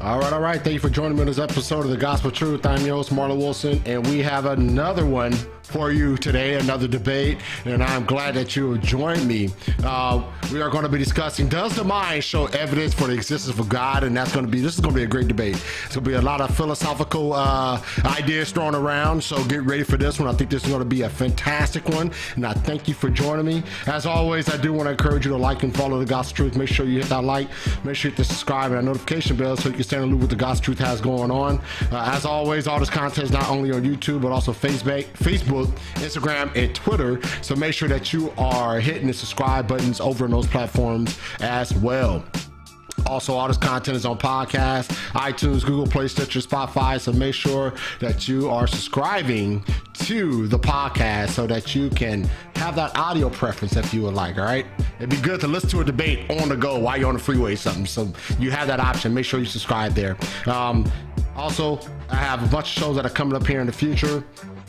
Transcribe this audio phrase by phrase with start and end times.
[0.00, 0.62] All right, all right.
[0.62, 2.64] Thank you for joining me on this episode of the Gospel Truth.
[2.64, 5.36] I'm your host, Marlon Wilson, and we have another one
[5.68, 9.50] for you today, another debate, and I'm glad that you joined me.
[9.84, 13.58] Uh, we are going to be discussing Does the mind show evidence for the existence
[13.58, 14.02] of God?
[14.02, 15.56] And that's going to be, this is going to be a great debate.
[15.84, 19.82] It's going to be a lot of philosophical uh, ideas thrown around, so get ready
[19.82, 20.26] for this one.
[20.26, 23.10] I think this is going to be a fantastic one, and I thank you for
[23.10, 23.62] joining me.
[23.86, 26.56] As always, I do want to encourage you to like and follow the Gospel Truth.
[26.56, 27.48] Make sure you hit that like,
[27.84, 30.02] make sure you hit the subscribe and that notification bell so you can stay in
[30.02, 31.58] the loop with the Gospel Truth has going on.
[31.92, 35.57] Uh, as always, all this content is not only on YouTube, but also Facebook, Facebook
[35.66, 37.20] Facebook, Instagram, and Twitter.
[37.42, 41.74] So make sure that you are hitting the subscribe buttons over on those platforms as
[41.74, 42.24] well.
[43.06, 47.00] Also, all this content is on podcast, iTunes, Google Play, Stitcher, Spotify.
[47.00, 49.64] So make sure that you are subscribing
[50.00, 52.24] to the podcast so that you can
[52.56, 54.36] have that audio preference if you would like.
[54.36, 54.66] All right.
[54.98, 57.20] It'd be good to listen to a debate on the go while you're on the
[57.20, 57.86] freeway or something.
[57.86, 59.14] So you have that option.
[59.14, 60.16] Make sure you subscribe there.
[60.46, 60.90] Um,
[61.36, 61.78] also,
[62.10, 64.24] I have a bunch of shows that are coming up here in the future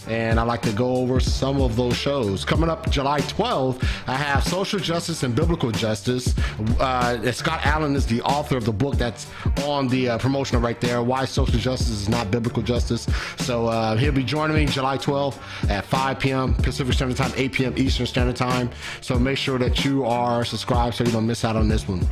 [0.10, 2.44] and I like to go over some of those shows.
[2.44, 6.34] Coming up July 12th, I have Social Justice and Biblical Justice.
[6.80, 9.28] Uh, Scott Allen is the author of the book that's
[9.64, 13.08] on the uh, promotional right there, Why Social Justice is Not Biblical Justice.
[13.38, 15.38] So uh, he'll be joining me July 12th
[15.70, 16.56] at 5 p.m.
[16.56, 17.74] Pacific Standard Time, 8 p.m.
[17.78, 18.72] Eastern Standard Time.
[19.02, 22.08] So make sure that you are subscribed so you don't miss out on this one.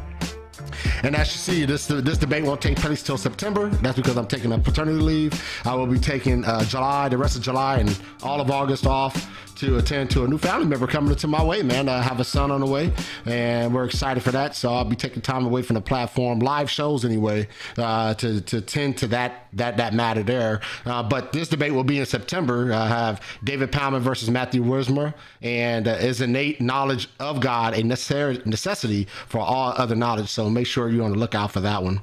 [1.04, 3.70] And as you see, this this debate won't take place till September.
[3.70, 5.34] That's because I'm taking a paternity leave.
[5.66, 9.30] I will be taking uh, July, the rest of July, and all of August off
[9.58, 11.90] to attend to a new family member coming to my way, man.
[11.90, 12.94] I have a son on the way,
[13.26, 14.56] and we're excited for that.
[14.56, 18.62] So I'll be taking time away from the platform, live shows anyway, uh, to to
[18.62, 20.62] tend to that that that matter there.
[20.86, 22.72] Uh, but this debate will be in September.
[22.72, 27.84] I have David Pallmann versus Matthew Wismer, and uh, is innate knowledge of God a
[27.84, 30.30] necessary necessity for all other knowledge.
[30.30, 32.02] So make sure you're on the lookout for that one.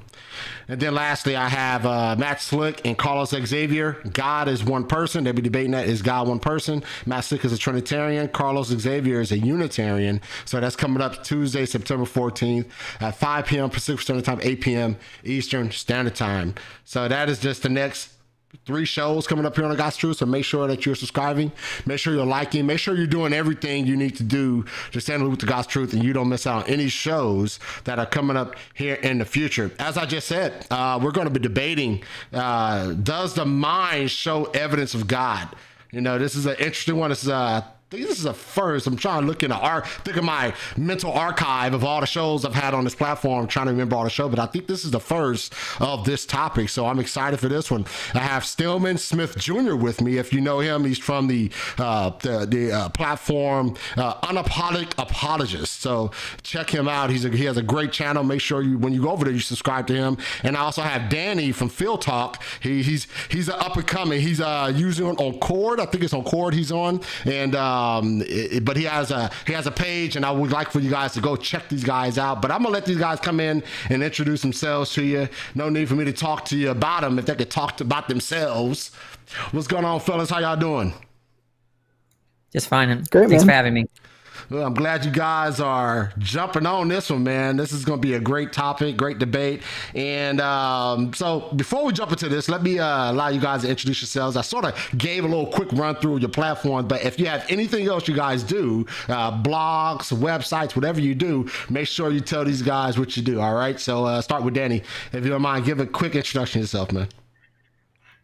[0.67, 4.01] And then lastly, I have uh, Matt Slick and Carlos Xavier.
[4.13, 5.23] God is one person.
[5.23, 5.87] They'll be debating that.
[5.87, 6.83] Is God one person?
[7.05, 8.27] Matt Slick is a Trinitarian.
[8.29, 10.21] Carlos Xavier is a Unitarian.
[10.45, 12.65] So that's coming up Tuesday, September 14th
[12.99, 13.69] at 5 p.m.
[13.69, 14.97] Pacific Standard Time, 8 p.m.
[15.23, 16.55] Eastern Standard Time.
[16.83, 18.14] So that is just the next
[18.65, 20.17] three shows coming up here on the God's Truth.
[20.17, 21.51] So make sure that you're subscribing.
[21.85, 22.65] Make sure you're liking.
[22.65, 25.93] Make sure you're doing everything you need to do to stand with the God's Truth
[25.93, 29.25] and you don't miss out on any shows that are coming up here in the
[29.25, 29.71] future.
[29.79, 34.45] As I just said, uh, we're going to be debating uh, does the mind show
[34.45, 35.49] evidence of God?
[35.91, 37.09] You know, this is an interesting one.
[37.09, 38.87] This is uh, think this is a first.
[38.87, 42.07] I'm trying to look in the art, think of my mental archive of all the
[42.07, 44.67] shows I've had on this platform, trying to remember all the show, but I think
[44.67, 46.69] this is the first of this topic.
[46.69, 47.85] So I'm excited for this one.
[48.13, 49.75] I have Stelman Smith Jr.
[49.75, 50.17] with me.
[50.17, 55.81] If you know him, he's from the uh, the, the uh, platform uh, Unapologetic Apologist.
[55.81, 56.11] So
[56.43, 57.09] check him out.
[57.09, 58.23] He's a, he has a great channel.
[58.23, 60.17] Make sure you when you go over there, you subscribe to him.
[60.43, 62.41] And I also have Danny from Phil Talk.
[62.61, 64.21] He, he's he's an up and coming.
[64.21, 65.79] He's uh, using on, Chord.
[65.79, 66.53] I think it's on Chord.
[66.53, 67.55] He's on and.
[67.55, 70.71] Uh, um, it, but he has a he has a page, and I would like
[70.71, 72.41] for you guys to go check these guys out.
[72.41, 75.27] But I'm gonna let these guys come in and introduce themselves to you.
[75.53, 77.83] No need for me to talk to you about them if they could talk to,
[77.83, 78.91] about themselves.
[79.51, 80.29] What's going on, fellas?
[80.29, 80.93] How y'all doing?
[82.51, 83.03] Just fine.
[83.11, 83.47] Great, Thanks man.
[83.47, 83.85] for having me.
[84.51, 87.57] I'm glad you guys are jumping on this one, man.
[87.57, 89.63] This is going to be a great topic, great debate.
[89.95, 93.69] And um, so, before we jump into this, let me uh, allow you guys to
[93.69, 94.37] introduce yourselves.
[94.37, 97.45] I sort of gave a little quick run through your platform, but if you have
[97.49, 102.45] anything else you guys do, uh, blogs, websites, whatever you do, make sure you tell
[102.45, 103.41] these guys what you do.
[103.41, 103.79] All right.
[103.79, 104.83] So, uh, start with Danny.
[105.11, 107.07] If you don't mind, give a quick introduction yourself, man.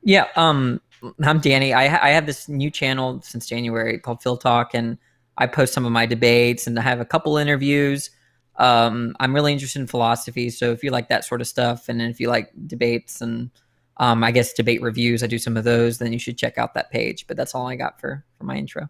[0.03, 0.27] Yeah.
[0.35, 0.81] Um,
[1.23, 1.73] I'm Danny.
[1.73, 4.97] I, ha- I have this new channel since January called Phil Talk, and
[5.41, 8.11] I post some of my debates and I have a couple interviews.
[8.57, 11.99] Um, I'm really interested in philosophy, so if you like that sort of stuff, and
[11.99, 13.49] if you like debates and
[13.97, 15.97] um, I guess debate reviews, I do some of those.
[15.97, 17.25] Then you should check out that page.
[17.25, 18.87] But that's all I got for for my intro.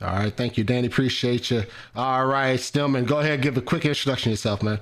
[0.00, 0.86] All right, thank you, Danny.
[0.86, 1.64] Appreciate you.
[1.94, 4.80] All right, Stelman, go ahead, give a quick introduction yourself, man.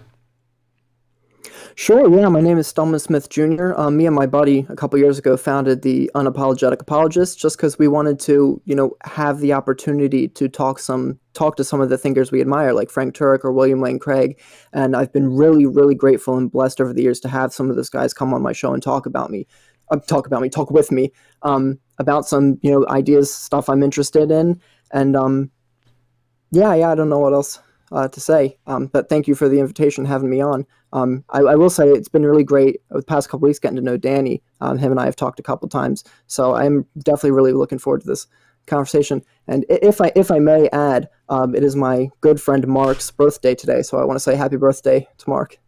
[1.75, 2.29] Sure, yeah.
[2.29, 3.73] My name is Stelman Smith Jr.
[3.77, 7.79] Um, me and my buddy a couple years ago founded the Unapologetic Apologist just because
[7.79, 11.89] we wanted to, you know, have the opportunity to talk some talk to some of
[11.89, 14.41] the thinkers we admire, like Frank Turek or William Lane Craig.
[14.73, 17.77] And I've been really, really grateful and blessed over the years to have some of
[17.77, 19.47] those guys come on my show and talk about me,
[19.91, 21.13] uh, talk about me, talk with me
[21.43, 25.51] um, about some, you know, ideas, stuff I'm interested in, and um,
[26.51, 26.91] yeah, yeah.
[26.91, 27.61] I don't know what else
[27.93, 28.59] uh, to say.
[28.67, 30.67] Um, but thank you for the invitation, having me on.
[30.93, 33.83] Um, I, I, will say it's been really great the past couple weeks getting to
[33.83, 34.43] know Danny.
[34.61, 38.01] Um, him and I have talked a couple times, so I'm definitely really looking forward
[38.03, 38.27] to this
[38.67, 39.23] conversation.
[39.47, 43.55] And if I if I may add, um, it is my good friend Mark's birthday
[43.55, 45.59] today, so I want to say happy birthday to Mark.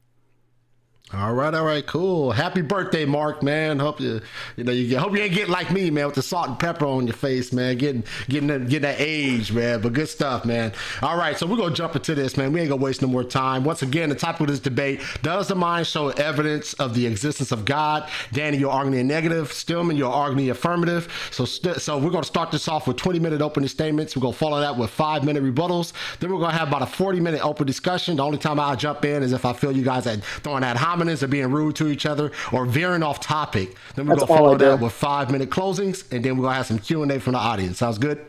[1.12, 2.30] All right, all right, cool.
[2.30, 3.80] Happy birthday, Mark, man.
[3.80, 4.20] Hope you,
[4.56, 6.86] you know, you hope you ain't getting like me, man, with the salt and pepper
[6.86, 7.78] on your face, man.
[7.78, 9.80] Getting, getting, that, getting that age, man.
[9.80, 10.72] But good stuff, man.
[11.02, 12.52] All right, so we're gonna jump into this, man.
[12.52, 13.64] We ain't gonna waste no more time.
[13.64, 17.50] Once again, the topic of this debate: Does the mind show evidence of the existence
[17.50, 18.08] of God?
[18.30, 19.50] Danny, you're arguing negative.
[19.50, 21.12] Stelman, you're arguing affirmative.
[21.32, 24.14] So, st- so we're gonna start this off with 20 minute opening statements.
[24.14, 25.92] We're gonna follow that with five minute rebuttals.
[26.20, 28.14] Then we're gonna have about a 40 minute open discussion.
[28.14, 30.76] The only time I'll jump in is if I feel you guys are throwing that
[30.76, 33.76] ad hominems are being rude to each other or veering off topic.
[33.94, 36.66] Then we're That's gonna follow that with five minute closings, and then we're gonna have
[36.66, 37.78] some Q and A from the audience.
[37.78, 38.24] Sounds good.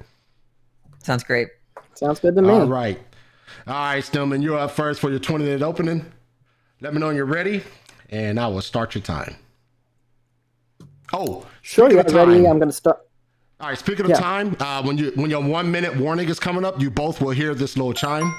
[1.03, 1.49] Sounds great.
[1.95, 2.49] Sounds good to me.
[2.49, 2.99] All right,
[3.67, 6.05] all right, Stelman, you're up first for your 20 minute opening.
[6.79, 7.63] Let me know when you're ready,
[8.09, 9.35] and I will start your time.
[11.13, 12.47] Oh, Sure, speaking yeah, of ready.
[12.47, 12.99] I'm gonna start.
[13.59, 14.19] All right, speaking of Yeah.
[14.19, 17.31] time, uh, when you when your one minute warning is coming up, you both will
[17.31, 18.33] hear this little chime.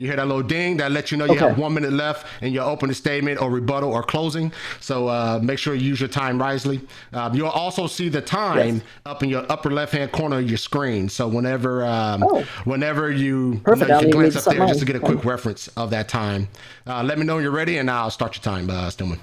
[0.00, 1.48] You hear that little ding that lets you know you Okay.
[1.48, 4.52] have one minute left in your opening statement or rebuttal or closing.
[4.78, 6.80] So uh, make sure you use your time wisely.
[7.12, 8.82] Um, you'll also see the time Yes.
[9.06, 11.08] up in your upper left hand corner of your screen.
[11.08, 12.44] So whenever um, Oh.
[12.64, 13.88] whenever you, Perfect.
[13.88, 16.08] you, know, you can glance up there just to get a quick reference of that
[16.08, 16.46] time.
[16.86, 19.18] Uh, let me know when you're ready, and I'll start your time, uh, Stelman.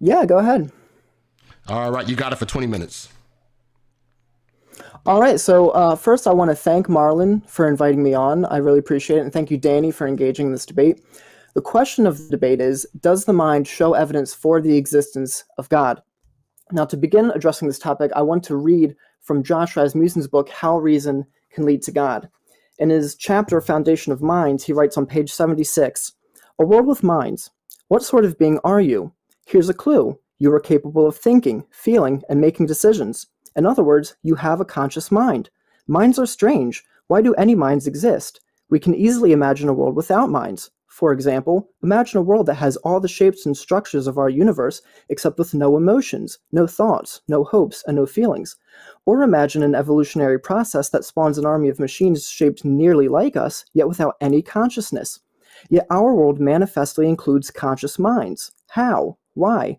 [0.00, 0.72] Yeah, go ahead.
[1.68, 3.10] All right, you got it for 20 minutes.
[5.06, 5.38] All right.
[5.38, 8.44] So uh, first, I want to thank Marlon for inviting me on.
[8.46, 11.00] I really appreciate it, and thank you, Danny, for engaging in this debate.
[11.54, 15.68] The question of the debate is: Does the mind show evidence for the existence of
[15.68, 16.02] God?
[16.72, 20.76] Now, to begin addressing this topic, I want to read from Josh Rasmussen's book "How
[20.76, 22.28] Reason Can Lead to God."
[22.80, 26.14] In his chapter "Foundation of Minds," he writes on page seventy-six:
[26.58, 27.52] "A world with minds.
[27.86, 29.12] What sort of being are you?
[29.46, 34.16] Here's a clue: you are capable of thinking, feeling, and making decisions." In other words,
[34.22, 35.50] you have a conscious mind.
[35.86, 36.84] Minds are strange.
[37.08, 38.40] Why do any minds exist?
[38.68, 40.70] We can easily imagine a world without minds.
[40.88, 44.80] For example, imagine a world that has all the shapes and structures of our universe,
[45.08, 48.56] except with no emotions, no thoughts, no hopes, and no feelings.
[49.04, 53.64] Or imagine an evolutionary process that spawns an army of machines shaped nearly like us,
[53.74, 55.20] yet without any consciousness.
[55.70, 58.52] Yet our world manifestly includes conscious minds.
[58.68, 59.18] How?
[59.34, 59.78] Why?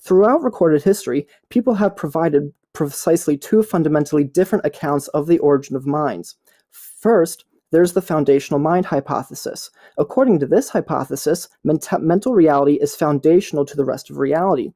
[0.00, 5.86] Throughout recorded history, people have provided precisely two fundamentally different accounts of the origin of
[5.86, 6.36] minds.
[6.70, 9.70] First, there's the foundational mind hypothesis.
[9.96, 14.72] According to this hypothesis, ment- mental reality is foundational to the rest of reality.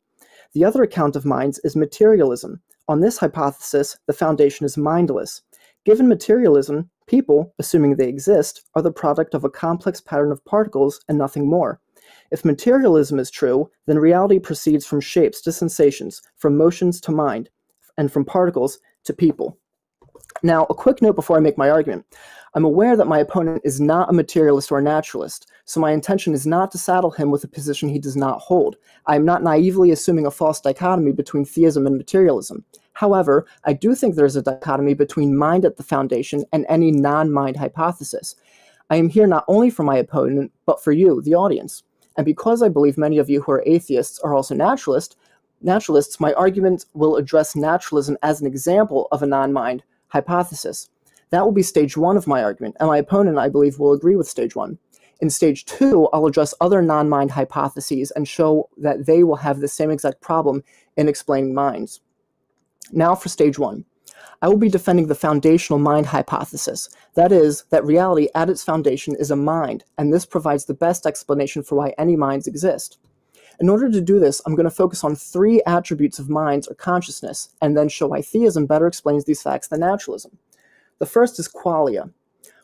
[0.54, 2.62] The other account of minds is materialism.
[2.88, 5.42] On this hypothesis, the foundation is mindless.
[5.84, 11.02] Given materialism, people, assuming they exist, are the product of a complex pattern of particles
[11.06, 11.80] and nothing more.
[12.30, 17.50] If materialism is true, then reality proceeds from shapes to sensations, from motions to mind,
[18.00, 19.58] and from particles to people.
[20.42, 22.06] Now, a quick note before I make my argument.
[22.54, 26.32] I'm aware that my opponent is not a materialist or a naturalist, so my intention
[26.32, 28.76] is not to saddle him with a position he does not hold.
[29.06, 32.64] I am not naively assuming a false dichotomy between theism and materialism.
[32.94, 36.90] However, I do think there is a dichotomy between mind at the foundation and any
[36.90, 38.34] non mind hypothesis.
[38.88, 41.82] I am here not only for my opponent, but for you, the audience.
[42.16, 45.16] And because I believe many of you who are atheists are also naturalists,
[45.62, 50.88] naturalists, my argument will address naturalism as an example of a non mind hypothesis.
[51.30, 54.16] That will be stage one of my argument, and my opponent, I believe, will agree
[54.16, 54.78] with stage one.
[55.20, 59.60] In stage two, I'll address other non mind hypotheses and show that they will have
[59.60, 60.64] the same exact problem
[60.96, 62.00] in explaining minds.
[62.92, 63.84] Now for stage one.
[64.42, 66.88] I will be defending the foundational mind hypothesis.
[67.14, 71.06] That is, that reality at its foundation is a mind, and this provides the best
[71.06, 72.98] explanation for why any minds exist.
[73.58, 76.74] In order to do this, I'm going to focus on three attributes of minds or
[76.74, 80.38] consciousness, and then show why theism better explains these facts than naturalism.
[80.98, 82.12] The first is qualia.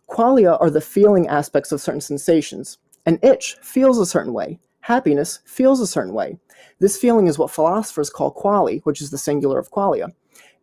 [0.09, 2.79] Qualia are the feeling aspects of certain sensations.
[3.07, 4.61] An itch feels a certain way.
[4.81, 6.39] Happiness feels a certain way.
[6.79, 10.13] This feeling is what philosophers call quale, which is the singular of qualia.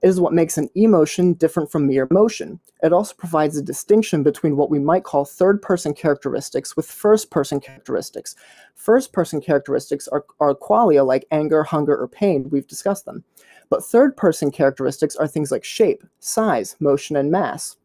[0.04, 2.60] It is what makes an emotion different from mere motion.
[2.84, 7.32] It also provides a distinction between what we might call third person characteristics with first
[7.32, 8.36] person characteristics.
[8.76, 12.50] First person characteristics are, are qualia like anger, hunger, or pain.
[12.50, 13.24] We've discussed them.
[13.70, 17.78] But third person characteristics are things like shape, size, motion, and mass.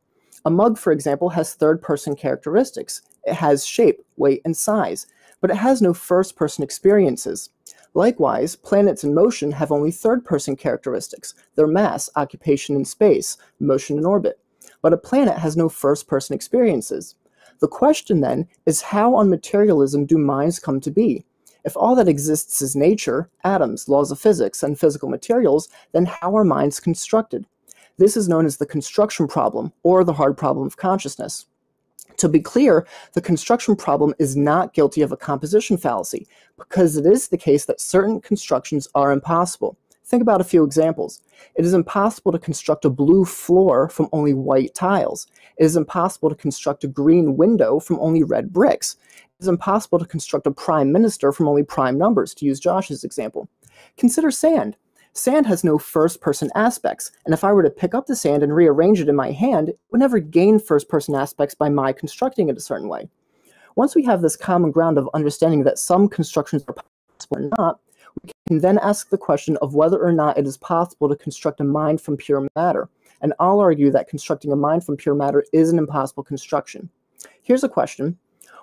[0.45, 3.01] A mug, for example, has third person characteristics.
[3.27, 5.07] It has shape, weight, and size,
[5.41, 7.51] but it has no first person experiences.
[7.95, 13.99] Likewise, planets in motion have only third person characteristics their mass, occupation in space, motion
[13.99, 14.39] in orbit.
[14.83, 17.15] But a planet has no first person experiences.
[17.61, 21.25] The question then is how on materialism do minds come to be?
[21.65, 26.37] If all that exists is nature, atoms, laws of physics, and physical materials, then how
[26.37, 27.47] are minds constructed?
[27.97, 31.47] This is known as the construction problem, or the hard problem of consciousness.
[32.19, 37.07] To be clear, the construction problem is not guilty of a composition fallacy because it
[37.07, 39.79] is the case that certain constructions are impossible.
[40.05, 41.23] Think about a few examples.
[41.55, 45.29] It is impossible to construct a blue floor from only white tiles.
[45.59, 48.97] It is impossible to construct a green window from only red bricks.
[49.15, 53.05] It is impossible to construct a prime minister from only prime numbers, to use Josh's
[53.05, 53.49] example.
[53.97, 54.77] Consider sand.
[55.19, 58.45] Sand has no first person aspects, and if I were to pick up the sand
[58.45, 61.93] and rearrange it in my hand, it would never gain first person aspects by my
[61.93, 63.09] constructing it a certain way.
[63.75, 67.81] Once we have this common ground of understanding that some constructions are possible or not,
[68.23, 71.61] we can then ask the question of whether or not it is possible to construct
[71.61, 72.89] a mind from pure matter.
[73.21, 76.89] And I'll argue that constructing a mind from pure matter is an impossible construction.
[77.43, 78.17] Here's a question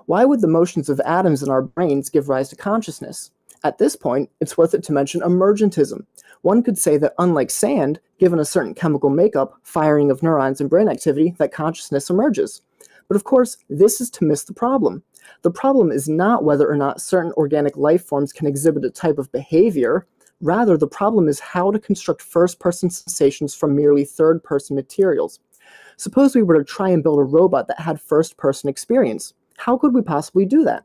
[0.05, 3.31] Why would the motions of atoms in our brains give rise to consciousness?
[3.65, 6.05] At this point, it's worth it to mention emergentism.
[6.45, 10.69] One could say that unlike sand, given a certain chemical makeup, firing of neurons and
[10.69, 12.61] brain activity, that consciousness emerges.
[13.07, 15.01] But of course, this is to miss the problem.
[15.41, 19.17] The problem is not whether or not certain organic life forms can exhibit a type
[19.17, 20.05] of behavior.
[20.39, 25.39] Rather, the problem is how to construct first person sensations from merely third person materials.
[25.97, 29.33] Suppose we were to try and build a robot that had first person experience.
[29.57, 30.83] How could we possibly do that?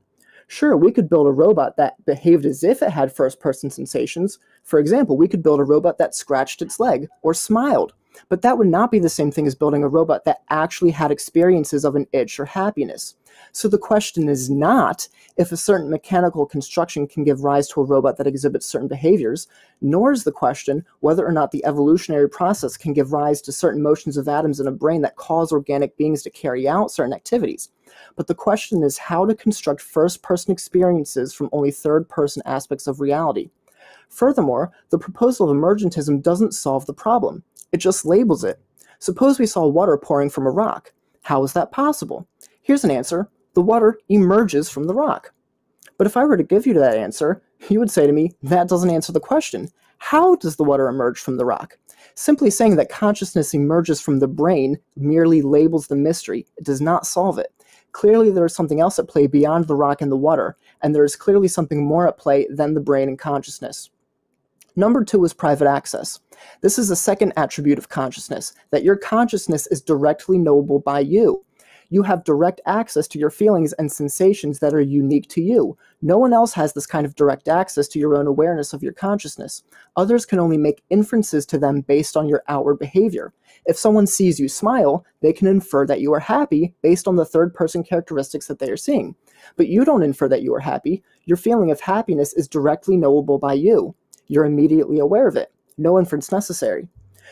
[0.50, 4.40] Sure, we could build a robot that behaved as if it had first person sensations.
[4.64, 7.92] For example, we could build a robot that scratched its leg or smiled.
[8.28, 11.12] But that would not be the same thing as building a robot that actually had
[11.12, 13.14] experiences of an itch or happiness.
[13.52, 17.85] So the question is not if a certain mechanical construction can give rise to a
[17.85, 19.47] robot that exhibits certain behaviors,
[19.80, 23.83] nor is the question whether or not the evolutionary process can give rise to certain
[23.83, 27.71] motions of atoms in a brain that cause organic beings to carry out certain activities.
[28.16, 32.87] But the question is how to construct first person experiences from only third person aspects
[32.87, 33.50] of reality.
[34.09, 37.42] Furthermore, the proposal of emergentism doesn't solve the problem,
[37.73, 38.61] it just labels it.
[38.99, 40.92] Suppose we saw water pouring from a rock.
[41.23, 42.26] How is that possible?
[42.62, 45.33] Here's an answer the water emerges from the rock.
[45.99, 48.69] But if I were to give you that answer, you would say to me, that
[48.69, 49.69] doesn't answer the question.
[49.99, 51.76] How does the water emerge from the rock?
[52.14, 56.47] Simply saying that consciousness emerges from the brain merely labels the mystery.
[56.57, 57.52] It does not solve it.
[57.93, 61.05] Clearly, there is something else at play beyond the rock and the water, and there
[61.05, 63.91] is clearly something more at play than the brain and consciousness.
[64.77, 66.21] Number two is private access.
[66.61, 71.45] This is a second attribute of consciousness, that your consciousness is directly knowable by you.
[71.93, 75.77] You have direct access to your feelings and sensations that are unique to you.
[76.03, 78.93] No one else has this kind of direct access to your own awareness of your
[78.93, 79.65] consciousness.
[79.97, 83.33] Others can only make inferences to them based on your outward behavior.
[83.67, 87.25] If someone sees you smile, they can infer that you are happy based on the
[87.25, 89.17] third person characteristics that they are seeing.
[89.57, 91.03] But you don't infer that you are happy.
[91.25, 93.97] Your feeling of happiness is directly knowable by you.
[94.29, 95.53] You're immediately aware of it.
[95.77, 96.87] No inference necessary.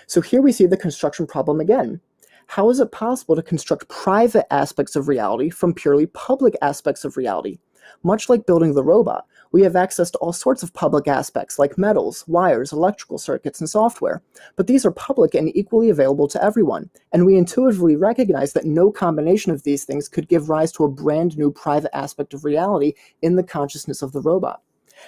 [0.09, 2.01] So here we see the construction problem again
[2.49, 7.19] how is it possible to construct private aspects of reality from purely public aspects of
[7.19, 7.59] reality?
[8.03, 11.77] Much like building the robot, we have access to all sorts of public aspects like
[11.77, 14.23] metals, wires, electrical circuits, and software.
[14.57, 18.91] But these are public and equally available to everyone, and we intuitively recognize that no
[18.91, 22.95] combination of these things could give rise to a brand new private aspect of reality
[23.21, 24.63] in the consciousness of the robot.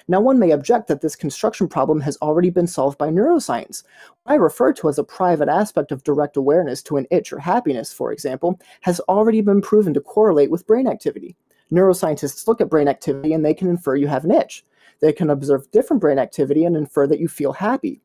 [0.09, 3.83] Now, one may object that this construction problem has already been solved by neuroscience.
[4.23, 7.39] What I refer to as a private aspect of direct awareness to an itch or
[7.39, 11.37] happiness, for example, has already been proven to correlate with brain activity.
[11.73, 14.65] Neuroscientists look at brain activity and they can infer you have an itch.
[15.01, 18.01] They can observe different brain activity and infer that you feel happy.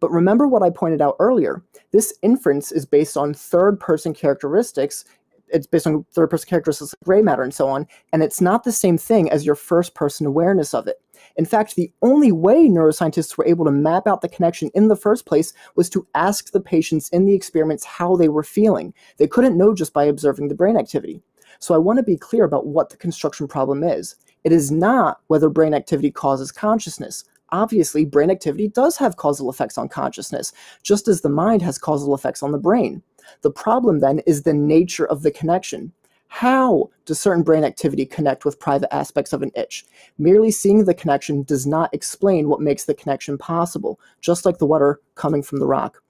[0.00, 1.62] But remember what I pointed out earlier.
[1.92, 5.04] This inference is based on third person characteristics
[5.52, 8.64] it's based on third person characteristics of gray matter and so on, and it's not
[8.64, 11.00] the same thing as your first person awareness of it.
[11.36, 14.96] In fact, the only way neuroscientists were able to map out the connection in the
[14.96, 18.94] first place was to ask the patients in the experiments how they were feeling.
[19.18, 21.22] They couldn't know just by observing the brain activity.
[21.58, 24.16] So I want to be clear about what the construction problem is.
[24.44, 27.24] It is not whether brain activity causes consciousness.
[27.52, 30.52] Obviously, brain activity does have causal effects on consciousness,
[30.82, 33.02] just as the mind has causal effects on the brain.
[33.42, 35.92] The problem then is the nature of the connection.
[36.28, 39.84] How does certain brain activity connect with private aspects of an itch?
[40.16, 44.66] Merely seeing the connection does not explain what makes the connection possible, just like the
[44.66, 46.00] water coming from the rock.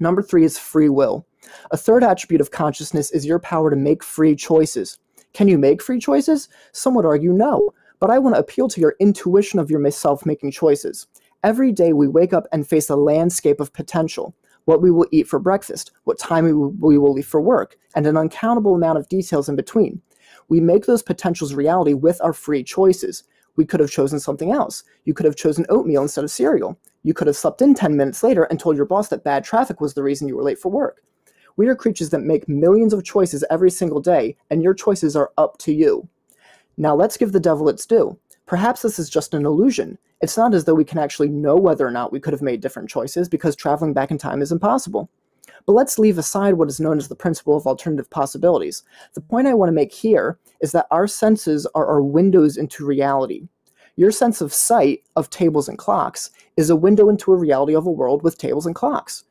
[0.00, 1.26] Number three is free will.
[1.70, 4.98] A third attribute of consciousness is your power to make free choices.
[5.32, 6.48] Can you make free choices?
[6.72, 10.50] Some would argue no, but I want to appeal to your intuition of yourself making
[10.50, 11.06] choices.
[11.42, 14.34] Every day we wake up and face a landscape of potential
[14.68, 18.18] what we will eat for breakfast, what time we will, leave for work, and an
[18.18, 19.98] uncountable amount of details in between.
[20.50, 23.24] We make those potentials reality with our free choices.
[23.56, 24.84] We could have chosen something else.
[25.06, 26.78] You could have chosen oatmeal instead of cereal.
[27.02, 29.80] You could have slept in 10 minutes later and told your boss that bad traffic
[29.80, 31.02] was the reason you were late for work.
[31.56, 35.32] We are creatures that make millions of choices every single day, and your choices are
[35.38, 36.06] up to you.
[36.76, 38.18] Now let's give the devil its due.
[38.48, 39.98] Perhaps this is just an illusion.
[40.22, 42.62] It's not as though we can actually know whether or not we could have made
[42.62, 45.10] different choices because traveling back in time is impossible.
[45.66, 48.84] But let's leave aside what is known as the principle of alternative possibilities.
[49.12, 52.86] The point I want to make here is that our senses are our windows into
[52.86, 53.46] reality.
[53.96, 57.86] Your sense of sight of tables and clocks is a window into a reality of
[57.86, 59.24] a world with tables and clocks.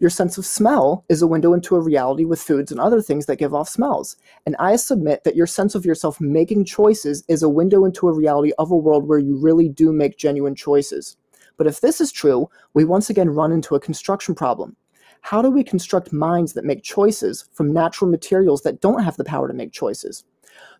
[0.00, 3.26] Your sense of smell is a window into a reality with foods and other things
[3.26, 4.16] that give off smells.
[4.44, 8.12] And I submit that your sense of yourself making choices is a window into a
[8.12, 11.16] reality of a world where you really do make genuine choices.
[11.56, 14.74] But if this is true, we once again run into a construction problem.
[15.20, 19.24] How do we construct minds that make choices from natural materials that don't have the
[19.24, 20.24] power to make choices?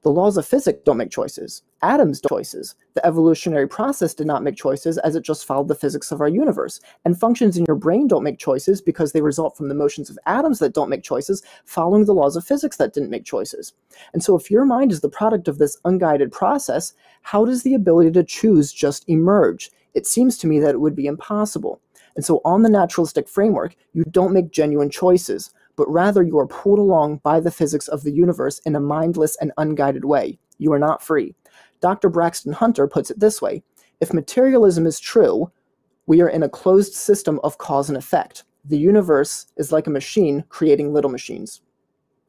[0.04, 1.62] The laws of physics don't make choices.
[1.80, 2.75] Atoms don't choices.
[2.92, 6.28] The evolutionary process did not make choices as it just followed the physics of our
[6.28, 6.78] universe.
[7.06, 10.18] And functions in your brain don't make choices because they result from the motions of
[10.26, 13.73] atoms that don't make choices, following the laws of physics that didn't make choices.
[14.12, 16.92] And so if your mind is the product of this unguided process,
[17.23, 19.70] how does the ability to choose just emerge?
[19.94, 21.80] It seems to me that it would be impossible.
[22.14, 26.46] And so, on the naturalistic framework, you don't make genuine choices, but rather you are
[26.46, 30.38] pulled along by the physics of the universe in a mindless and unguided way.
[30.58, 31.34] You are not free.
[31.80, 32.08] Dr.
[32.08, 33.62] Braxton Hunter puts it this way
[34.00, 35.50] If materialism is true,
[36.06, 38.44] we are in a closed system of cause and effect.
[38.64, 41.60] The universe is like a machine creating little machines.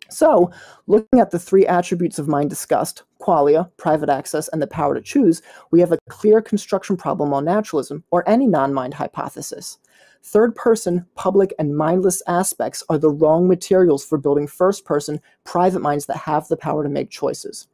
[0.10, 0.52] So,
[0.88, 5.02] looking at the three attributes of mind discussed qualia, private access, and the power to
[5.02, 9.78] choose we have a clear construction problem on naturalism, or any non mind hypothesis.
[10.26, 15.82] Third person, public, and mindless aspects are the wrong materials for building first person, private
[15.82, 17.68] minds that have the power to make choices.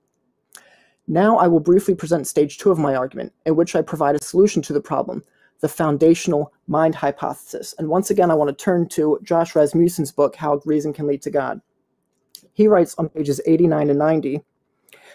[1.07, 4.23] Now, I will briefly present stage two of my argument, in which I provide a
[4.23, 5.23] solution to the problem
[5.61, 7.73] the foundational mind hypothesis.
[7.77, 11.21] And once again, I want to turn to Josh Rasmussen's book, How Reason Can Lead
[11.21, 11.61] to God.
[12.51, 14.41] He writes on pages 89 and 90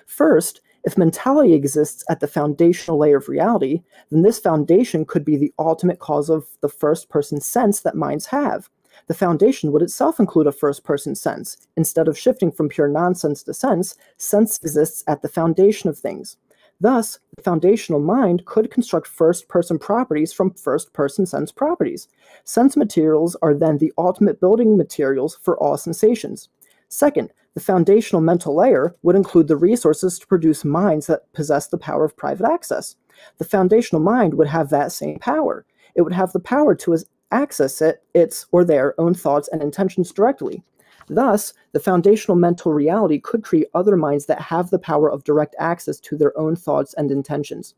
[0.07, 5.37] First, if mentality exists at the foundational layer of reality, then this foundation could be
[5.37, 8.71] the ultimate cause of the first person sense that minds have.
[9.09, 11.57] The foundation would itself include a first person sense.
[11.77, 16.37] Instead of shifting from pure nonsense to sense, sense exists at the foundation of things.
[16.81, 22.07] Thus, the foundational mind could construct first person properties from first person sense properties.
[22.45, 26.49] Sense materials are then the ultimate building materials for all sensations.
[26.97, 31.77] Second, the foundational mental layer would include the resources to produce minds that possess the
[31.77, 32.97] power of private access.
[33.37, 35.67] The foundational mind would have that same power.
[35.95, 36.97] It would have the power to
[37.31, 40.63] access it, its or their own thoughts and intentions directly.
[41.07, 45.55] Thus, the foundational mental reality could create other minds that have the power of direct
[45.59, 47.75] access to their own thoughts and intentions.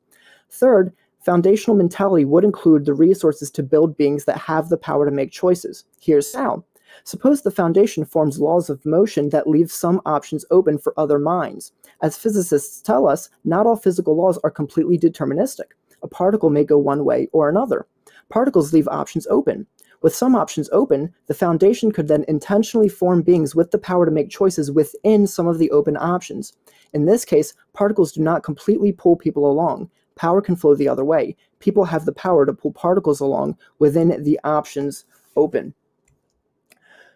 [0.49, 5.11] Third, foundational mentality would include the resources to build beings that have the power to
[5.11, 5.87] make choices.
[6.01, 6.63] Here's how.
[7.09, 11.73] Suppose the foundation forms laws of motion that leave some options open for other minds.
[12.03, 15.73] As physicists tell us, not all physical laws are completely deterministic.
[16.03, 17.87] A particle may go one way or another.
[18.29, 19.67] Particles leave options open.
[20.03, 24.13] With some options open, the foundation could then intentionally form beings with the power to
[24.13, 26.53] make choices within some of the open options.
[26.93, 29.89] In this case, particles do not completely pull people along.
[30.17, 31.37] Power can flow the other way.
[31.59, 35.73] People have the power to pull particles along within the options open.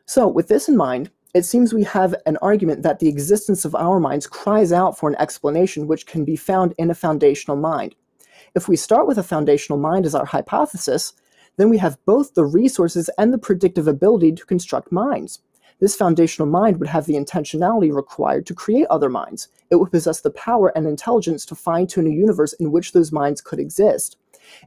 [0.07, 3.75] So, with this in mind, it seems we have an argument that the existence of
[3.75, 7.95] our minds cries out for an explanation which can be found in a foundational mind.
[8.55, 11.15] If we start with a foundational mind as our hypothesis,
[11.57, 15.41] then we have both the resources and the predictive ability to construct minds.
[15.81, 19.49] This foundational mind would have the intentionality required to create other minds.
[19.71, 23.11] It would possess the power and intelligence to fine tune a universe in which those
[23.11, 24.17] minds could exist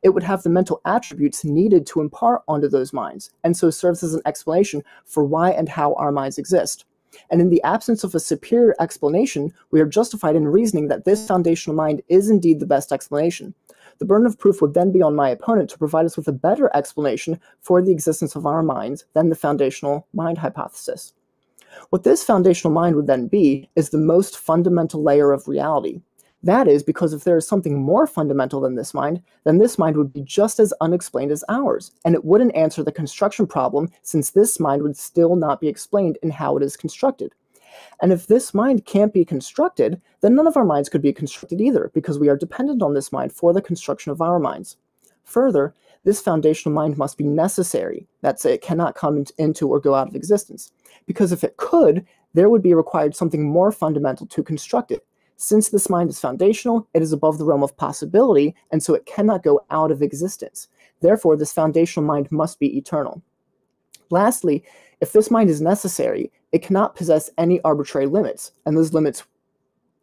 [0.04, 4.04] it would have the mental attributes needed to impart onto those minds, and so serves
[4.04, 6.86] as an explanation for why and how our minds exist.
[7.30, 11.28] And in the absence of a superior explanation, we are justified in reasoning that this
[11.28, 13.54] foundational mind is indeed the best explanation.
[14.00, 16.34] The burden of proof would then be on my opponent to provide us with a
[16.34, 21.13] better explanation for the existence of our minds than the foundational mind hypothesis.
[21.89, 26.02] What this foundational mind would then be is the most fundamental layer of reality,
[26.45, 29.97] that is because if there is something more fundamental than this mind, then this mind
[29.97, 34.29] would be just as unexplained as ours, and it wouldn't answer the construction problem since
[34.29, 37.34] this mind would still not be explained in how it is constructed.
[38.01, 41.60] And if this mind can't be constructed, then none of our minds could be constructed
[41.60, 44.77] either, because we are dependent on this mind for the construction of our minds.
[45.23, 48.08] Further, this foundational mind must be necessary.
[48.21, 50.71] That's it cannot come into or go out of existence.
[51.08, 55.05] Because if it could, there would be required something more fundamental to construct it,
[55.38, 59.06] since this mind is foundational, it is above the realm of possibility, and so it
[59.06, 60.67] cannot go out of existence.
[61.02, 63.21] Therefore, this foundational mind must be eternal.
[64.10, 64.63] Lastly,
[65.02, 69.24] If this mind is necessary, it cannot possess any arbitrary limits, and those limits,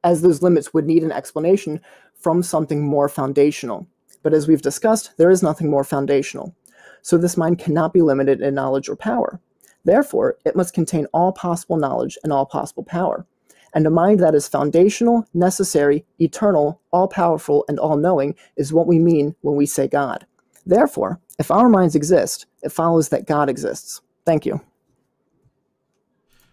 [0.04, 1.80] as those limits would need an explanation
[2.14, 3.86] from something more foundational.
[4.22, 6.54] But as we've discussed, there is nothing more foundational.
[7.00, 9.40] So this mind cannot be limited in knowledge or power.
[9.84, 13.26] Therefore, it must contain all possible knowledge and all possible power.
[13.74, 18.86] And a mind that is foundational, necessary, eternal, all powerful, and all knowing is what
[18.86, 20.26] we mean when we say God.
[20.66, 24.00] Therefore, if our minds exist, it follows that God exists.
[24.24, 24.60] Thank you.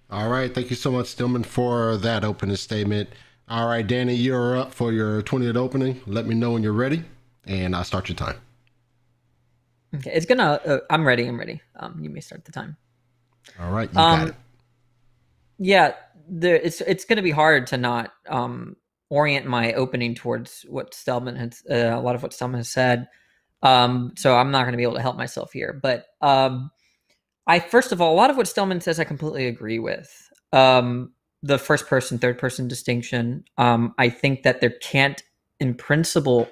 [0.10, 0.54] All right.
[0.54, 3.10] Thank you so much, Stelman, for that opening statement.
[3.48, 6.02] All right, Danny, you're up for your 20th opening.
[6.06, 7.04] Let me know when you're ready,
[7.46, 8.36] and I'll start your time.
[9.96, 10.62] Okay, it's gonna.
[10.64, 11.28] Uh, I'm ready.
[11.28, 11.60] I'm ready.
[11.76, 12.78] Um, you may start the time.
[13.60, 14.36] All right, you um, got it.
[15.58, 15.94] Yeah,
[16.30, 16.56] there.
[16.56, 18.76] It's it's gonna be hard to not um
[19.10, 21.64] orient my opening towards what Stelman has.
[21.70, 23.08] Uh, a lot of what Stelman has said.
[23.62, 25.78] Um, so I'm not gonna be able to help myself here.
[25.82, 26.72] But um,
[27.48, 30.30] I first of all, a lot of what Stelman says, I completely agree with.
[30.54, 33.46] Um, the first person, third person distinction.
[33.58, 35.24] Um, I think that there can't,
[35.60, 36.50] in principle,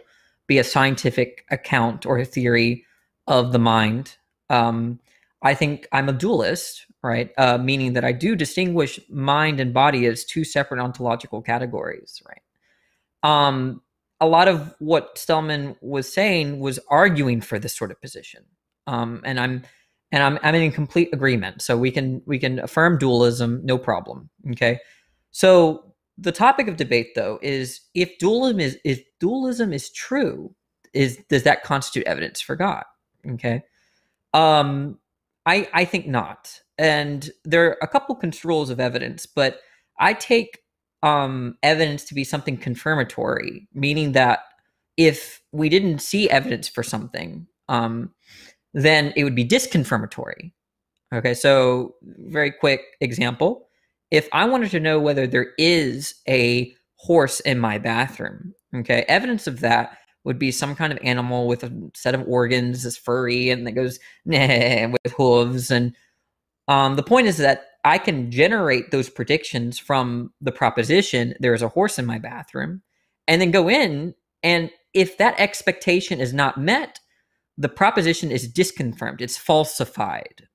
[0.48, 2.86] be a scientific account or a theory
[3.28, 4.16] of the mind.
[4.50, 5.00] Um,
[5.42, 7.32] I think I'm a dualist, right?
[7.38, 12.42] Uh, meaning that I do distinguish mind and body as two separate ontological categories, right?
[13.24, 13.82] Um,
[14.20, 18.44] a lot of what Stelman was saying was arguing for this sort of position,
[18.88, 19.64] um, and I'm
[20.12, 21.62] and I'm I'm in complete agreement.
[21.62, 24.30] So we can we can affirm dualism, no problem.
[24.52, 24.80] Okay,
[25.32, 30.54] so the topic of debate though is if dualism is if dualism is true,
[30.94, 32.84] is does that constitute evidence for God?
[33.30, 33.64] Okay.
[34.34, 34.98] Um,
[35.46, 36.60] I I think not.
[36.78, 39.60] And there are a couple controls of evidence, but
[40.00, 40.60] I take
[41.04, 44.40] um, evidence to be something confirmatory, meaning that
[44.96, 48.12] if we didn't see evidence for something, um,
[48.74, 50.52] then it would be disconfirmatory.
[51.14, 53.70] Okay, so very quick example.
[54.12, 59.48] If I wanted to know whether there is a horse in my bathroom, okay, evidence
[59.48, 63.50] of that would be some kind of animal with a set of organs that's furry
[63.50, 65.72] and that goes nah, with hooves.
[65.72, 65.96] And
[66.68, 71.62] um, the point is that I can generate those predictions from the proposition there is
[71.62, 72.82] a horse in my bathroom
[73.28, 74.14] and then go in.
[74.44, 77.00] And if that expectation is not met,
[77.58, 80.48] the proposition is disconfirmed, it's falsified.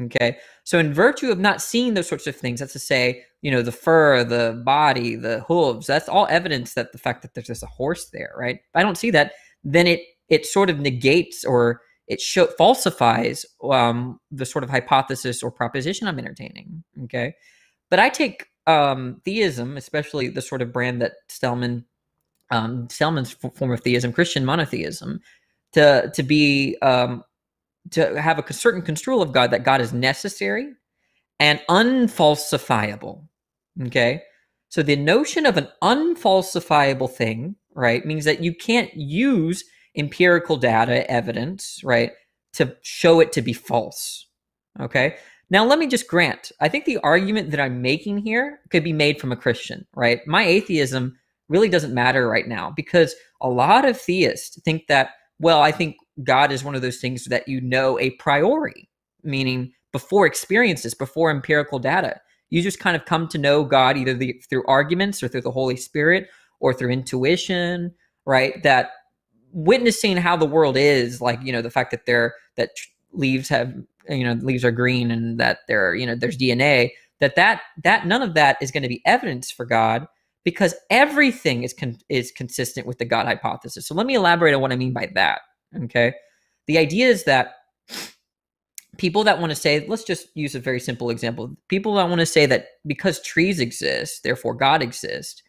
[0.00, 0.38] Okay.
[0.64, 3.62] So, in virtue of not seeing those sorts of things, that's to say, you know,
[3.62, 7.62] the fur, the body, the hooves, that's all evidence that the fact that there's just
[7.62, 8.56] a horse there, right?
[8.56, 13.46] If I don't see that, then it it sort of negates or it show, falsifies
[13.62, 16.82] um, the sort of hypothesis or proposition I'm entertaining.
[17.04, 17.34] Okay.
[17.90, 21.84] But I take um, theism, especially the sort of brand that Stelman,
[22.50, 25.20] um, Stelman's form of theism, Christian monotheism,
[25.72, 27.24] to to be um,
[27.90, 30.72] to have a certain construal of God that God is necessary
[31.40, 33.22] and unfalsifiable.
[33.86, 34.22] Okay.
[34.68, 39.64] So the notion of an unfalsifiable thing, right, means that you can't use
[39.96, 42.12] empirical data, evidence, right,
[42.54, 44.26] to show it to be false.
[44.80, 45.16] Okay.
[45.50, 48.92] Now, let me just grant, I think the argument that I'm making here could be
[48.92, 50.26] made from a Christian, right?
[50.26, 55.60] My atheism really doesn't matter right now because a lot of theists think that, well,
[55.60, 58.88] I think God is one of those things that you know a priori,
[59.22, 62.18] meaning before experiences, before empirical data.
[62.48, 65.50] You just kind of come to know God either the, through arguments or through the
[65.50, 66.28] Holy Spirit
[66.60, 67.92] or through intuition,
[68.24, 68.62] right?
[68.62, 68.90] That
[69.52, 72.70] witnessing how the world is, like, you know, the fact that they're, that
[73.12, 73.74] leaves have,
[74.08, 78.06] you know, leaves are green and that there, you know, there's DNA, that that, that
[78.06, 80.06] none of that is going to be evidence for God
[80.44, 83.86] because everything is con- is consistent with the God hypothesis.
[83.86, 85.40] So let me elaborate on what I mean by that.
[85.84, 86.14] Okay.
[86.66, 87.54] The idea is that
[88.98, 91.54] people that want to say, let's just use a very simple example.
[91.68, 95.42] People that want to say that because trees exist, therefore God exists,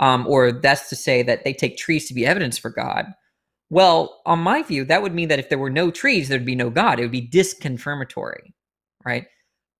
[0.00, 3.06] um, or that's to say that they take trees to be evidence for God.
[3.74, 6.54] Well, on my view, that would mean that if there were no trees, there'd be
[6.54, 7.00] no God.
[7.00, 8.52] It would be disconfirmatory,
[9.04, 9.26] right?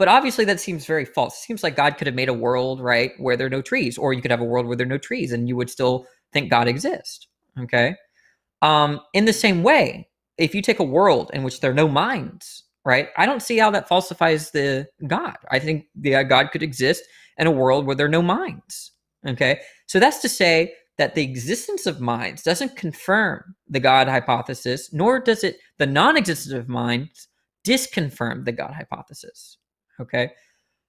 [0.01, 1.39] But obviously, that seems very false.
[1.39, 3.97] It seems like God could have made a world, right, where there are no trees,
[3.97, 6.09] or you could have a world where there are no trees, and you would still
[6.33, 7.29] think God exists.
[7.57, 7.95] Okay.
[8.63, 11.87] Um, in the same way, if you take a world in which there are no
[11.87, 13.11] minds, right?
[13.17, 15.37] I don't see how that falsifies the God.
[15.53, 17.05] I think the God could exist
[17.39, 18.91] in a world where there are no minds.
[19.25, 24.93] Okay, so that's to say that the existence of minds doesn't confirm the God hypothesis,
[24.93, 27.29] nor does it the non-existence of minds
[27.67, 29.59] disconfirm the God hypothesis.
[30.01, 30.31] Okay,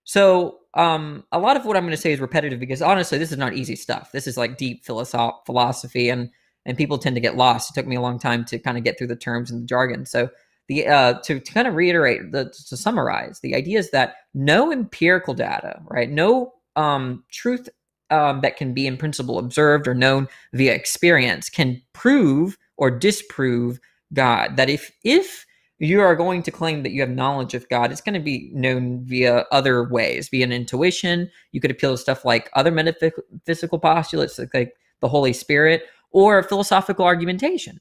[0.04, 3.32] so um, a lot of what I'm going to say is repetitive because honestly, this
[3.32, 4.12] is not easy stuff.
[4.12, 6.30] This is like deep philosoph- philosophy and
[6.68, 7.70] and people tend to get lost.
[7.70, 9.68] It took me a long time to kind of get through the terms and the
[9.68, 10.06] jargon.
[10.06, 10.30] So
[10.68, 14.72] the uh, to, to kind of reiterate the, to summarize the idea is that no
[14.72, 17.70] empirical data right no um, truth
[18.10, 23.80] um, that can be in principle observed or known via experience can prove or disprove
[24.14, 24.58] god.
[24.58, 25.46] That if if
[25.80, 28.50] you are going to claim that you have knowledge of god it's going to be
[28.54, 31.30] known via other ways via an intuition.
[31.52, 36.44] You could appeal to stuff like other metaphysical postulates like, like the holy spirit or
[36.44, 37.80] philosophical argumentation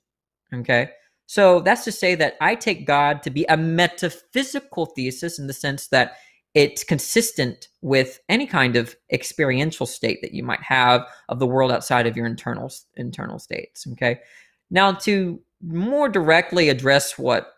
[0.53, 0.91] okay?
[1.27, 5.53] So that's to say that I take God to be a metaphysical thesis in the
[5.53, 6.17] sense that
[6.55, 11.73] it's consistent with any kind of experiential state that you might have of the world
[11.73, 13.87] outside of your internal internal states.
[13.93, 14.21] Okay.
[14.71, 17.55] Now to more directly address what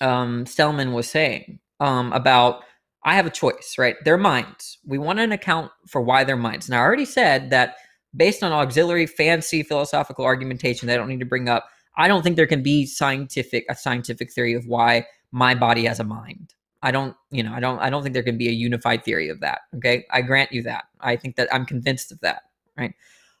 [0.00, 2.62] um, Stelman was saying um, about
[3.04, 3.96] I have a choice, right?
[4.04, 4.78] Their minds.
[4.84, 6.68] We want an account for why their minds.
[6.68, 7.76] Now I already said that
[8.16, 11.68] based on auxiliary fancy philosophical argumentation that I don't need to bring up
[11.98, 16.00] I don't think there can be scientific a scientific theory of why my body has
[16.00, 16.54] a mind.
[16.82, 19.28] I don't, you know, I don't I don't think there can be a unified theory
[19.28, 19.60] of that.
[19.76, 20.04] Okay?
[20.10, 20.84] I grant you that.
[21.00, 22.42] I think that I'm convinced of that,
[22.76, 22.94] right?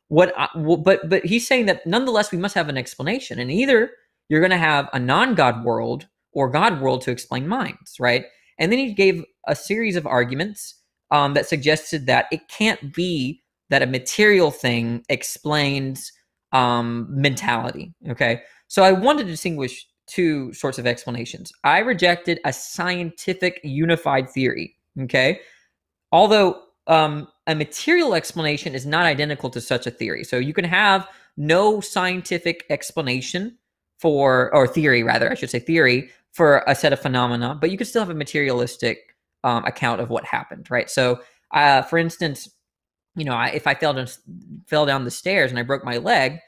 [0.08, 3.90] What I, but but he's saying that nonetheless we must have an explanation and either
[4.28, 8.24] you're going to have a non-god world or god world to explain minds, right?
[8.58, 10.74] And then he gave a series of arguments
[11.10, 16.12] um, that suggested that it can't be that a material thing explains
[16.52, 17.94] um, mentality.
[18.08, 18.42] Okay.
[18.66, 21.52] So I wanted to distinguish two sorts of explanations.
[21.64, 24.76] I rejected a scientific unified theory.
[25.00, 25.40] Okay.
[26.12, 30.24] Although um, a material explanation is not identical to such a theory.
[30.24, 33.56] So you can have no scientific explanation
[33.98, 37.76] for, or theory rather, I should say theory for a set of phenomena, but you
[37.76, 40.88] can still have a materialistic um, account of what happened, right?
[40.88, 41.20] So,
[41.52, 42.48] uh, for instance,
[43.16, 44.06] you know, I, if I fell down
[44.66, 46.38] fell down the stairs and I broke my leg,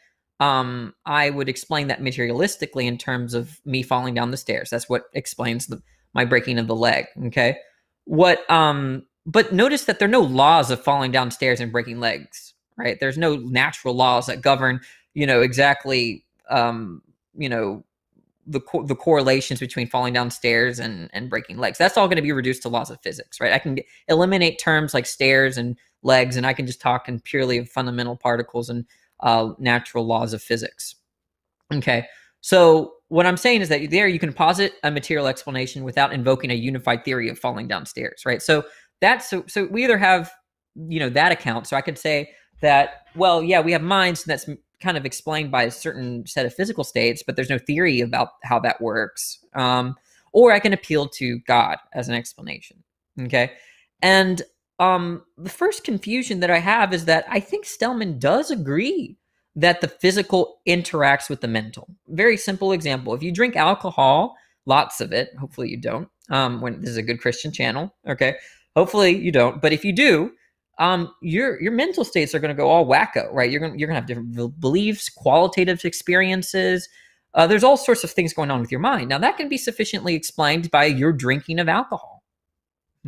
[0.41, 4.71] um, I would explain that materialistically in terms of me falling down the stairs.
[4.71, 5.83] That's what explains the,
[6.15, 7.07] my breaking of the leg.
[7.27, 7.59] Okay,
[8.07, 8.51] what?
[8.51, 12.55] Um, but notice that there are no laws of falling downstairs and breaking legs.
[12.77, 12.99] Right?
[12.99, 14.81] There's no natural laws that govern.
[15.13, 16.25] You know exactly.
[16.49, 17.03] Um,
[17.37, 17.85] you know
[18.47, 21.77] the co- the correlations between falling downstairs and and breaking legs.
[21.77, 23.53] That's all going to be reduced to laws of physics, right?
[23.53, 27.65] I can eliminate terms like stairs and legs, and I can just talk in purely
[27.67, 28.87] fundamental particles and
[29.23, 30.97] uh, natural laws of physics.
[31.73, 32.07] Okay,
[32.41, 36.51] so what I'm saying is that there you can posit a material explanation without invoking
[36.51, 38.41] a unified theory of falling downstairs, right?
[38.41, 38.65] So
[39.01, 40.31] that's so so we either have
[40.89, 42.31] you know that account, so I could say
[42.61, 44.49] that well, yeah, we have minds and that's
[44.81, 48.29] kind of explained by a certain set of physical states, but there's no theory about
[48.45, 49.45] how that works.
[49.55, 49.97] Um,
[50.33, 52.83] or I can appeal to God as an explanation.
[53.23, 53.53] Okay,
[54.03, 54.43] and
[54.81, 59.19] um, the first confusion that I have is that I think Stelman does agree
[59.55, 61.87] that the physical interacts with the mental.
[62.09, 63.13] Very simple example.
[63.13, 66.09] If you drink alcohol, lots of it, hopefully you don't.
[66.31, 68.37] Um, when this is a good Christian channel, okay.
[68.75, 70.31] Hopefully you don't, but if you do,
[70.79, 73.51] um, your your mental states are going to go all wacko, right?
[73.51, 76.89] You're going you're going to have different beliefs, qualitative experiences.
[77.35, 79.11] Uh, there's all sorts of things going on with your mind.
[79.11, 82.23] Now that can be sufficiently explained by your drinking of alcohol.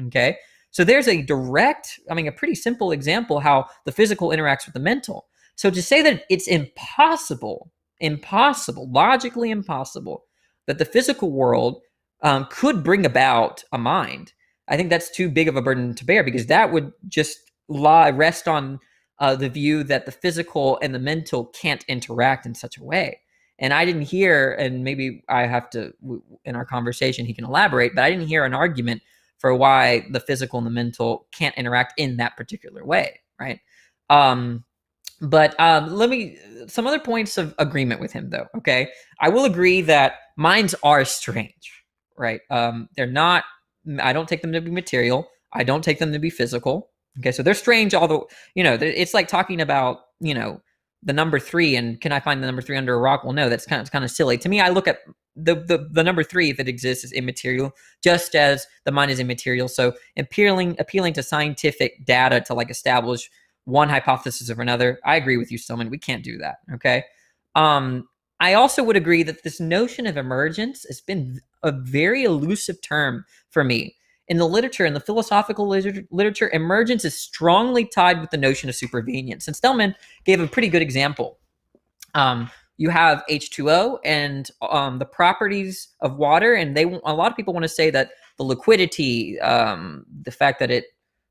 [0.09, 0.37] Okay,
[0.73, 4.73] so there's a direct, I mean, a pretty simple example how the physical interacts with
[4.75, 5.27] the mental.
[5.55, 10.25] So to say that it's impossible, impossible, logically impossible,
[10.67, 11.83] that the physical world
[12.23, 14.33] um, could bring about a mind,
[14.67, 18.11] I think that's too big of a burden to bear because that would just lie
[18.11, 18.81] rest on
[19.19, 23.21] uh, the view that the physical and the mental can't interact in such a way.
[23.59, 25.93] And I didn't hear, and maybe I have to
[26.47, 29.03] in our conversation he can elaborate, but I didn't hear an argument
[29.43, 33.59] for why the physical and the mental can't interact in that particular way, right?
[34.09, 34.65] Um,
[35.21, 38.47] but um, let me some other points of agreement with him though.
[38.57, 38.89] Okay,
[39.21, 41.85] I will agree that minds are strange,
[42.17, 42.41] right?
[42.51, 43.45] Um, they're not.
[44.01, 45.29] I don't take them to be material.
[45.53, 46.91] I don't take them to be physical.
[47.19, 47.95] Okay, so they're strange.
[47.95, 50.61] Although you know, it's like talking about you know
[51.03, 53.25] the number three and can I find the number three under a rock?
[53.25, 54.61] Well, no, that's kind of kind of silly to me.
[54.61, 54.99] I look at
[55.35, 59.69] the, the the number three that exists is immaterial, just as the mind is immaterial.
[59.69, 63.31] So appealing appealing to scientific data to like establish
[63.65, 65.91] one hypothesis or another, I agree with you, Stelman.
[65.91, 66.57] We can't do that.
[66.75, 67.05] Okay.
[67.55, 68.09] Um,
[68.41, 73.25] I also would agree that this notion of emergence has been a very elusive term
[73.51, 73.95] for me.
[74.29, 78.75] In the literature, in the philosophical literature, emergence is strongly tied with the notion of
[78.75, 79.47] supervenience.
[79.47, 81.39] And Stelman gave a pretty good example.
[82.15, 87.37] Um, you have H2O and um, the properties of water, and they a lot of
[87.37, 90.87] people want to say that the liquidity, um, the fact that it,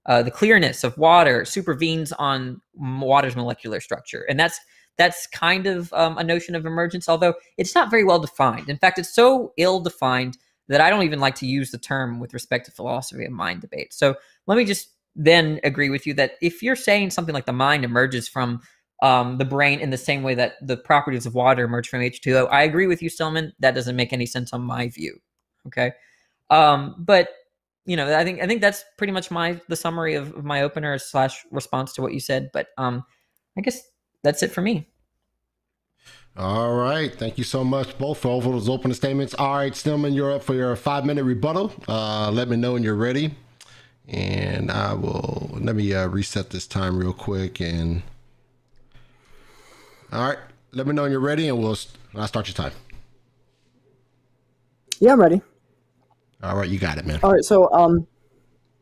[0.05, 4.59] uh, the clearness of water supervenes on water's molecular structure, and that's
[4.97, 8.69] that's kind of um, a notion of emergence, although it's not very well defined.
[8.69, 12.19] In fact, it's so ill defined that I don't even like to use the term
[12.19, 13.93] with respect to philosophy of mind debate.
[13.93, 14.15] So
[14.47, 17.83] let me just then agree with you that if you're saying something like the mind
[17.83, 18.61] emerges from
[19.01, 22.47] um, the brain in the same way that the properties of water emerge from H2O,
[22.51, 23.51] I agree with you, Stelman.
[23.59, 25.19] That doesn't make any sense on my view.
[25.67, 25.93] Okay.
[26.49, 27.29] Um, but
[27.85, 30.61] you know, I think I think that's pretty much my the summary of, of my
[30.61, 32.51] opener slash response to what you said.
[32.53, 33.03] But um,
[33.57, 33.81] I guess
[34.23, 34.87] that's it for me.
[36.37, 37.13] All right.
[37.13, 39.33] Thank you so much, both, for all those opening statements.
[39.33, 41.73] All right, Stelman, you're up for your five minute rebuttal.
[41.89, 43.35] Uh, let me know when you're ready.
[44.07, 47.59] And I will, let me uh, reset this time real quick.
[47.59, 48.01] And
[50.11, 50.37] all right,
[50.71, 51.77] let me know when you're ready, and we'll
[52.15, 52.73] I'll start your time.
[54.99, 55.41] Yeah, I'm ready.
[56.43, 57.19] All right, you got it, man.
[57.23, 58.07] All right, so um,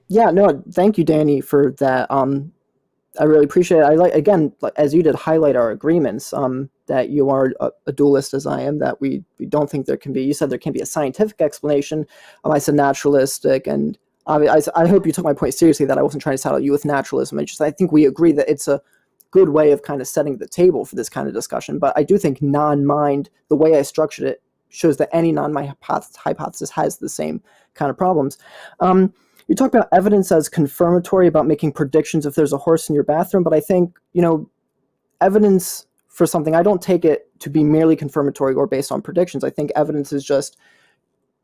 [0.08, 2.10] yeah, no, thank you, Danny, for that.
[2.10, 2.52] Um,
[3.20, 3.84] I really appreciate it.
[3.84, 6.34] I like again, as you did, highlight our agreements.
[6.34, 8.80] Um, that you are a, a, dualist as I am.
[8.80, 10.24] That we we don't think there can be.
[10.24, 12.06] You said there can be a scientific explanation.
[12.44, 15.86] Um, I said naturalistic, and I, I, I hope you took my point seriously.
[15.86, 17.40] That I wasn't trying to saddle you with naturalism.
[17.40, 18.82] I just I think we agree that it's a
[19.32, 21.80] good way of kind of setting the table for this kind of discussion.
[21.80, 26.70] But I do think non-mind, the way I structured it, shows that any non-mind hypothesis
[26.72, 27.42] has the same
[27.74, 28.38] kind of problems.
[28.80, 29.14] Um,
[29.48, 33.04] you talk about evidence as confirmatory about making predictions if there's a horse in your
[33.04, 34.48] bathroom, but I think, you know,
[35.22, 39.44] evidence for something, I don't take it to be merely confirmatory or based on predictions.
[39.44, 40.58] I think evidence is just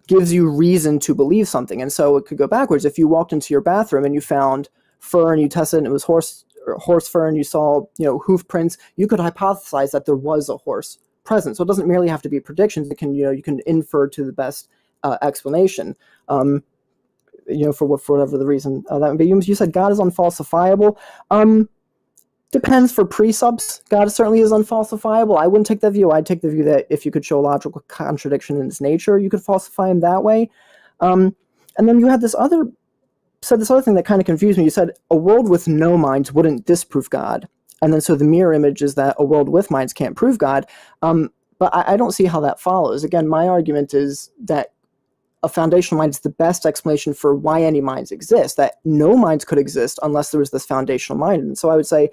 [0.08, 1.82] gives you reason to believe something.
[1.82, 2.86] And so it could go backwards.
[2.86, 4.70] If you walked into your bathroom and you found
[5.00, 6.45] fur and you tested it and it was horse
[6.78, 10.50] horse fur and you saw, you know, hoof prints, you could hypothesize that there was
[10.50, 11.58] a horse present.
[11.58, 12.90] So it doesn't merely have to be predictions.
[12.90, 14.70] It can, you know, you can infer to the best
[15.04, 15.96] uh, explanation.
[16.28, 16.64] Um,
[17.48, 19.28] you know, for for whatever the reason uh, that would be.
[19.28, 20.98] You, said God is unfalsifiable.
[21.30, 21.70] Um,
[22.52, 23.88] depends for presubs.
[23.90, 25.38] God certainly is unfalsifiable.
[25.38, 26.12] I wouldn't take that view.
[26.12, 29.20] I'd take the view that if you could show a logical contradiction in its nature,
[29.20, 30.50] you could falsify him that way.
[31.02, 31.36] Um,
[31.78, 32.66] and then you had this other
[33.46, 34.64] said this other thing that kind of confused me.
[34.64, 37.48] You said a world with no minds wouldn't disprove God,
[37.82, 40.66] and then so the mirror image is that a world with minds can't prove God.
[41.02, 43.04] Um, but I, I don't see how that follows.
[43.04, 44.74] Again, my argument is that
[45.44, 49.46] a foundational mind is the best explanation for why any minds exist, that no minds
[49.46, 51.44] could exist unless there was this foundational mind.
[51.44, 52.10] And so I would say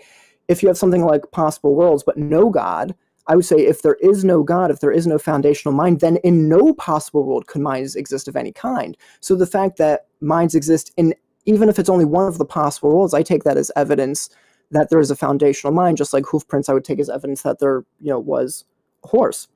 [0.48, 2.94] if you have something like possible worlds but no God,
[3.28, 6.16] I would say if there is no God, if there is no foundational mind, then
[6.18, 8.98] in no possible world could minds exist of any kind.
[9.20, 12.90] So the fact that minds exist in even if it's only one of the possible
[12.90, 14.30] worlds, I take that as evidence
[14.70, 17.42] that there is a foundational mind, just like hoof prints I would take as evidence
[17.42, 18.64] that there, you know, was
[19.04, 19.48] a horse.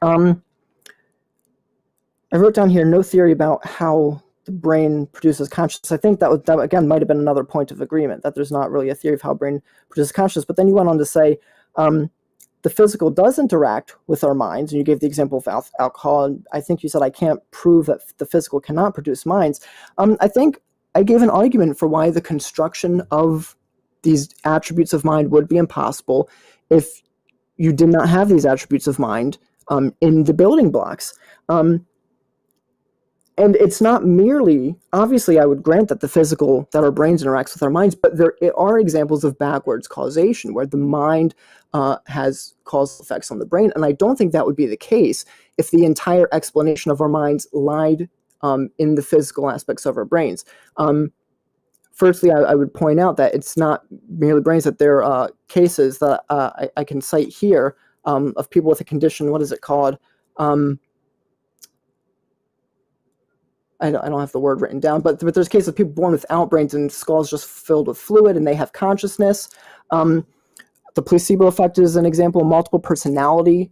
[0.00, 0.42] Um,
[2.32, 5.92] I wrote down here no theory about how the brain produces consciousness.
[5.92, 8.52] I think that, was, that again might have been another point of agreement that there's
[8.52, 10.44] not really a theory of how brain produces consciousness.
[10.44, 11.38] But then you went on to say
[11.76, 12.10] um,
[12.62, 16.24] the physical does interact with our minds, and you gave the example of al- alcohol.
[16.24, 19.60] And I think you said I can't prove that the physical cannot produce minds.
[19.96, 20.58] Um, I think
[20.94, 23.56] I gave an argument for why the construction of
[24.02, 26.28] these attributes of mind would be impossible
[26.70, 27.02] if
[27.56, 31.14] you did not have these attributes of mind um, in the building blocks.
[31.48, 31.86] Um,
[33.38, 37.54] and it's not merely obviously i would grant that the physical that our brains interacts
[37.54, 41.34] with our minds but there are examples of backwards causation where the mind
[41.74, 43.70] uh, has causal effects on the brain.
[43.74, 45.24] And i don't think that would be the case
[45.56, 48.08] if the entire explanation of our minds lied
[48.42, 50.44] um, in the physical aspects of our brains.
[50.76, 51.12] Um,
[51.92, 55.28] firstly I, I, would point out that it's not merely brains that there are uh,
[55.48, 59.42] cases that uh, I, I, can cite here um, of people with a condition what
[59.42, 59.98] is it called?
[60.36, 60.78] Um,
[63.80, 65.92] I don't, I don't have the word written down, but, but there's cases of people
[65.92, 69.48] born without brains and skulls just filled with fluid and they have consciousness.
[69.90, 70.26] Um,
[70.94, 72.42] the placebo effect is an example.
[72.42, 73.70] Multiple personality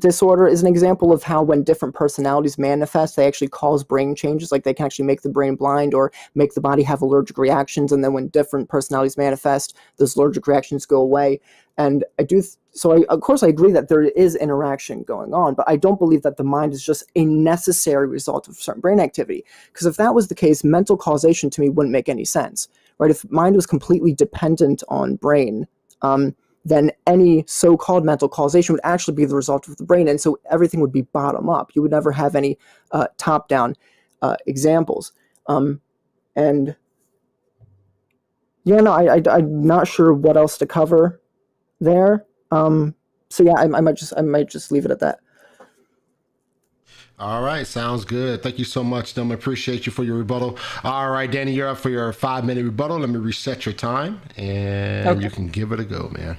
[0.00, 4.52] disorder is an example of how when different personalities manifest, they actually cause brain changes.
[4.52, 7.92] Like they can actually make the brain blind or make the body have allergic reactions.
[7.92, 11.40] And then when different personalities manifest, those allergic reactions go away.
[11.76, 15.32] And I do, th- so I, of course, I agree that there is interaction going
[15.32, 18.80] on, but I don't believe that the mind is just a necessary result of certain
[18.80, 19.44] brain activity.
[19.72, 22.68] Because if that was the case, mental causation to me wouldn't make any sense,
[22.98, 23.10] right?
[23.10, 25.66] If mind was completely dependent on brain,
[26.02, 26.34] um,
[26.68, 30.38] then any so-called mental causation would actually be the result of the brain, and so
[30.50, 31.70] everything would be bottom up.
[31.74, 32.58] You would never have any
[32.92, 33.76] uh, top-down
[34.22, 35.12] uh, examples.
[35.46, 35.80] Um,
[36.36, 36.76] and
[38.64, 41.20] yeah, no, I, I, I'm not sure what else to cover
[41.80, 42.26] there.
[42.50, 42.94] Um,
[43.30, 45.20] so yeah, I, I might just I might just leave it at that.
[47.18, 48.44] All right, sounds good.
[48.44, 49.34] Thank you so much, Stelman.
[49.34, 50.56] Appreciate you for your rebuttal.
[50.84, 53.00] All right, Danny, you're up for your five minute rebuttal.
[53.00, 55.24] Let me reset your time and okay.
[55.24, 56.36] you can give it a go, man.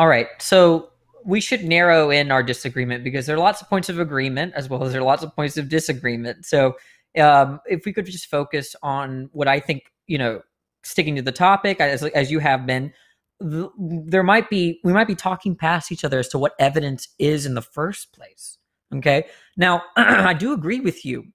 [0.00, 0.28] All right.
[0.38, 0.88] So
[1.26, 4.66] we should narrow in our disagreement because there are lots of points of agreement as
[4.66, 6.46] well as there are lots of points of disagreement.
[6.46, 6.78] So
[7.18, 10.40] um, if we could just focus on what I think, you know,
[10.84, 12.94] sticking to the topic as, as you have been,
[13.42, 17.08] th- there might be we might be talking past each other as to what evidence
[17.18, 18.56] is in the first place.
[18.94, 19.24] Okay.
[19.58, 21.26] Now I do agree with you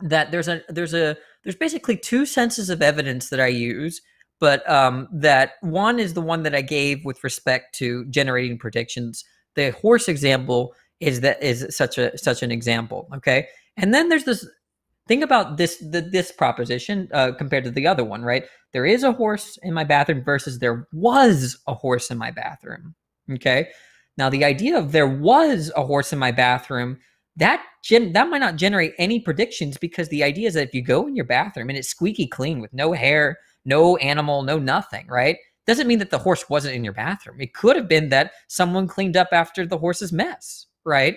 [0.00, 4.00] that there's a there's a there's basically two senses of evidence that I use
[4.40, 9.24] but um, that one is the one that I gave with respect to generating predictions.
[9.54, 13.08] The horse example is that is such a such an example.
[13.14, 14.46] Okay, and then there's this
[15.08, 18.22] think about this the, this proposition uh, compared to the other one.
[18.22, 22.30] Right, there is a horse in my bathroom versus there was a horse in my
[22.30, 22.94] bathroom.
[23.30, 23.68] Okay,
[24.18, 26.98] now the idea of there was a horse in my bathroom
[27.36, 30.82] that gen- that might not generate any predictions because the idea is that if you
[30.82, 35.06] go in your bathroom and it's squeaky clean with no hair no animal, no nothing,
[35.08, 35.36] right?
[35.66, 37.40] Doesn't mean that the horse wasn't in your bathroom.
[37.40, 41.16] It could have been that someone cleaned up after the horse's mess, right?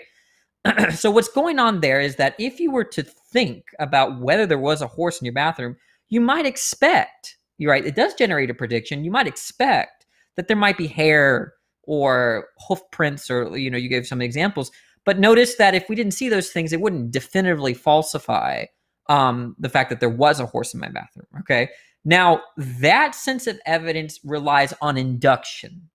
[0.93, 4.59] so what's going on there is that if you were to think about whether there
[4.59, 5.77] was a horse in your bathroom,
[6.09, 9.03] you might expect, you're right, it does generate a prediction.
[9.03, 13.89] You might expect that there might be hair or hoof prints, or you know, you
[13.89, 14.71] gave some examples.
[15.05, 18.65] But notice that if we didn't see those things, it wouldn't definitively falsify
[19.07, 21.27] um, the fact that there was a horse in my bathroom.
[21.39, 21.69] Okay.
[22.05, 25.89] Now, that sense of evidence relies on induction.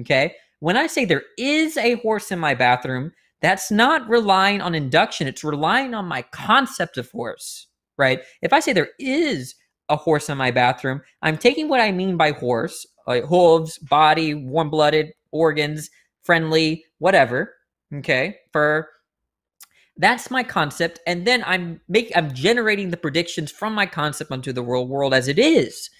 [0.00, 0.34] Okay.
[0.60, 5.28] When I say there is a horse in my bathroom, that's not relying on induction.
[5.28, 8.20] It's relying on my concept of horse, right?
[8.42, 9.54] If I say there is
[9.88, 14.34] a horse in my bathroom, I'm taking what I mean by horse, like hooves, body,
[14.34, 15.88] warm blooded, organs,
[16.22, 17.54] friendly, whatever,
[17.94, 18.86] okay, fur,
[19.98, 24.52] that's my concept and then i'm making i'm generating the predictions from my concept onto
[24.52, 25.90] the real world as it is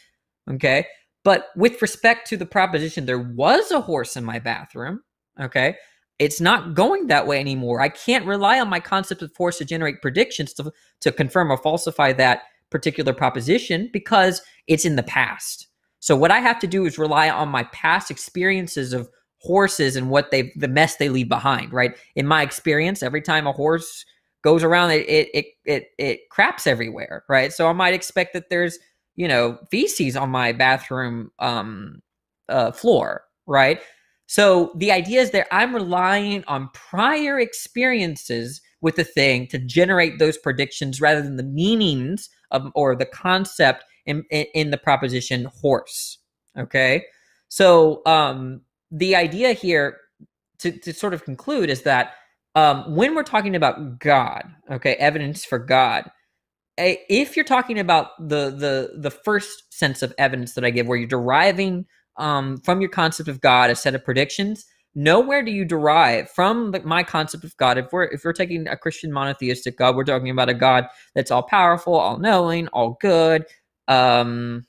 [0.50, 0.86] okay?
[1.24, 5.02] But with respect to the proposition there was a horse in my bathroom
[5.40, 5.76] okay?
[6.18, 7.80] It's not going that way anymore.
[7.80, 11.56] I can't rely on my concept of force to generate predictions to, to confirm or
[11.56, 15.68] falsify that particular proposition because it's in the past.
[16.00, 19.08] So what i have to do is rely on my past experiences of
[19.40, 21.96] horses and what they the mess they leave behind right?
[22.16, 24.04] In my experience every time a horse
[24.42, 27.52] goes around it it it it, it craps everywhere right?
[27.52, 28.78] So i might expect that there's
[29.16, 32.02] you know feces on my bathroom um
[32.48, 33.80] uh, floor right?
[34.26, 40.18] So the idea is that i'm relying on prior experiences with the thing to generate
[40.18, 45.44] those predictions rather than the meanings of or the concept in, in, in the proposition
[45.46, 46.18] horse
[46.56, 47.04] okay?
[47.48, 49.98] So um the idea here
[50.60, 52.14] to, to sort of conclude is that
[52.54, 56.10] um, when we're talking about God, okay, evidence for God,
[56.76, 60.96] if you're talking about the the the first sense of evidence that I give, where
[60.96, 61.86] you're deriving
[62.18, 64.64] um, from your concept of God a set of predictions,
[64.94, 67.78] nowhere do you derive from the, my concept of God.
[67.78, 71.30] If we're if we're taking a Christian monotheistic God, we're talking about a God that's
[71.30, 73.44] all powerful, all knowing, all good.
[73.88, 74.66] Um,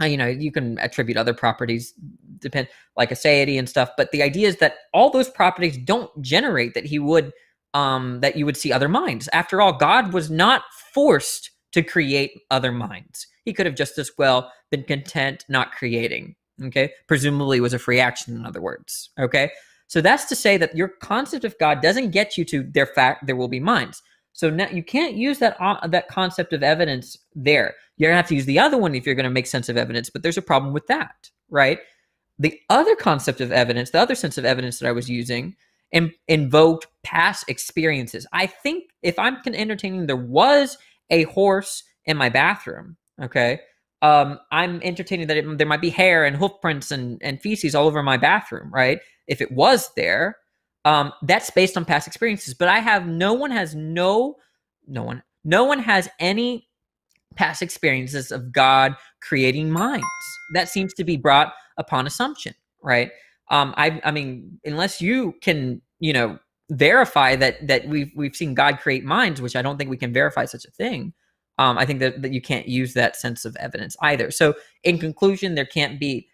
[0.00, 1.94] you know, you can attribute other properties
[2.42, 6.74] depend like aseity and stuff but the idea is that all those properties don't generate
[6.74, 7.32] that he would
[7.72, 9.28] um that you would see other minds.
[9.32, 13.26] After all god was not forced to create other minds.
[13.44, 16.34] He could have just as well been content not creating
[16.64, 16.92] okay?
[17.08, 19.50] Presumably was a free action in other words okay?
[19.86, 23.26] So that's to say that your concept of god doesn't get you to their fact
[23.26, 24.02] there will be minds
[24.32, 27.74] so now you can't use that uh, that concept of evidence there.
[27.96, 30.10] You're gonna have to use the other one if you're gonna make sense of evidence.
[30.10, 31.78] But there's a problem with that, right?
[32.38, 35.54] The other concept of evidence, the other sense of evidence that I was using,
[35.92, 38.26] in, invoked past experiences.
[38.32, 40.78] I think if I'm entertaining, there was
[41.10, 42.96] a horse in my bathroom.
[43.22, 43.60] Okay,
[44.00, 47.74] um, I'm entertaining that it, there might be hair and hoof prints and, and feces
[47.74, 48.70] all over my bathroom.
[48.72, 48.98] Right?
[49.26, 50.38] If it was there,
[50.84, 52.54] um, that's based on past experiences.
[52.54, 54.36] But I have no one has no
[54.86, 56.68] no one no one has any
[57.36, 60.06] past experiences of God creating minds.
[60.54, 63.10] That seems to be brought upon assumption, right?
[63.50, 66.38] Um, I, I mean, unless you can, you know,
[66.70, 70.12] verify that that we've we've seen God create minds, which I don't think we can
[70.12, 71.12] verify such a thing.
[71.58, 74.30] Um, I think that, that you can't use that sense of evidence either.
[74.30, 74.54] So,
[74.84, 76.28] in conclusion, there can't be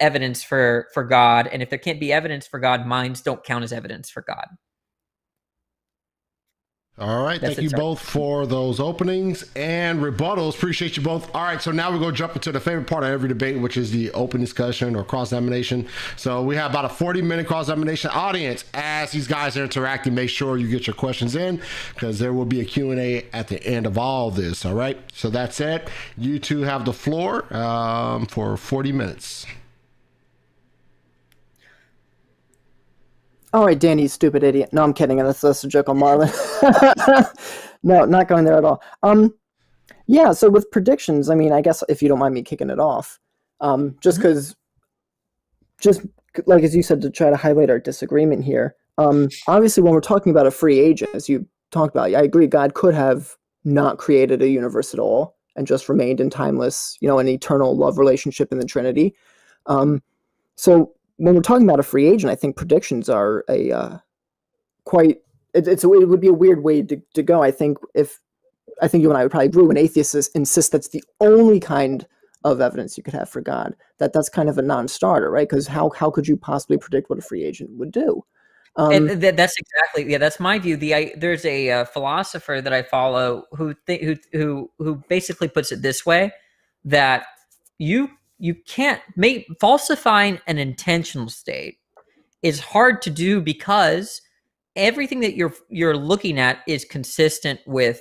[0.00, 3.64] evidence for for God, and if there can't be evidence for God, minds don't count
[3.64, 4.46] as evidence for God.
[7.00, 7.40] All right.
[7.40, 10.56] That's Thank you both for those openings and rebuttals.
[10.56, 11.32] Appreciate you both.
[11.32, 11.62] All right.
[11.62, 13.92] So now we're going to jump into the favorite part of every debate, which is
[13.92, 15.86] the open discussion or cross examination.
[16.16, 18.64] So we have about a 40 minute cross examination audience.
[18.74, 21.62] As these guys are interacting, make sure you get your questions in
[21.94, 24.66] because there will be a Q&A at the end of all this.
[24.66, 24.98] All right.
[25.12, 25.88] So that's it.
[26.16, 29.46] You two have the floor um, for 40 minutes.
[33.54, 34.70] All right, Danny, you stupid idiot.
[34.72, 35.16] No, I'm kidding.
[35.18, 36.28] That's, that's a joke on Marlon.
[37.82, 38.82] no, not going there at all.
[39.02, 39.34] Um,
[40.06, 40.32] yeah.
[40.32, 43.18] So with predictions, I mean, I guess if you don't mind me kicking it off,
[43.60, 45.80] um, just because, mm-hmm.
[45.80, 46.02] just
[46.46, 48.76] like as you said, to try to highlight our disagreement here.
[48.98, 52.46] Um, obviously, when we're talking about a free agent, as you talked about, I agree.
[52.46, 57.08] God could have not created a universe at all and just remained in timeless, you
[57.08, 59.14] know, an eternal love relationship in the Trinity.
[59.66, 60.02] Um,
[60.56, 63.98] so when we're talking about a free agent, I think predictions are a uh,
[64.84, 65.18] quite
[65.54, 67.42] it, it's a, it would be a weird way to, to go.
[67.42, 68.18] I think if
[68.80, 72.06] I think you and I would probably agree when atheists insist that's the only kind
[72.44, 75.48] of evidence you could have for God, that that's kind of a non-starter, right?
[75.48, 78.24] Because how how could you possibly predict what a free agent would do?
[78.76, 80.18] Um, and th- that's exactly yeah.
[80.18, 80.76] That's my view.
[80.76, 85.48] The I, there's a uh, philosopher that I follow who th- who who who basically
[85.48, 86.32] puts it this way:
[86.84, 87.26] that
[87.78, 88.08] you
[88.38, 91.78] you can't make falsifying an intentional state
[92.42, 94.22] is hard to do because
[94.76, 98.00] everything that you're you're looking at is consistent with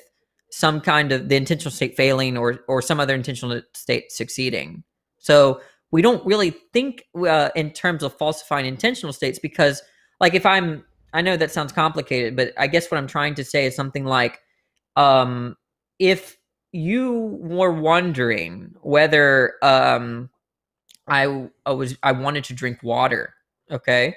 [0.52, 4.84] some kind of the intentional state failing or or some other intentional state succeeding.
[5.18, 5.60] So
[5.92, 9.82] we don't really think uh, in terms of falsifying intentional states because
[10.20, 13.44] like if I'm I know that sounds complicated, but I guess what I'm trying to
[13.44, 14.40] say is something like
[14.96, 15.56] um
[16.00, 16.37] if
[16.78, 20.30] you were wondering whether um
[21.08, 23.34] I, I was I wanted to drink water,
[23.72, 24.16] okay?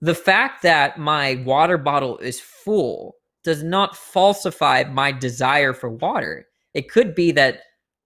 [0.00, 6.46] The fact that my water bottle is full does not falsify my desire for water.
[6.74, 7.60] It could be that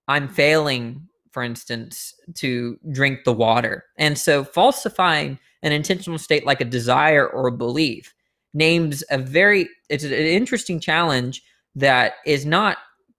[0.07, 3.87] I'm failing, for instance, to drink the water.
[3.97, 8.15] And so falsifying an intentional state like a desire or a belief
[8.55, 11.43] names a very it's an interesting challenge
[11.75, 12.79] that is not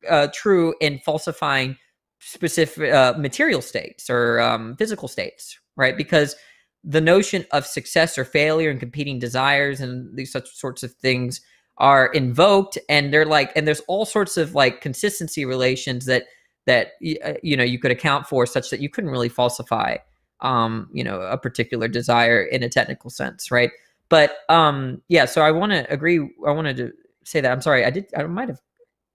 [0.10, 1.78] uh, true in falsifying
[2.20, 5.98] specific uh, material states or um, physical states, right?
[5.98, 6.36] Because
[6.84, 11.42] the notion of success or failure and competing desires and these such sorts of things
[11.78, 16.26] are invoked and they're like and there's all sorts of like consistency relations that
[16.66, 16.92] that
[17.26, 19.96] uh, you know you could account for such that you couldn't really falsify
[20.42, 23.72] um you know a particular desire in a technical sense right
[24.10, 26.92] but um yeah so i want to agree i wanted to
[27.24, 28.60] say that i'm sorry i did i might have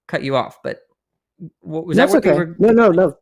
[0.07, 0.81] cut you off but
[1.61, 2.39] what was That's that what okay.
[2.39, 2.57] Were...
[2.59, 3.17] no no no.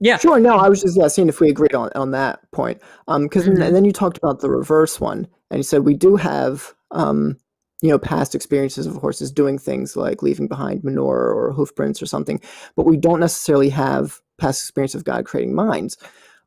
[0.00, 0.18] Yeah.
[0.18, 2.80] Sure no i was just yeah seeing if we agreed on on that point.
[3.08, 3.72] Um because mm-hmm.
[3.72, 7.38] then you talked about the reverse one and you said we do have um
[7.82, 12.00] you know past experiences of horses doing things like leaving behind manure or hoof prints
[12.00, 12.40] or something
[12.76, 15.98] but we don't necessarily have past experience of god creating minds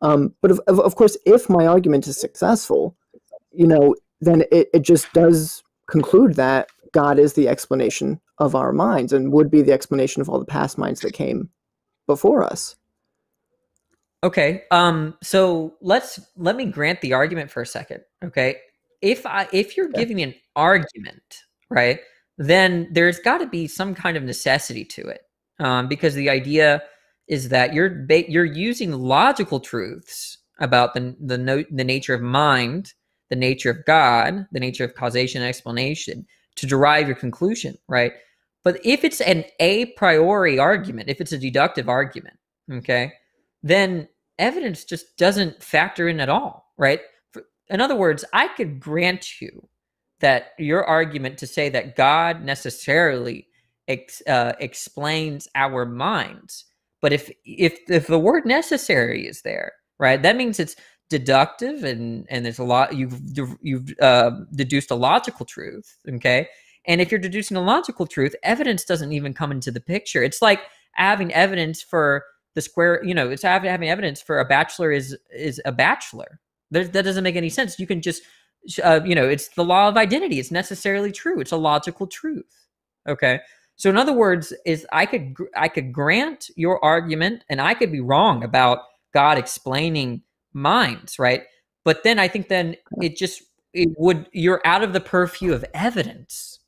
[0.01, 2.95] um, but of, of, of, course if my argument is successful
[3.51, 8.73] you know then it, it just does conclude that god is the explanation of our
[8.73, 11.49] minds and would be the explanation of all the past minds that came
[12.07, 12.75] before us.
[14.23, 18.57] Okay um so let's let me grant the argument for a second okay?
[19.01, 21.99] If I if you're giving me an argument, right,
[22.37, 25.21] then there's got to be some kind of necessity to it,
[25.59, 26.81] um, because the idea
[27.27, 32.21] is that you're ba- you're using logical truths about the the no- the nature of
[32.21, 32.93] mind,
[33.29, 36.25] the nature of God, the nature of causation and explanation
[36.55, 38.13] to derive your conclusion, right?
[38.63, 42.37] But if it's an a priori argument, if it's a deductive argument,
[42.71, 43.13] okay,
[43.61, 44.07] then
[44.39, 46.99] evidence just doesn't factor in at all, right?
[47.69, 49.67] in other words, I could grant you
[50.19, 53.47] that your argument to say that God necessarily
[53.87, 56.65] ex, uh, explains our minds,
[57.01, 60.75] but if if if the word necessary is there, right, that means it's
[61.09, 63.19] deductive and and there's a lot you've
[63.61, 66.47] you've uh, deduced a logical truth, okay.
[66.87, 70.21] And if you're deducing a logical truth, evidence doesn't even come into the picture.
[70.21, 70.61] It's like
[70.93, 75.61] having evidence for the square, you know, it's having, evidence for a bachelor is is
[75.65, 76.39] a bachelor,
[76.71, 77.79] that doesn't make any sense.
[77.79, 78.23] You can just,
[78.83, 80.39] uh, you know, it's the law of identity.
[80.39, 81.39] It's necessarily true.
[81.39, 82.67] It's a logical truth.
[83.07, 83.39] Okay.
[83.75, 87.91] So in other words, is I could I could grant your argument, and I could
[87.91, 88.79] be wrong about
[89.13, 90.21] God explaining
[90.55, 91.43] minds, right?
[91.83, 93.43] But then I think then it just
[93.73, 96.59] it would you're out of the purview of evidence.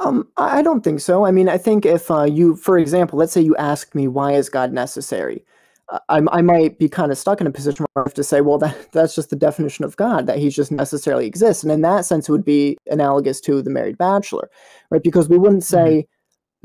[0.00, 1.24] Um, I don't think so.
[1.24, 4.32] I mean, I think if uh, you, for example, let's say you ask me why
[4.32, 5.44] is God necessary,
[6.08, 8.40] I, I might be kind of stuck in a position where I have to say,
[8.40, 11.62] well, that, that's just the definition of God, that he's just necessarily exists.
[11.62, 14.50] And in that sense, it would be analogous to the married bachelor,
[14.90, 15.02] right?
[15.02, 16.08] Because we wouldn't say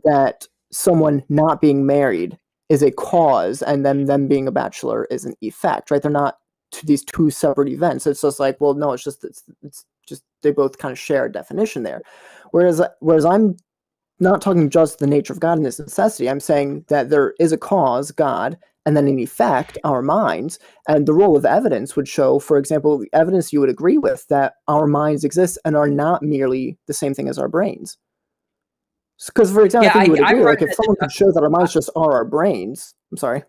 [0.03, 0.09] mm-hmm.
[0.09, 2.37] that someone not being married
[2.69, 6.01] is a cause and then them being a bachelor is an effect, right?
[6.01, 6.37] They're not
[6.71, 8.05] to these two separate events.
[8.05, 11.25] It's just like, well, no, it's just, it's, it's just, they both kind of share
[11.25, 12.03] a definition there.
[12.51, 13.57] Whereas, whereas I'm
[14.19, 16.29] not talking just the nature of God and its necessity.
[16.29, 20.59] I'm saying that there is a cause, God, and then an effect, our minds.
[20.87, 24.27] And the role of evidence would show, for example, the evidence you would agree with
[24.27, 27.97] that our minds exist and are not merely the same thing as our brains.
[29.27, 31.43] Because, for example, yeah, I think you would agree, like if someone could show that
[31.43, 32.93] our minds just are our brains.
[33.11, 33.43] I'm sorry.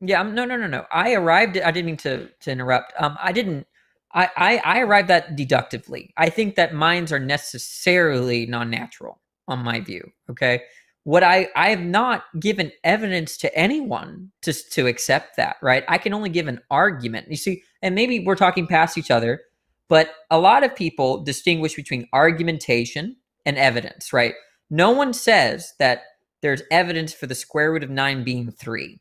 [0.00, 0.86] Yeah, no, no, no, no.
[0.90, 1.58] I arrived.
[1.58, 2.92] I didn't mean to to interrupt.
[2.98, 3.66] Um, I didn't.
[4.12, 6.12] I, I I arrived at deductively.
[6.16, 10.10] I think that minds are necessarily non-natural, on my view.
[10.30, 10.62] Okay,
[11.04, 15.56] what I I have not given evidence to anyone to to accept that.
[15.62, 17.30] Right, I can only give an argument.
[17.30, 19.42] You see, and maybe we're talking past each other,
[19.88, 24.12] but a lot of people distinguish between argumentation and evidence.
[24.12, 24.34] Right,
[24.70, 26.02] no one says that
[26.42, 29.00] there's evidence for the square root of nine being three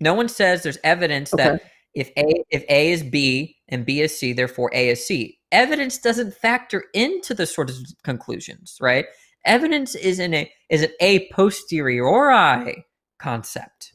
[0.00, 1.44] no one says there's evidence okay.
[1.44, 1.62] that
[1.94, 5.38] if A if A is B and B is C, therefore A is C.
[5.52, 9.06] Evidence doesn't factor into the sort of conclusions, right?
[9.44, 12.84] Evidence is in a is an a posteriori
[13.18, 13.92] concept.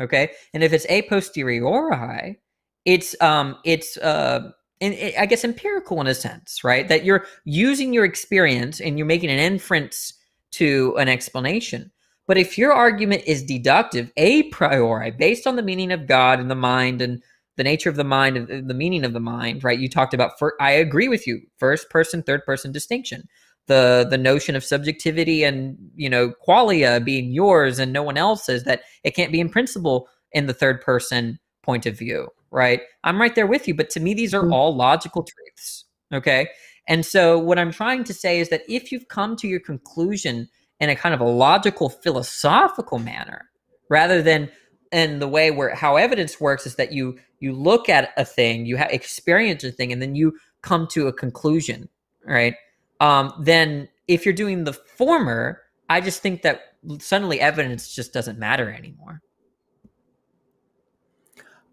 [0.00, 0.30] Okay.
[0.54, 2.38] And if it's a posteriori,
[2.84, 6.88] it's um it's uh in, I guess empirical in a sense, right?
[6.88, 10.14] That you're using your experience and you're making an inference
[10.52, 11.90] to an explanation.
[12.26, 16.50] But if your argument is deductive, a priori, based on the meaning of God and
[16.50, 17.22] the mind and
[17.56, 19.78] the nature of the mind and the meaning of the mind, right?
[19.78, 23.28] You talked about, for, I agree with you, first person, third person distinction.
[23.66, 28.64] The, the notion of subjectivity and you know qualia being yours and no one else's
[28.64, 33.20] that it can't be in principle in the third person point of view right i'm
[33.20, 34.54] right there with you but to me these are mm-hmm.
[34.54, 36.48] all logical truths okay
[36.90, 40.46] and so what i'm trying to say is that if you've come to your conclusion
[40.80, 43.48] in a kind of a logical philosophical manner
[43.88, 44.50] rather than
[44.92, 48.66] in the way where how evidence works is that you you look at a thing
[48.66, 51.88] you have experience a thing and then you come to a conclusion
[52.26, 52.54] right?
[53.00, 56.60] Um, then if you're doing the former i just think that
[56.98, 59.22] suddenly evidence just doesn't matter anymore.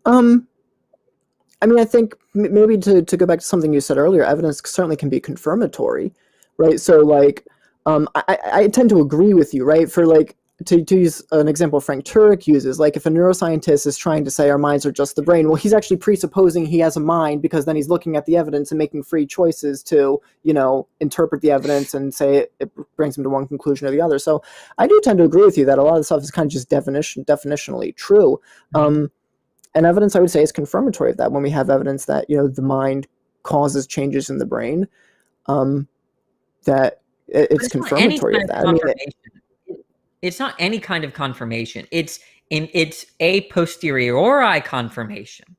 [0.06, 0.48] Um
[1.62, 4.62] i mean i think maybe to, to go back to something you said earlier evidence
[4.66, 6.14] certainly can be confirmatory
[6.58, 7.46] right so like
[7.88, 9.90] um, I, I tend to agree with you, right?
[9.90, 10.36] For like
[10.66, 14.32] to, to use an example Frank Turek uses, like if a neuroscientist is trying to
[14.32, 17.42] say our minds are just the brain, well, he's actually presupposing he has a mind
[17.42, 21.42] because then he's looking at the evidence and making free choices to, you know, interpret
[21.42, 24.20] the evidence and say it, it brings him to one conclusion or the other.
[24.20, 24.44] So
[24.78, 26.52] I do tend to agree with you that a lot of stuff is kind of
[26.52, 28.42] just definition definitionally true.
[28.76, 29.12] Um,
[29.78, 32.36] and evidence, I would say, is confirmatory of that when we have evidence that, you
[32.36, 33.08] know, the mind
[33.44, 34.88] causes changes in the brain.
[35.46, 35.88] Um,
[36.66, 38.64] that it's confirmatory of that.
[38.64, 39.16] Of I mean, it,
[40.24, 41.86] it's not any kind of confirmation.
[41.92, 42.20] It's
[42.50, 45.56] in it's a posteriori confirmation,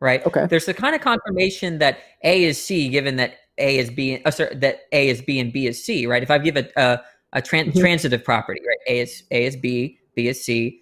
[0.00, 0.24] right?
[0.26, 0.46] Okay.
[0.46, 4.30] There's the kind of confirmation that A is C, given that A is B, uh,
[4.30, 6.22] sorry, that A is B and B is C, right?
[6.22, 7.02] If I give a a,
[7.34, 7.80] a tran- mm-hmm.
[7.80, 8.78] transitive property, right?
[8.88, 10.81] A is A is B, B is C,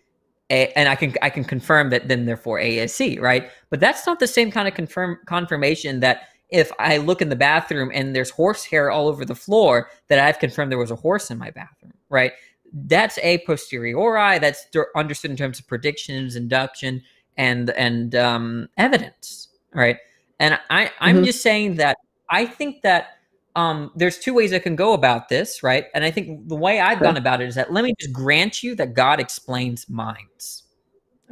[0.50, 3.50] a, and I can I can confirm that then therefore A is C, right?
[3.70, 7.36] But that's not the same kind of confirm confirmation that if I look in the
[7.36, 11.30] bathroom and there's horsehair all over the floor, that I've confirmed there was a horse
[11.30, 12.32] in my bathroom, right?
[12.72, 14.38] That's a posteriori.
[14.40, 17.02] That's understood in terms of predictions, induction,
[17.36, 19.96] and and um, evidence, right?
[20.40, 21.24] And I I'm mm-hmm.
[21.24, 21.96] just saying that
[22.28, 23.18] I think that
[23.56, 25.86] um, there's two ways I can go about this, right?
[25.94, 28.62] And I think the way I've gone about it is that let me just grant
[28.62, 30.64] you that God explains minds.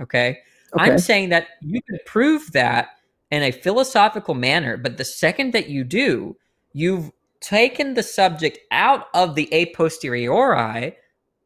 [0.00, 0.38] Okay.
[0.74, 0.90] okay.
[0.90, 2.88] I'm saying that you can prove that
[3.30, 4.76] in a philosophical manner.
[4.76, 6.36] But the second that you do,
[6.72, 7.10] you've
[7.40, 10.96] taken the subject out of the a posteriori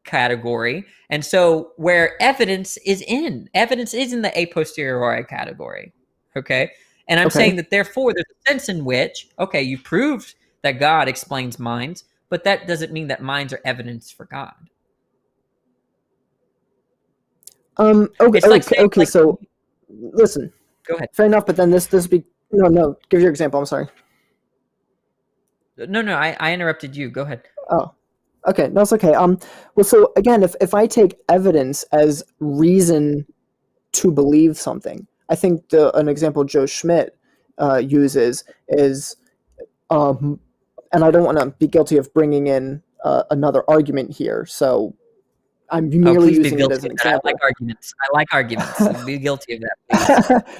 [0.04, 0.84] category.
[1.10, 5.92] And so where evidence is in, evidence is in the a posteriori category.
[6.36, 6.70] Okay.
[7.08, 7.38] And I'm okay.
[7.38, 12.04] saying that therefore there's a sense in which, okay, you proved that God explains minds,
[12.28, 14.54] but that doesn't mean that minds are evidence for God.
[17.76, 19.40] Um okay okay, like saying, okay like, so
[19.88, 20.52] listen
[20.86, 21.08] Go ahead.
[21.12, 22.96] Fair enough, but then this this be no no.
[23.08, 23.60] Give your example.
[23.60, 23.86] I'm sorry.
[25.78, 27.08] No, no, I, I interrupted you.
[27.08, 27.42] Go ahead.
[27.70, 27.94] Oh,
[28.46, 28.68] okay.
[28.68, 29.14] No, it's okay.
[29.14, 29.38] Um,
[29.74, 33.26] well, so again, if if I take evidence as reason
[33.92, 37.12] to believe something, I think the an example Joe Schmid
[37.58, 39.16] uh, uses is,
[39.90, 40.40] um,
[40.92, 44.46] and I don't want to be guilty of bringing in uh, another argument here.
[44.46, 44.94] So
[45.70, 47.22] I'm oh, merely oh, using it as an example.
[47.24, 47.94] I like arguments.
[48.00, 49.04] I like arguments.
[49.06, 50.46] be guilty of that.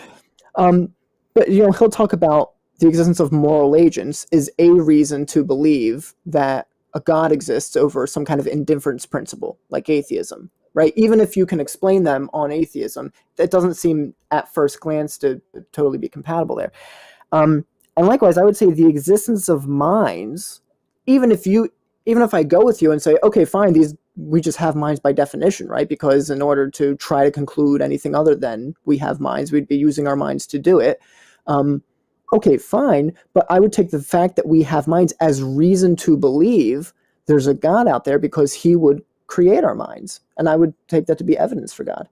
[0.54, 0.92] Um,
[1.34, 5.44] but you know, he'll talk about the existence of moral agents is a reason to
[5.44, 10.92] believe that a God exists over some kind of indifference principle, like atheism, right?
[10.96, 15.40] Even if you can explain them on atheism, that doesn't seem at first glance to
[15.72, 16.72] totally be compatible there.
[17.30, 17.64] Um,
[17.96, 20.60] and likewise, I would say the existence of minds,
[21.06, 21.70] even if you
[22.04, 25.00] even if I go with you and say, okay, fine, these we just have minds
[25.00, 25.88] by definition, right?
[25.88, 29.76] Because in order to try to conclude anything other than we have minds, we'd be
[29.76, 31.00] using our minds to do it.
[31.46, 31.82] Um,
[32.32, 36.16] okay, fine, but I would take the fact that we have minds as reason to
[36.16, 36.92] believe
[37.26, 41.06] there's a God out there because He would create our minds, and I would take
[41.06, 42.08] that to be evidence for God.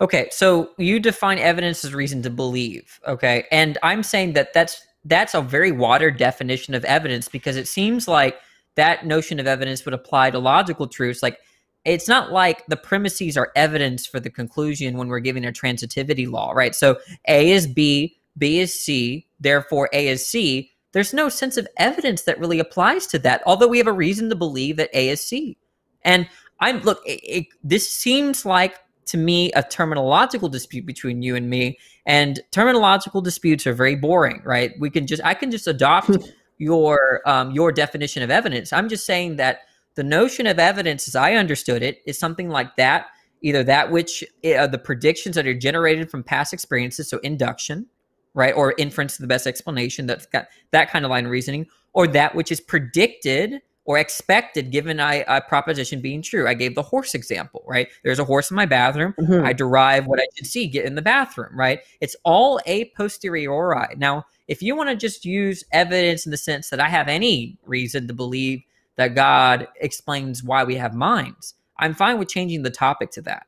[0.00, 2.98] Okay, so you define evidence as reason to believe.
[3.06, 7.68] Okay, and I'm saying that that's that's a very watered definition of evidence because it
[7.68, 8.38] seems like
[8.76, 11.22] that notion of evidence would apply to logical truths.
[11.22, 11.38] Like
[11.84, 16.30] it's not like the premises are evidence for the conclusion when we're giving a transitivity
[16.30, 16.74] law, right?
[16.74, 16.98] So
[17.28, 20.70] A is B, B is C, therefore A is C.
[20.92, 24.28] There's no sense of evidence that really applies to that, although we have a reason
[24.30, 25.56] to believe that A is C.
[26.02, 26.28] And
[26.60, 28.76] I'm look, it, it, this seems like
[29.06, 34.42] to me a terminological dispute between you and me, and terminological disputes are very boring,
[34.44, 34.72] right?
[34.78, 36.10] We can just I can just adopt
[36.58, 38.72] your um, your definition of evidence.
[38.72, 39.60] I'm just saying that
[39.94, 43.06] the notion of evidence, as I understood it, is something like that.
[43.42, 47.86] Either that which uh, the predictions that are generated from past experiences, so induction,
[48.34, 50.06] right, or inference to the best explanation.
[50.06, 54.70] That's got that kind of line of reasoning, or that which is predicted or expected
[54.70, 56.46] given a, a, proposition being true.
[56.46, 57.88] I gave the horse example, right?
[58.04, 59.14] There's a horse in my bathroom.
[59.18, 59.44] Mm-hmm.
[59.44, 61.80] I derive what I should see get in the bathroom, right?
[62.00, 63.96] It's all a posteriori.
[63.96, 67.58] Now, if you want to just use evidence in the sense that I have any
[67.64, 68.62] reason to believe
[68.96, 73.46] that God explains why we have minds, I'm fine with changing the topic to that.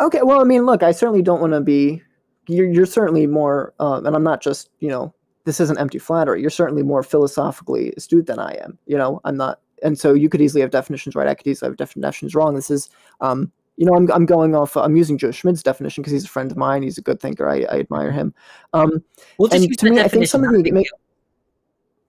[0.00, 2.02] Okay, well, I mean, look, I certainly don't want to be.
[2.48, 5.14] You're, you're certainly more, um, and I'm not just, you know,
[5.46, 6.40] this isn't empty flattery.
[6.40, 8.76] You're certainly more philosophically astute than I am.
[8.86, 11.28] You know, I'm not, and so you could easily have definitions right.
[11.28, 12.56] I could easily have definitions wrong.
[12.56, 12.90] This is,
[13.20, 14.76] um, you know, I'm, I'm going off.
[14.76, 16.82] I'm using Joe Schmid's definition because he's a friend of mine.
[16.82, 17.48] He's a good thinker.
[17.48, 18.34] I, I admire him.
[18.72, 19.04] Um,
[19.38, 20.88] we'll just use to me, I think some of the make,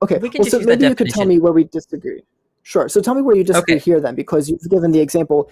[0.02, 0.18] okay.
[0.18, 2.24] We well, so maybe you could tell me where we disagree.
[2.64, 2.90] Sure.
[2.90, 3.84] So tell me where you disagree okay.
[3.84, 5.52] here then, because you've given the example.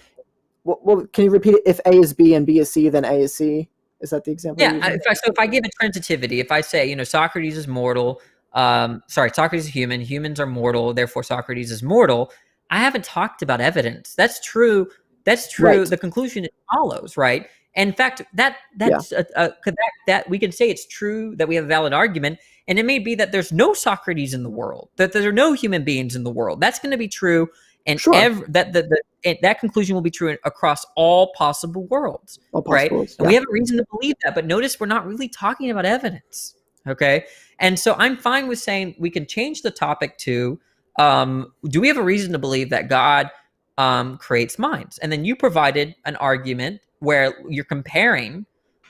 [0.64, 1.62] Well, well, can you repeat it?
[1.64, 3.68] If A is B and B is C, then A is C.
[4.06, 4.62] Is that the example?
[4.62, 4.76] Yeah.
[4.76, 7.66] If I, so if I give a transitivity, if I say, you know, Socrates is
[7.66, 12.30] mortal, um, sorry, Socrates is human, humans are mortal, therefore Socrates is mortal.
[12.70, 14.14] I haven't talked about evidence.
[14.14, 14.88] That's true.
[15.24, 15.80] That's true.
[15.80, 15.88] Right.
[15.88, 17.48] The conclusion follows, right?
[17.74, 19.24] And in fact, that that's yeah.
[19.36, 22.38] a, a, that, that we can say it's true that we have a valid argument,
[22.68, 25.52] and it may be that there's no Socrates in the world, that there are no
[25.52, 26.60] human beings in the world.
[26.60, 27.48] That's going to be true
[27.86, 28.14] and sure.
[28.14, 32.90] ev- that the, the that conclusion will be true across all possible worlds, all right?
[32.92, 33.04] Yeah.
[33.18, 35.84] And we have a reason to believe that, but notice we're not really talking about
[35.84, 36.54] evidence,
[36.86, 37.24] okay?
[37.58, 40.60] And so I'm fine with saying we can change the topic to
[40.98, 43.30] um, do we have a reason to believe that God
[43.78, 44.98] um, creates minds?
[44.98, 48.46] And then you provided an argument where you're comparing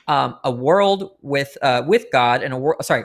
[0.07, 3.03] um, a world with uh, with God and a world sorry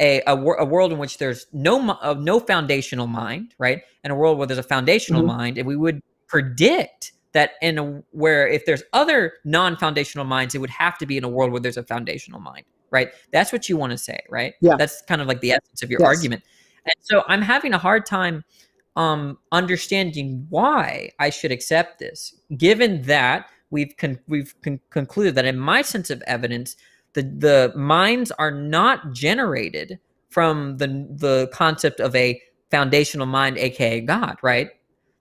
[0.00, 4.16] a, a, a, world in which there's no uh, no foundational mind, right, and a
[4.16, 5.36] world where there's a foundational mm-hmm.
[5.36, 10.58] mind, and we would predict that in a where if there's other non-foundational minds, it
[10.58, 13.10] would have to be in a world where there's a foundational mind, right?
[13.32, 14.54] That's what you want to say, right?
[14.60, 16.08] Yeah, that's kind of like the essence of your yes.
[16.08, 16.42] argument.
[16.86, 18.44] And so I'm having a hard time
[18.96, 25.44] um, understanding why I should accept this, given that we've con- we've con- concluded that
[25.44, 26.76] in my sense of evidence
[27.14, 29.98] the the minds are not generated
[30.28, 32.40] from the the concept of a
[32.70, 34.70] foundational mind aka god right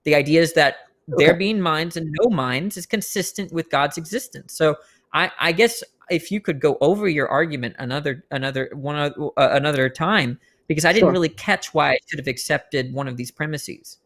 [0.04, 0.76] the idea is that
[1.14, 1.26] okay.
[1.26, 4.76] there being minds and no minds is consistent with god's existence so
[5.14, 9.88] i i guess if you could go over your argument another another one uh, another
[9.88, 11.12] time because i didn't sure.
[11.12, 14.00] really catch why i should have accepted one of these premises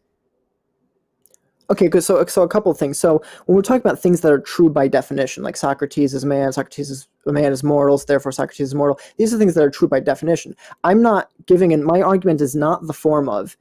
[1.70, 2.04] Okay, good.
[2.04, 2.98] So, uh, so a couple of things.
[2.98, 6.54] So, when we're talking about things that are true by definition, like Socrates is man,
[6.54, 9.00] Socrates is a man is mortal, so therefore Socrates is mortal.
[9.18, 10.56] These are things that are true by definition.
[10.86, 11.84] I'm not giving in.
[11.84, 13.58] My argument is not the form of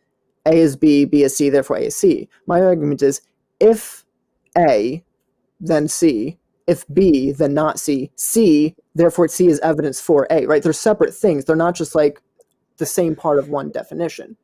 [0.47, 2.29] A is B, B is C, therefore A is C.
[2.47, 3.23] My argument is
[3.59, 4.05] if
[4.57, 5.05] A,
[5.61, 6.39] then C.
[6.69, 8.11] If B, then not C.
[8.17, 10.47] C, therefore C is evidence for A.
[10.47, 10.63] Right?
[10.63, 11.45] They're separate things.
[11.45, 12.21] They're not just like
[12.77, 14.37] the same part of one definition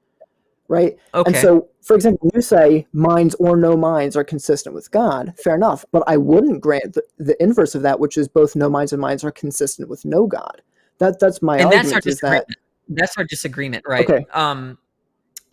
[0.69, 0.97] right?
[1.15, 1.29] Okay.
[1.33, 5.35] And so, for example, you say minds or no minds are consistent with God.
[5.43, 5.85] Fair enough.
[5.93, 9.01] But I wouldn't grant the, the inverse of that, which is both no minds and
[9.01, 10.63] minds are consistent with no God.
[10.99, 11.85] That that's my and argument.
[11.85, 12.47] That's our disagreement.
[12.49, 12.57] That,
[12.89, 14.09] that's our disagreement, right?
[14.09, 14.25] Okay.
[14.33, 14.79] Um,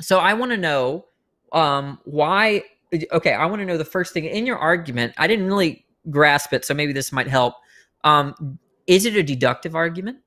[0.01, 1.05] so I want to know
[1.51, 2.63] um, why.
[3.11, 5.13] Okay, I want to know the first thing in your argument.
[5.17, 7.55] I didn't really grasp it, so maybe this might help.
[8.03, 8.57] Um,
[8.87, 10.19] is it a deductive argument?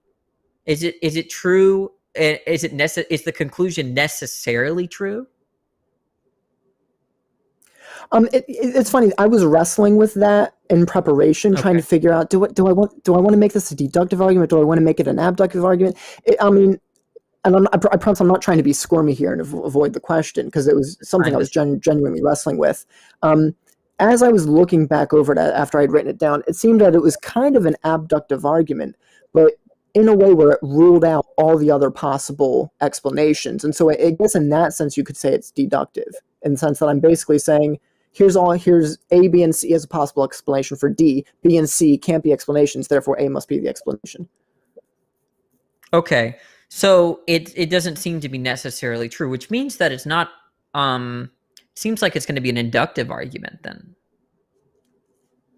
[0.66, 5.26] Is it is it true is it nece- is the conclusion necessarily true?
[8.10, 9.12] Um, it, it, it's funny.
[9.18, 11.62] I was wrestling with that in preparation, okay.
[11.62, 13.70] trying to figure out do I, do I want do I want to make this
[13.70, 14.50] a deductive argument?
[14.50, 15.96] Do I want to make it an abductive argument?
[16.24, 16.78] It, I mean,
[17.44, 20.46] and I'm, I promise I'm not trying to be squirmy here and avoid the question
[20.46, 22.84] because it was something I, I was gen- genuinely wrestling with.
[23.22, 23.54] Um,
[23.98, 26.94] as I was looking back over it after I'd written it down, it seemed that
[26.94, 28.96] it was kind of an abductive argument,
[29.32, 29.52] but
[29.94, 33.64] in a way where it ruled out all the other possible explanations.
[33.64, 36.78] And so I guess in that sense, you could say it's deductive in the sense
[36.78, 37.78] that I'm basically saying,
[38.12, 41.26] here's all, here's A, B, and C as a possible explanation for D.
[41.42, 44.28] B and C can't be explanations, therefore A must be the explanation.
[45.92, 46.36] Okay.
[46.68, 50.30] So it it doesn't seem to be necessarily true, which means that it's not
[50.72, 51.30] um
[51.74, 53.94] seems like it's going to be an inductive argument then.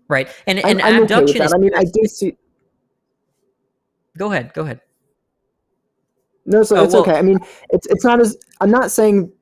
[0.08, 0.28] Right?
[0.48, 2.36] And and I'm, I'm abduction okay is, I mean, I do see
[4.16, 4.52] Go ahead.
[4.54, 4.80] Go ahead.
[6.46, 7.18] No, so oh, it's well, okay.
[7.18, 7.38] I mean,
[7.70, 9.32] it's it's not as I'm not saying.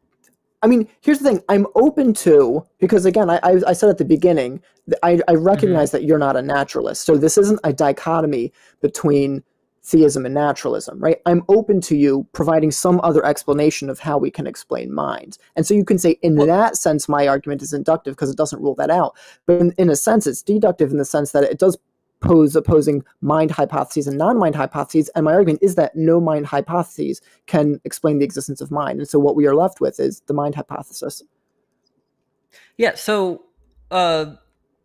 [0.64, 1.42] I mean, here's the thing.
[1.48, 4.62] I'm open to because again, I I, I said at the beginning,
[5.02, 5.98] I I recognize mm-hmm.
[5.98, 9.42] that you're not a naturalist, so this isn't a dichotomy between
[9.84, 11.18] theism and naturalism, right?
[11.26, 15.38] I'm open to you providing some other explanation of how we can explain minds.
[15.56, 18.36] And so you can say, in well, that sense, my argument is inductive because it
[18.36, 19.16] doesn't rule that out.
[19.46, 21.76] But in, in, a sense, it's deductive in the sense that it does
[22.22, 25.10] pose opposing mind hypotheses and non-mind hypotheses.
[25.14, 29.00] And my argument is that no mind hypotheses can explain the existence of mind.
[29.00, 31.22] And so what we are left with is the mind hypothesis.
[32.76, 33.44] Yeah so
[33.90, 34.34] uh,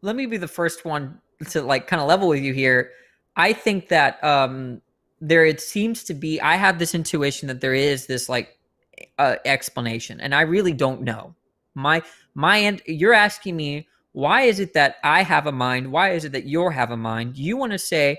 [0.01, 1.19] let me be the first one
[1.49, 2.91] to like kind of level with you here.
[3.35, 4.81] I think that um,
[5.21, 8.57] there it seems to be i have this intuition that there is this like
[9.17, 11.35] uh, explanation and i really don't know.
[11.75, 12.01] My
[12.33, 13.87] my end you're asking me
[14.17, 15.91] why is it that I have a mind?
[15.91, 17.37] Why is it that you have a mind?
[17.37, 18.17] You want to say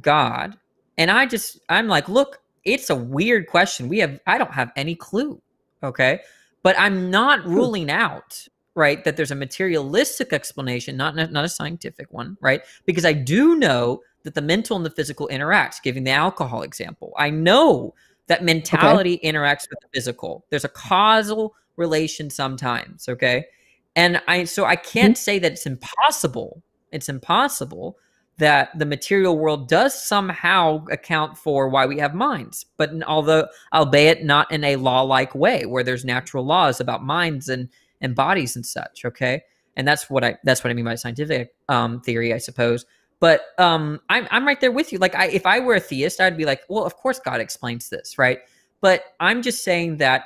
[0.00, 0.56] God.
[0.96, 3.88] And I just, I'm like, look, it's a weird question.
[3.88, 5.42] We have, I don't have any clue.
[5.82, 6.20] Okay.
[6.62, 8.46] But I'm not ruling out,
[8.76, 12.62] right, that there's a materialistic explanation, not, not a scientific one, right?
[12.86, 17.12] Because I do know that the mental and the physical interacts, giving the alcohol example.
[17.18, 17.92] I know
[18.28, 19.32] that mentality okay.
[19.32, 20.44] interacts with the physical.
[20.50, 23.08] There's a causal relation sometimes.
[23.08, 23.46] Okay.
[23.96, 25.20] And I so I can't mm-hmm.
[25.20, 26.62] say that it's impossible.
[26.92, 27.98] It's impossible
[28.38, 34.24] that the material world does somehow account for why we have minds, but although albeit
[34.24, 37.68] not in a law-like way where there's natural laws about minds and
[38.00, 39.04] and bodies and such.
[39.04, 39.42] Okay,
[39.76, 42.86] and that's what I that's what I mean by scientific um, theory, I suppose.
[43.20, 44.98] But um, I'm I'm right there with you.
[44.98, 47.90] Like I, if I were a theist, I'd be like, well, of course God explains
[47.90, 48.40] this, right?
[48.80, 50.24] But I'm just saying that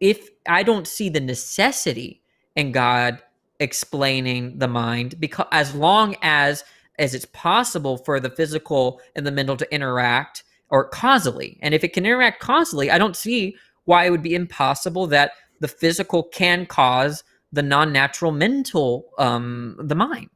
[0.00, 2.22] if I don't see the necessity
[2.54, 3.22] in God
[3.60, 6.64] explaining the mind, because as long as
[6.98, 11.84] as it's possible for the physical and the mental to interact or causally, and if
[11.84, 16.24] it can interact causally, I don't see why it would be impossible that the physical
[16.24, 20.28] can cause the non-natural mental um the mind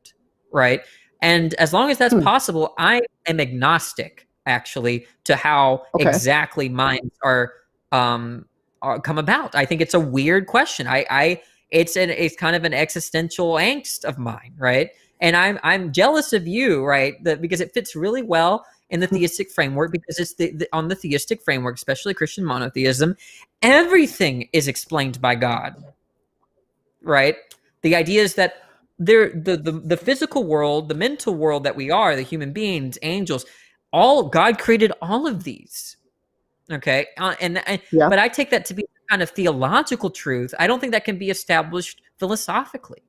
[0.52, 0.82] right
[1.22, 2.22] and as long as that's hmm.
[2.22, 6.08] possible i am agnostic actually to how okay.
[6.08, 7.52] exactly minds are
[7.92, 8.46] um
[8.82, 9.54] are, come about.
[9.54, 10.86] I think it's a weird question.
[10.86, 14.90] I, I, it's an, it's kind of an existential angst of mine, right?
[15.20, 17.22] And I'm, I'm jealous of you, right?
[17.24, 19.16] That because it fits really well in the hmm.
[19.16, 23.16] theistic framework because it's the, the, on the theistic framework, especially Christian monotheism,
[23.62, 25.82] everything is explained by God,
[27.02, 27.36] right?
[27.82, 28.64] The idea is that
[28.98, 32.98] there, the, the the physical world, the mental world that we are, the human beings,
[33.00, 33.46] angels,
[33.92, 35.96] all God created all of these,
[36.70, 37.06] Okay.
[37.18, 38.08] Uh, and, and yeah.
[38.08, 40.54] but I take that to be kind of theological truth.
[40.58, 43.02] I don't think that can be established philosophically.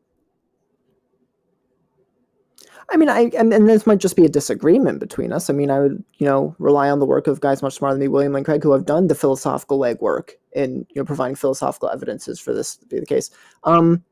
[2.91, 5.49] I mean, I and, and this might just be a disagreement between us.
[5.49, 8.01] I mean, I would, you know, rely on the work of guys much smarter than
[8.01, 11.89] me, William Lane Craig, who have done the philosophical legwork in you know providing philosophical
[11.89, 13.29] evidences for this to be the case.
[13.63, 14.03] Um,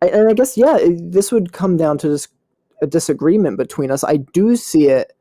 [0.00, 2.28] I, and I guess yeah, this would come down to this
[2.82, 4.04] a disagreement between us.
[4.04, 5.12] I do see it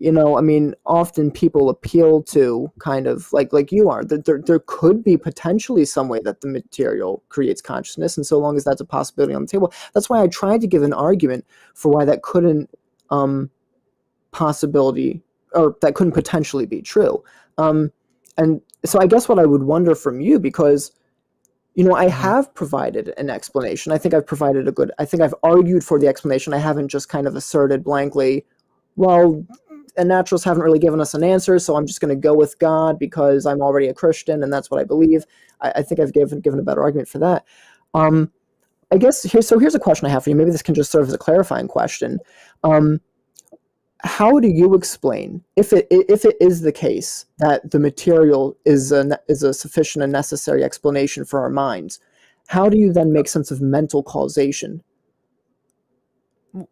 [0.00, 4.24] you know i mean often people appeal to kind of like like you are that
[4.24, 8.56] there, there could be potentially some way that the material creates consciousness and so long
[8.56, 9.72] as that's a possibility on the table.
[9.92, 11.44] That's why i tried to give an argument
[11.74, 12.70] for why that couldn't
[13.10, 13.50] um
[14.32, 15.22] possibility
[15.52, 17.22] or that couldn't potentially be true.
[17.58, 17.92] Um
[18.36, 20.92] and so i guess what i would wonder from you because
[21.74, 22.22] you know i mm-hmm.
[22.22, 23.92] have provided an explanation.
[23.92, 26.54] I think i've provided a good i think i've argued for the explanation.
[26.54, 28.46] I haven't just kind of asserted blankly
[28.96, 29.44] well
[29.96, 32.58] and naturalists haven't really given us an answer, so I'm just going to go with
[32.58, 35.24] God because I'm already a Christian and that's what I believe.
[35.60, 37.44] I, I think I've given given a better argument for that.
[37.94, 38.30] Um,
[38.92, 39.42] I guess here.
[39.42, 40.36] So here's a question I have for you.
[40.36, 42.18] Maybe this can just serve as a clarifying question.
[42.64, 43.00] Um,
[44.02, 48.92] how do you explain if it if it is the case that the material is
[48.92, 52.00] a is a sufficient and necessary explanation for our minds?
[52.48, 54.82] How do you then make sense of mental causation?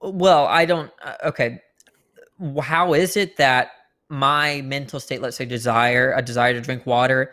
[0.01, 0.91] Well, I don't.
[1.03, 1.61] Uh, okay,
[2.61, 3.72] how is it that
[4.09, 7.32] my mental state, let's say desire, a desire to drink water,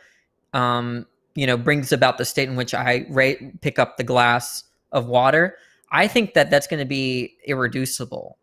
[0.54, 4.64] um, you know, brings about the state in which I rate, pick up the glass
[4.92, 5.58] of water.
[5.92, 8.38] I think that that's going to be irreducible.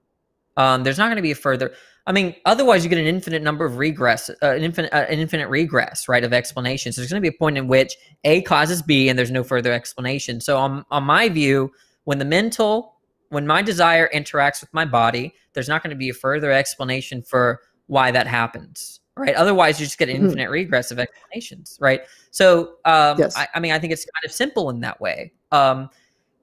[0.57, 1.73] Um, there's not going to be a further.
[2.07, 5.19] I mean, otherwise you get an infinite number of regress, uh, an infinite, uh, an
[5.19, 6.97] infinite regress, right, of explanations.
[6.97, 9.73] There's going to be a point in which A causes B, and there's no further
[9.73, 10.41] explanation.
[10.41, 11.73] So, on on my view,
[12.05, 12.97] when the mental,
[13.33, 17.23] when my desire interacts with my body, there's not going to be a further explanation
[17.23, 19.35] for why that happens, right?
[19.35, 20.27] Otherwise, you just get an mm-hmm.
[20.27, 22.03] infinite regress of explanations, right?
[22.31, 23.35] So, um, yes.
[23.35, 25.33] I, I, mean, I think it's kind of simple in that way.
[25.51, 25.89] Um,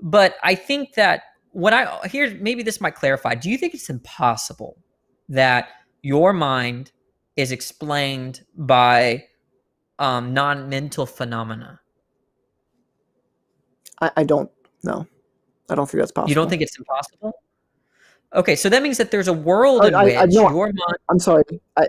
[0.02, 1.22] but I think that
[1.52, 3.36] what I here maybe this might clarify.
[3.36, 4.76] Do you think it's impossible
[5.30, 5.70] that
[6.02, 6.92] your mind
[7.36, 9.26] is explained by
[10.00, 11.82] um, non-mental phenomena?
[14.02, 14.50] I, I don't
[14.84, 15.06] know.
[15.70, 16.30] I don't think that's possible.
[16.30, 17.34] You don't think it's impossible?
[18.34, 20.66] Okay, so that means that there's a world oh, in I, which I, no, your
[20.68, 20.98] mind.
[21.10, 21.44] I'm sorry.
[21.78, 21.88] I,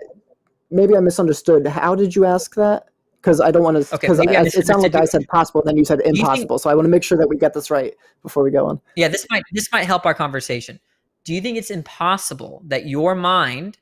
[0.71, 1.67] maybe I misunderstood.
[1.67, 2.87] How did you ask that?
[3.21, 3.99] Because I don't want to.
[3.99, 6.57] Because okay, it sounded like I said possible, and then you said impossible.
[6.57, 8.67] Think, so I want to make sure that we get this right before we go
[8.67, 8.81] on.
[8.97, 10.81] Yeah, this might this might help our conversation.
[11.25, 13.77] Do you think it's impossible that your mind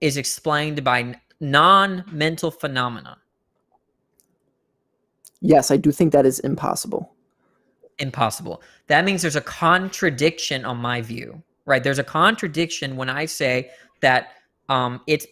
[0.00, 3.18] is explained by non-mental phenomena?
[5.42, 7.14] Yes, I do think that is impossible.
[8.00, 8.62] Impossible.
[8.88, 11.84] That means there's a contradiction on my view right?
[11.84, 13.70] There's a contradiction when I say
[14.00, 14.32] that
[14.68, 15.26] um, it's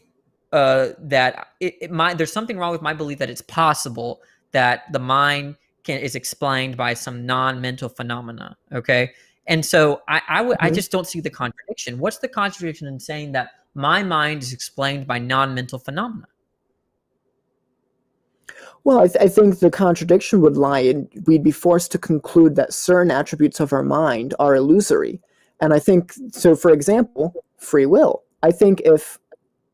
[0.52, 4.90] uh, that it, it my there's something wrong with my belief that it's possible that
[4.92, 8.56] the mind can is explained by some non-mental phenomena.
[8.72, 9.12] Okay,
[9.46, 10.64] and so I I, w- mm-hmm.
[10.64, 11.98] I just don't see the contradiction.
[11.98, 16.28] What's the contradiction in saying that my mind is explained by non-mental phenomena?
[18.88, 22.56] Well, I, th- I, think the contradiction would lie in we'd be forced to conclude
[22.56, 25.20] that certain attributes of our mind are illusory,
[25.60, 26.56] and I think so.
[26.56, 28.22] For example, free will.
[28.42, 29.18] I think if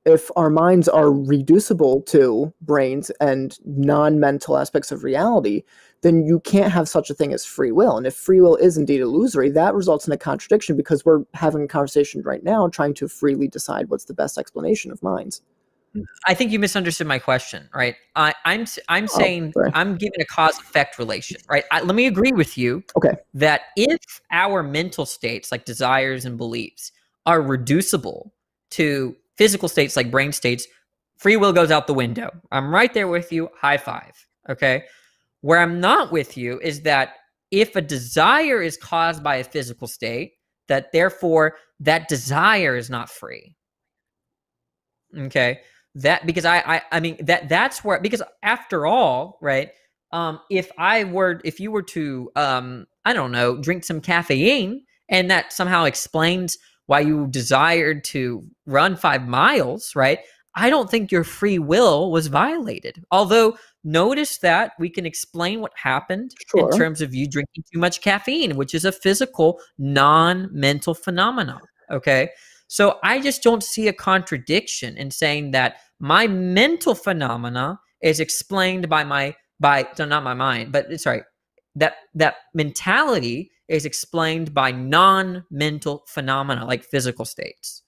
[0.05, 5.63] if our minds are reducible to brains and non-mental aspects of reality,
[6.03, 7.97] then you can't have such a thing as free will.
[7.97, 11.63] And if free will is indeed illusory, that results in a contradiction because we're having
[11.63, 15.41] a conversation right now trying to freely decide what's the best explanation of minds.
[16.27, 17.95] I think you misunderstood my question, right?
[18.17, 21.65] I, I'm, I'm oh, saying oh, I'm giving a cause effect relation, right?
[21.71, 22.83] I, let me agree with you.
[22.97, 23.13] Okay.
[23.35, 26.93] That if our mental states, like desires and beliefs,
[27.27, 28.33] are reducible
[28.71, 30.67] to physical states like brain states,
[31.17, 32.31] free will goes out the window.
[32.51, 33.49] I'm right there with you.
[33.57, 34.27] High five.
[34.49, 34.85] Okay.
[35.43, 37.15] Where I'm not with you is that
[37.51, 40.33] if a desire is caused by a physical state,
[40.67, 43.55] that therefore that desire is not free.
[45.17, 45.61] Okay
[45.97, 49.71] that because I, I I mean that that's where because after all, right?
[50.13, 54.85] Um, if I were if you were to um, I don't know, drink some caffeine
[55.09, 60.21] and that somehow explains why you desired to run five miles, right?
[60.57, 63.03] I don't think your free will was violated.
[63.11, 66.71] Although notice that we can explain what happened sure.
[66.71, 71.61] in terms of you drinking too much caffeine, which is a physical, non-mental phenomenon.
[71.91, 72.31] Okay.
[72.69, 78.89] So I just don't see a contradiction in saying that my mental phenomena is explained
[78.89, 81.23] by my by so not my mind, but sorry,
[81.77, 87.83] that that mentality is explained by non-mental phenomena like physical states.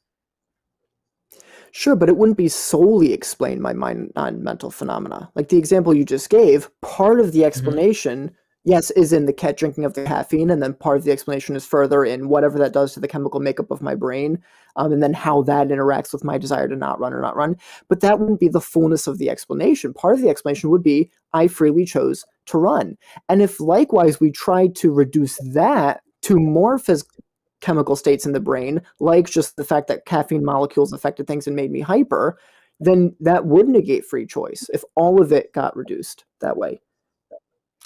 [1.73, 5.31] Sure, but it wouldn't be solely explained by my non-mental phenomena.
[5.35, 7.49] Like the example you just gave, part of the mm-hmm.
[7.49, 8.35] explanation mm-hmm
[8.67, 11.57] yes, is in the cat drinking of the caffeine, and then part of the explanation
[11.57, 14.43] is further in whatever that does to the chemical makeup of my brain,
[14.75, 17.57] um, and then how that interacts with my desire to not run or not run.
[17.89, 19.95] But that wouldn't be the fullness of the explanation.
[19.95, 22.99] Part of the explanation would be I freely chose to run.
[23.29, 27.25] And if likewise we tried to reduce that to more physical
[27.63, 31.57] chemical states in the brain, like just the fact that caffeine molecules affected things and
[31.57, 32.39] made me hyper,
[32.79, 36.81] then that would negate free choice if all of it got reduced that way.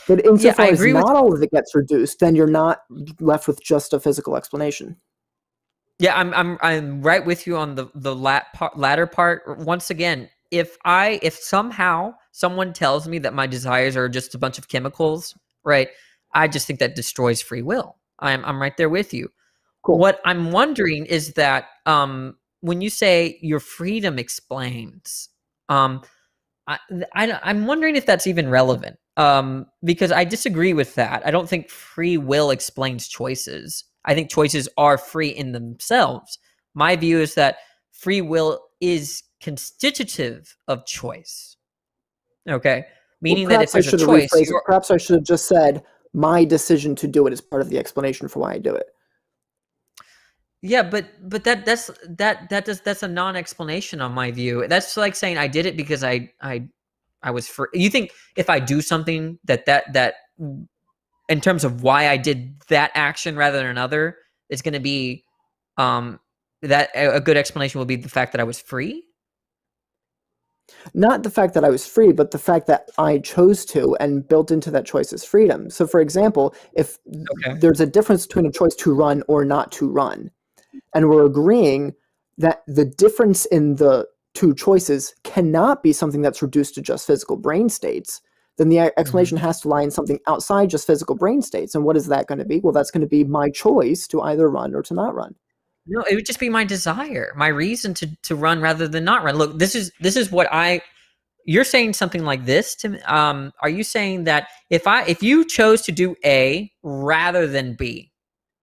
[0.07, 2.83] But insofar yeah, as not all of it gets reduced, then you're not
[3.21, 4.97] left with just a physical explanation.
[5.99, 9.59] Yeah, I'm I'm I'm right with you on the the lat part, latter part.
[9.59, 14.39] Once again, if I if somehow someone tells me that my desires are just a
[14.39, 15.89] bunch of chemicals, right?
[16.33, 17.97] I just think that destroys free will.
[18.19, 19.31] I'm I'm right there with you.
[19.83, 19.99] Cool.
[19.99, 25.29] What I'm wondering is that um, when you say your freedom explains,
[25.69, 26.03] um,
[26.67, 26.79] I,
[27.15, 31.27] I I'm wondering if that's even relevant um, because I disagree with that.
[31.27, 33.85] I don't think free will explains choices.
[34.05, 36.39] I think choices are free in themselves.
[36.75, 37.59] My view is that
[37.93, 41.57] free will is constitutive of choice.
[42.49, 42.85] Okay,
[43.21, 44.31] meaning well, that if there's a choice,
[44.65, 45.83] perhaps I should have just said
[46.13, 48.87] my decision to do it is part of the explanation for why I do it.
[50.63, 54.67] Yeah, but but that that's that that does that's a non-explanation on my view.
[54.69, 56.69] That's like saying I did it because I I
[57.23, 60.15] I was for you think if I do something that that that
[61.29, 64.17] in terms of why I did that action rather than another
[64.49, 65.25] is going to be
[65.77, 66.19] um
[66.63, 69.05] that a good explanation will be the fact that I was free?
[70.95, 74.27] Not the fact that I was free, but the fact that I chose to and
[74.27, 75.69] built into that choice is freedom.
[75.71, 77.59] So for example, if okay.
[77.59, 80.31] there's a difference between a choice to run or not to run,
[80.95, 81.95] and we're agreeing
[82.39, 87.37] that the difference in the two choices cannot be something that's reduced to just physical
[87.37, 88.21] brain states,
[88.59, 89.47] then the explanation mm-hmm.
[89.47, 91.75] has to lie in something outside just physical brain states.
[91.75, 92.61] And what is that going to be?
[92.61, 95.35] Well, that's going to be my choice to either run or to not run.
[95.87, 99.25] No, it would just be my desire, my reason to to run rather than not
[99.25, 99.37] run.
[99.37, 100.83] Look, this is this is what I
[101.47, 103.01] you're saying something like this to me.
[103.01, 107.75] Um, are you saying that if I if you chose to do A rather than
[107.75, 108.13] B,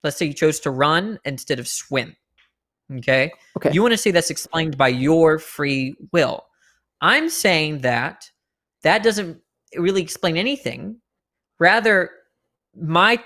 [0.04, 2.16] let's say you chose to run instead of swim,
[2.96, 3.30] okay?
[3.56, 3.72] Okay.
[3.72, 6.44] You want to say that's explained by your free will.
[7.00, 8.30] I'm saying that
[8.82, 9.40] that doesn't
[9.76, 11.00] really explain anything.
[11.58, 12.10] Rather,
[12.76, 13.18] my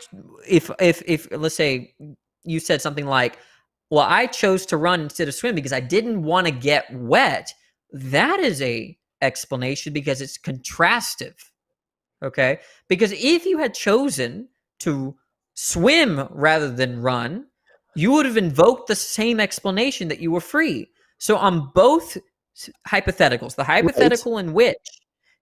[0.48, 1.94] if if if let's say
[2.44, 3.38] you said something like
[3.90, 7.52] well, I chose to run instead of swim because I didn't want to get wet.
[7.92, 11.34] That is a explanation because it's contrastive.
[12.22, 12.60] Okay?
[12.88, 14.48] Because if you had chosen
[14.80, 15.16] to
[15.52, 17.44] swim rather than run,
[17.94, 20.88] you would have invoked the same explanation that you were free.
[21.18, 22.16] So on both
[22.88, 24.44] hypotheticals, the hypothetical right.
[24.44, 24.76] in which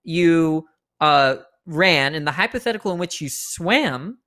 [0.02, 0.66] you
[1.00, 1.36] uh,
[1.66, 4.18] ran and the hypothetical in which you swam,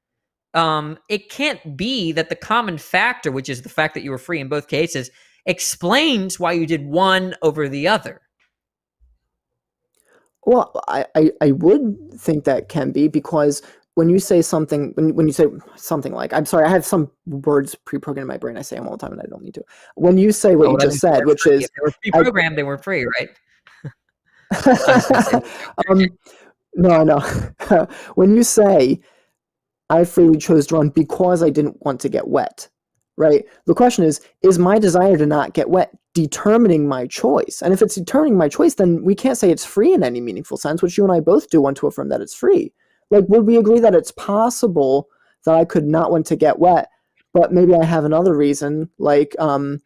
[0.54, 4.18] um, it can't be that the common factor, which is the fact that you were
[4.18, 5.10] free in both cases,
[5.46, 8.22] explains why you did one over the other.
[10.46, 13.62] Well, I, I, I would think that can be because
[13.96, 17.12] when you say something, when, when you say something like, I'm sorry, I have some
[17.26, 18.58] words pre-programmed in my brain.
[18.58, 19.64] I say them all the time and I don't need to.
[19.96, 21.58] When you say what oh, you just said, which free.
[21.58, 21.64] is.
[21.66, 23.30] If they were pre-programmed, I, they were free, right?
[25.90, 26.08] um,
[26.76, 27.88] no, know.
[28.16, 29.00] when you say
[29.90, 32.68] I freely chose to run because I didn't want to get wet,
[33.18, 33.46] right?
[33.66, 37.62] The question is, is my desire to not get wet determining my choice?
[37.62, 40.58] And if it's determining my choice, then we can't say it's free in any meaningful
[40.58, 42.74] sense, which you and I both do want to affirm that it's free.
[43.14, 45.08] Like, would we agree that it's possible
[45.46, 46.90] that I could not want to get wet,
[47.34, 49.82] but maybe I have another reason, like, um,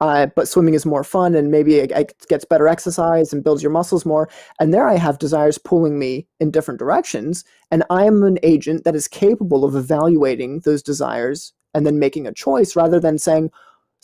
[0.00, 3.62] uh, but swimming is more fun and maybe it, it, gets better exercise and builds
[3.62, 4.28] your muscles more.
[4.60, 7.44] And there I have desires pulling me in different directions.
[7.70, 12.26] And I am an agent that is capable of evaluating those desires and then making
[12.26, 13.50] a choice rather than saying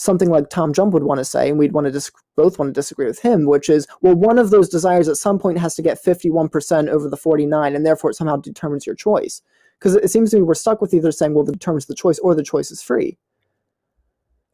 [0.03, 2.69] something like Tom Jump would want to say, and we'd want to dis- both want
[2.69, 5.75] to disagree with him, which is, well, one of those desires at some point has
[5.77, 9.43] to get 51% over the 49, and therefore it somehow determines your choice.
[9.79, 12.19] Because it seems to me we're stuck with either saying, well, the determines the choice
[12.21, 13.19] or the choice is free.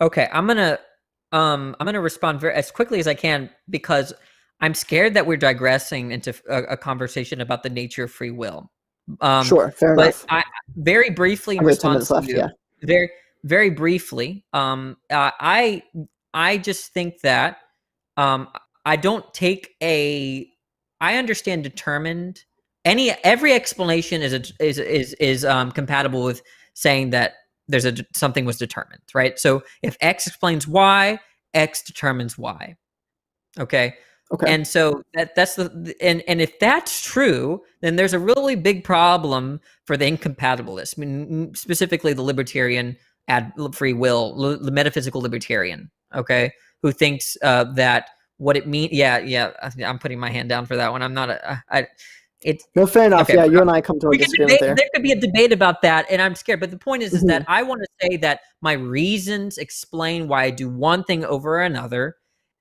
[0.00, 0.78] Okay, I'm gonna
[1.32, 4.12] um, I'm going to respond very as quickly as I can because
[4.60, 8.70] I'm scared that we're digressing into a, a conversation about the nature of free will.
[9.20, 10.26] Um, sure, fair but enough.
[10.28, 10.42] I,
[10.76, 12.48] very briefly in response left, to you, yeah.
[12.82, 13.10] very
[13.48, 15.82] very briefly, um, uh, I
[16.34, 17.58] I just think that
[18.16, 18.48] um,
[18.84, 20.48] I don't take a.
[21.00, 22.44] I understand determined.
[22.84, 26.42] Any every explanation is a, is is is um, compatible with
[26.74, 27.34] saying that
[27.66, 29.38] there's a something was determined, right?
[29.38, 31.18] So if X explains Y,
[31.54, 32.76] X determines Y.
[33.58, 33.94] Okay.
[34.30, 34.52] Okay.
[34.52, 38.84] And so that that's the and and if that's true, then there's a really big
[38.84, 40.98] problem for the incompatibilists.
[40.98, 42.96] I mean, specifically the libertarian
[43.28, 45.90] ad free will, the metaphysical libertarian.
[46.14, 46.52] Okay,
[46.82, 48.92] who thinks uh, that what it means?
[48.92, 49.52] Yeah, yeah.
[49.84, 51.02] I'm putting my hand down for that one.
[51.02, 51.62] I'm not a.
[51.70, 51.86] I,
[52.40, 53.22] it, no, fair enough.
[53.22, 54.74] Okay, yeah, you and I come to a disagreement there.
[54.74, 56.60] There could be a debate about that, and I'm scared.
[56.60, 57.16] But the point is, mm-hmm.
[57.16, 57.52] is that mm-hmm.
[57.52, 62.16] I want to say that my reasons explain why I do one thing over another,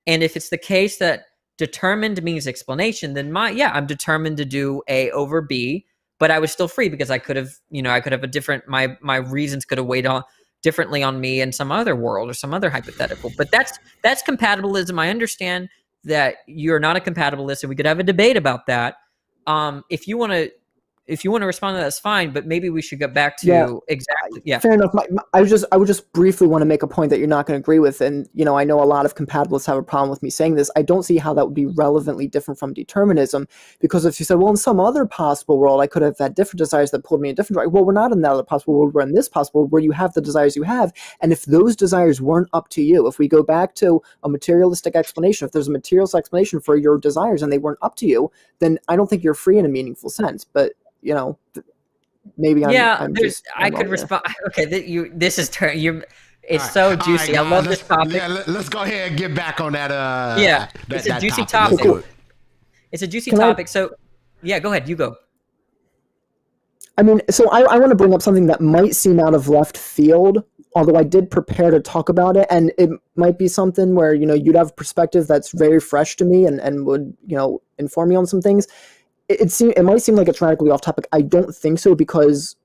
[0.06, 1.26] and if it's the case that
[1.58, 5.86] determined means explanation, then my yeah, I'm determined to do A over B,
[6.18, 8.28] but I was still free because I could have, you know, I could have a
[8.28, 10.24] different my my reasons could have weighed on
[10.62, 13.32] differently on me in some other world or some other hypothetical.
[13.36, 14.98] But that's that's compatibilism.
[14.98, 15.68] I understand
[16.04, 18.96] that you're not a compatibilist, and we could have a debate about that
[19.48, 20.50] um, if you want to
[21.08, 22.30] if you want to respond to that, that's fine.
[22.30, 23.72] But maybe we should get back to yeah.
[23.88, 24.42] exactly.
[24.44, 24.92] Yeah, fair enough.
[24.92, 27.26] My, my, I just I would just briefly want to make a point that you're
[27.26, 29.78] not going to agree with, and you know I know a lot of compatibilists have
[29.78, 30.70] a problem with me saying this.
[30.76, 33.48] I don't see how that would be relevantly different from determinism,
[33.80, 36.58] because if you said, well, in some other possible world, I could have had different
[36.58, 37.72] desires that pulled me in a different direction.
[37.72, 38.94] Well, we're not in that other possible world.
[38.94, 41.74] We're in this possible world where you have the desires you have, and if those
[41.74, 45.68] desires weren't up to you, if we go back to a materialistic explanation, if there's
[45.68, 49.08] a materialistic explanation for your desires and they weren't up to you, then I don't
[49.08, 50.44] think you're free in a meaningful sense.
[50.44, 50.72] But
[51.02, 51.38] you know,
[52.36, 52.98] maybe I'm, yeah.
[53.00, 54.22] I'm there's, I could respond.
[54.48, 55.10] Okay, that you.
[55.14, 55.78] This is turn.
[55.78, 56.02] You.
[56.42, 56.72] It's right.
[56.72, 57.32] so juicy.
[57.32, 58.14] Right, I love this topic.
[58.14, 59.90] Yeah, let, us go ahead and get back on that.
[59.90, 61.78] Uh, yeah, that, it's a juicy topic.
[61.78, 62.04] topic.
[62.90, 63.66] It's a juicy Can topic.
[63.66, 63.94] I, so,
[64.42, 64.88] yeah, go ahead.
[64.88, 65.16] You go.
[66.96, 69.48] I mean, so I, I want to bring up something that might seem out of
[69.48, 70.42] left field,
[70.74, 74.26] although I did prepare to talk about it, and it might be something where you
[74.26, 78.08] know you'd have perspective that's very fresh to me and, and would you know inform
[78.08, 78.66] me on some things.
[79.28, 81.06] It, it seem it might seem like it's radically off topic.
[81.12, 82.56] I don't think so because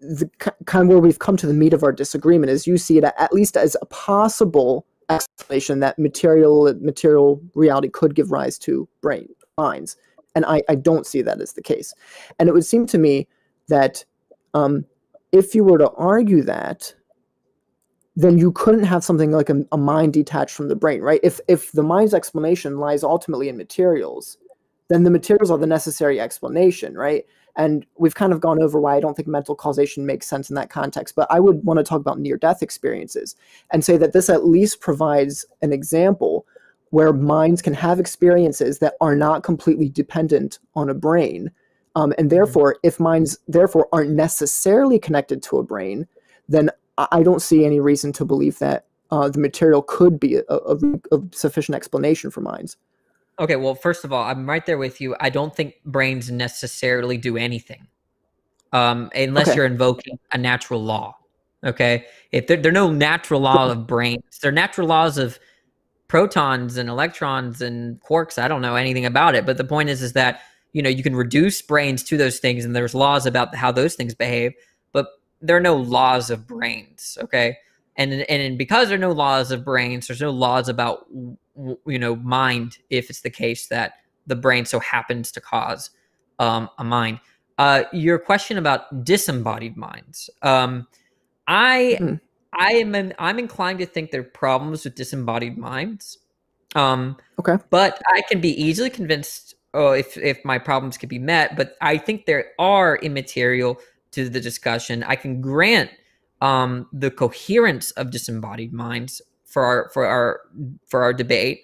[0.00, 0.28] the
[0.66, 3.04] kind of where we've come to the meat of our disagreement is you see it
[3.04, 9.28] at least as a possible explanation that material material reality could give rise to brain
[9.56, 9.96] minds
[10.34, 11.94] and I, I don't see that as the case.
[12.38, 13.28] And it would seem to me
[13.68, 14.04] that
[14.52, 14.84] um,
[15.32, 16.94] if you were to argue that
[18.16, 21.20] then you couldn't have something like a, a mind detached from the brain right?
[21.22, 24.38] If if the mind's explanation lies ultimately in materials
[24.88, 27.24] then the materials are the necessary explanation right
[27.56, 30.56] and we've kind of gone over why I don't think mental causation makes sense in
[30.56, 31.14] that context.
[31.14, 33.36] But I would want to talk about near death experiences
[33.70, 36.46] and say that this at least provides an example
[36.90, 41.50] where minds can have experiences that are not completely dependent on a brain.
[41.96, 42.28] Um, and mm-hmm.
[42.28, 46.06] therefore, if minds therefore aren't necessarily connected to a brain,
[46.48, 50.42] then I don't see any reason to believe that uh, the material could be a,
[50.48, 50.76] a,
[51.10, 52.76] a sufficient explanation for minds.
[53.38, 55.16] Okay, well, first of all, I'm right there with you.
[55.18, 57.88] I don't think brains necessarily do anything,
[58.72, 59.56] um, unless okay.
[59.56, 61.16] you're invoking a natural law.
[61.64, 65.38] Okay, if there, there are no natural law of brains, there are natural laws of
[66.06, 68.38] protons and electrons and quarks.
[68.38, 70.42] I don't know anything about it, but the point is, is that
[70.72, 73.96] you know you can reduce brains to those things, and there's laws about how those
[73.96, 74.52] things behave,
[74.92, 75.08] but
[75.40, 77.18] there are no laws of brains.
[77.20, 77.56] Okay,
[77.96, 81.06] and and because there are no laws of brains, there's no laws about
[81.56, 83.94] you know mind if it's the case that
[84.26, 85.90] the brain so happens to cause
[86.38, 87.20] um, a mind.
[87.58, 90.28] Uh, your question about disembodied minds.
[90.42, 90.86] Um,
[91.46, 92.14] I mm-hmm.
[92.58, 96.18] I am I'm inclined to think there are problems with disembodied minds.
[96.74, 101.18] Um, okay, but I can be easily convinced oh, if if my problems can be
[101.18, 101.56] met.
[101.56, 103.78] But I think there are immaterial
[104.12, 105.04] to the discussion.
[105.04, 105.90] I can grant
[106.40, 109.22] um, the coherence of disembodied minds
[109.54, 110.40] for our for our
[110.86, 111.62] for our debate.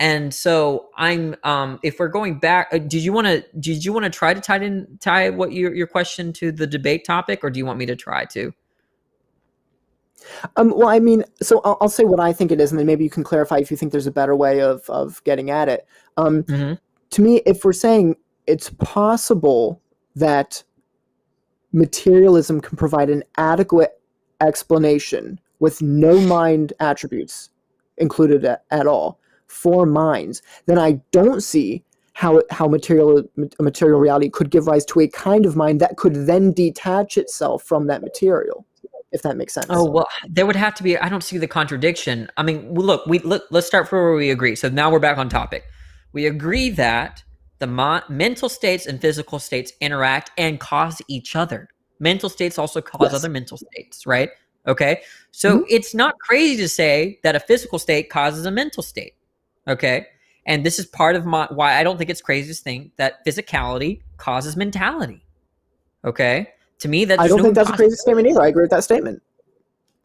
[0.00, 3.92] And so I'm um if we're going back uh, did you want to did you
[3.92, 7.40] want to try to tie in tie what your your question to the debate topic
[7.42, 8.52] or do you want me to try to?
[10.56, 12.86] Um, well, I mean, so I'll, I'll, say what I think it is, and then
[12.86, 15.68] maybe you can clarify if you think there's a better way of of getting at
[15.68, 15.86] it.
[16.16, 16.74] Um, mm-hmm.
[17.10, 18.16] To me, if we're saying
[18.46, 19.80] it's possible
[20.16, 20.62] that
[21.72, 24.00] materialism can provide an adequate
[24.40, 27.50] explanation with no mind attributes
[27.96, 31.82] included at, at all for minds, then I don't see
[32.14, 33.22] how how material
[33.60, 37.62] material reality could give rise to a kind of mind that could then detach itself
[37.62, 38.66] from that material
[39.12, 39.66] if that makes sense.
[39.70, 40.98] Oh well, there would have to be.
[40.98, 42.30] I don't see the contradiction.
[42.36, 44.54] I mean, look, we look, let's start from where we agree.
[44.54, 45.64] So now we're back on topic.
[46.12, 47.22] We agree that
[47.58, 51.68] the mo- mental states and physical states interact and cause each other.
[52.00, 53.14] Mental states also cause yes.
[53.14, 54.30] other mental states, right?
[54.68, 55.02] Okay.
[55.30, 55.64] So mm-hmm.
[55.68, 59.14] it's not crazy to say that a physical state causes a mental state.
[59.66, 60.06] Okay.
[60.46, 63.24] And this is part of my why I don't think it's crazy to think that
[63.26, 65.24] physicality causes mentality.
[66.04, 66.48] Okay.
[66.80, 68.42] To me, that's I don't no think that's a crazy statement either.
[68.42, 69.22] I agree with that statement.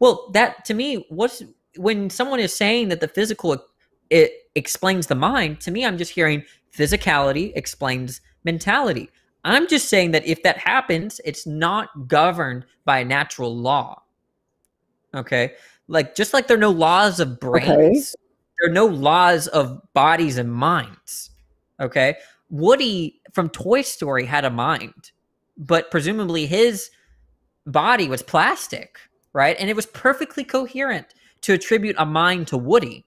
[0.00, 1.42] Well, that to me, what's
[1.76, 3.56] when someone is saying that the physical
[4.10, 6.44] it explains the mind, to me, I'm just hearing
[6.76, 9.10] physicality explains mentality.
[9.44, 14.02] I'm just saying that if that happens, it's not governed by a natural law.
[15.14, 15.52] Okay.
[15.88, 18.24] Like just like there are no laws of brains, okay.
[18.58, 21.30] there are no laws of bodies and minds.
[21.80, 22.16] Okay.
[22.50, 25.12] Woody from Toy Story had a mind,
[25.56, 26.90] but presumably his
[27.66, 28.98] body was plastic,
[29.32, 29.56] right?
[29.58, 33.04] And it was perfectly coherent to attribute a mind to Woody.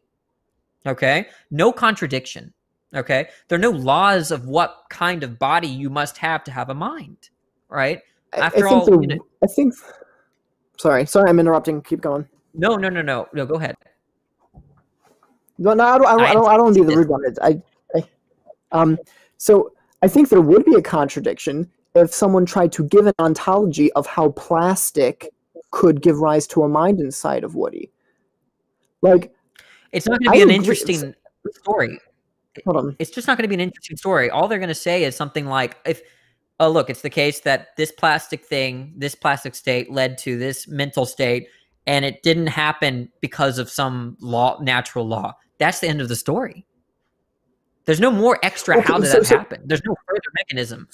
[0.85, 1.27] Okay.
[1.51, 2.53] No contradiction.
[2.95, 3.29] Okay.
[3.47, 6.75] There are no laws of what kind of body you must have to have a
[6.75, 7.29] mind,
[7.69, 8.01] right?
[8.33, 9.73] After I, I all, the, you know, I think
[10.79, 11.81] Sorry, sorry, I'm interrupting.
[11.81, 12.27] Keep going.
[12.53, 13.45] No, no, no, no, no.
[13.45, 13.75] Go ahead.
[15.57, 16.07] No, no, I don't.
[16.07, 16.21] I don't.
[16.21, 17.23] I don't, I don't be the rude one.
[17.41, 17.61] I,
[17.95, 18.03] I,
[18.71, 18.97] um,
[19.37, 23.91] so I think there would be a contradiction if someone tried to give an ontology
[23.93, 25.33] of how plastic
[25.71, 27.91] could give rise to a mind inside of Woody.
[29.01, 29.33] Like,
[29.91, 30.55] it's not going to be I an agree.
[30.55, 31.15] interesting
[31.61, 31.99] story.
[32.65, 32.95] Hold on.
[32.99, 34.29] It's just not going to be an interesting story.
[34.29, 36.01] All they're going to say is something like, if
[36.59, 40.67] oh look it's the case that this plastic thing this plastic state led to this
[40.67, 41.47] mental state
[41.85, 46.15] and it didn't happen because of some law natural law that's the end of the
[46.15, 46.65] story
[47.85, 50.87] there's no more extra okay, how did so, that so, happen there's no further mechanism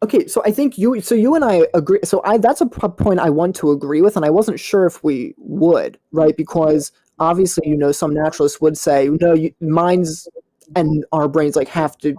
[0.00, 1.98] Okay, so I think you so you and I agree.
[2.04, 5.02] So I that's a point I want to agree with, and I wasn't sure if
[5.02, 6.36] we would, right?
[6.36, 10.28] Because obviously, you know, some naturalists would say, no, you, minds
[10.76, 12.14] and our brains like have to,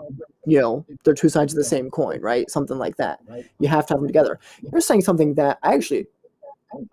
[0.46, 2.50] you know, they're two sides of the same coin, right?
[2.50, 3.20] Something like that.
[3.60, 4.40] You have to have them together.
[4.72, 6.08] You're saying something that I actually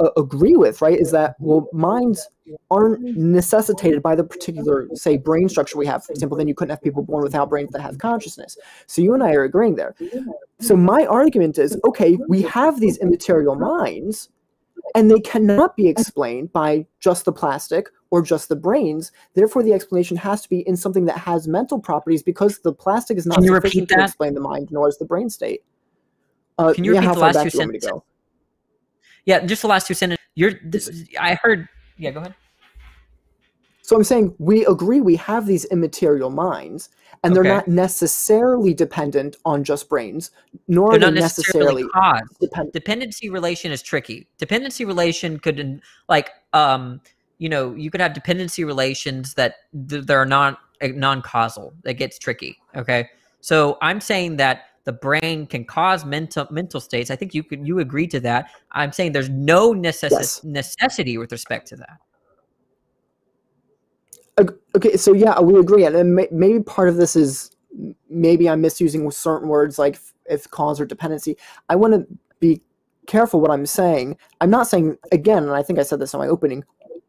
[0.00, 0.98] uh, agree with, right?
[0.98, 2.28] Is that well, minds
[2.70, 6.04] aren't necessitated by the particular, say, brain structure we have.
[6.04, 8.56] For example, then you couldn't have people born without brains that have consciousness.
[8.86, 9.94] So you and I are agreeing there.
[10.60, 14.30] So my argument is, okay, we have these immaterial minds,
[14.94, 19.12] and they cannot be explained by just the plastic or just the brains.
[19.34, 23.18] Therefore, the explanation has to be in something that has mental properties because the plastic
[23.18, 25.64] is not you sufficient to explain the mind, nor is the brain state.
[26.58, 27.92] Uh, Can you yeah, repeat the last two sentences?
[29.24, 30.24] Yeah, just the last two sentences.
[30.34, 30.52] You're.
[30.64, 31.68] This, I heard.
[31.98, 32.34] Yeah, go ahead.
[33.86, 36.88] So I'm saying we agree we have these immaterial minds,
[37.22, 40.32] and they're not necessarily dependent on just brains,
[40.66, 44.26] nor they're are they necessarily, necessarily depend- dependency relation is tricky.
[44.38, 47.00] Dependency relation could like um
[47.38, 49.54] you know you could have dependency relations that
[49.88, 51.72] th- they're not eh, non-causal.
[51.84, 52.58] It gets tricky.
[52.74, 53.08] Okay,
[53.40, 57.08] so I'm saying that the brain can cause mental mental states.
[57.12, 58.50] I think you could you agree to that.
[58.72, 60.42] I'm saying there's no necess- yes.
[60.42, 62.00] necessity with respect to that.
[64.38, 67.56] Okay, so yeah, we agree, and maybe part of this is
[68.10, 71.36] maybe I'm misusing certain words like if cause or dependency.
[71.68, 72.06] I want to
[72.38, 72.60] be
[73.06, 74.18] careful what I'm saying.
[74.40, 76.64] I'm not saying again, and I think I said this in my opening.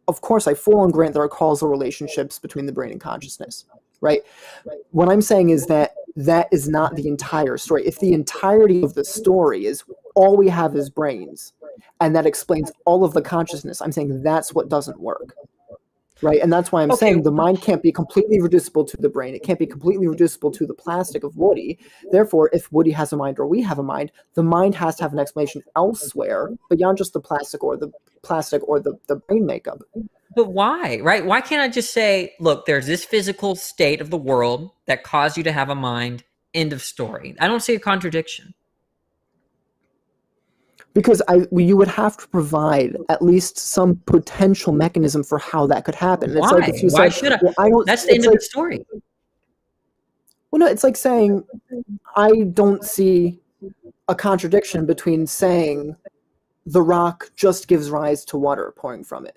[0.07, 3.65] Of course, I full on grant there are causal relationships between the brain and consciousness,
[3.99, 4.21] right?
[4.91, 7.85] What I'm saying is that that is not the entire story.
[7.85, 9.83] If the entirety of the story is
[10.15, 11.51] all we have is brains,
[11.99, 15.35] and that explains all of the consciousness, I'm saying that's what doesn't work
[16.21, 16.41] right?
[16.41, 16.99] And that's why I'm okay.
[16.99, 19.35] saying the mind can't be completely reducible to the brain.
[19.35, 21.79] It can't be completely reducible to the plastic of Woody.
[22.11, 25.03] Therefore, if Woody has a mind or we have a mind, the mind has to
[25.03, 27.91] have an explanation elsewhere beyond just the plastic or the
[28.23, 29.81] plastic or the, the brain makeup.
[30.35, 31.25] But why, right?
[31.25, 35.37] Why can't I just say, look, there's this physical state of the world that caused
[35.37, 36.23] you to have a mind,
[36.53, 37.35] end of story?
[37.39, 38.53] I don't see a contradiction
[40.97, 45.85] because I you would have to provide at least some potential mechanism for how that
[45.85, 46.33] could happen.
[46.33, 46.59] Why?
[46.63, 47.39] It's like Why should I?
[47.39, 48.83] Well, I don't, That's the end like, of the story.
[50.49, 51.43] Well, no, it's like saying
[52.15, 53.39] I don't see
[54.07, 55.95] a contradiction between saying
[56.65, 59.35] the rock just gives rise to water pouring from it.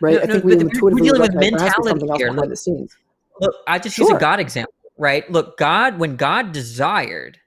[0.00, 0.16] Right?
[0.16, 2.30] No, I think no, we intuitively we're dealing with mentality here.
[2.30, 2.94] Look, the scenes.
[3.40, 4.06] Look, I just sure.
[4.06, 5.30] use a God example, right?
[5.30, 7.40] Look, God, when God desired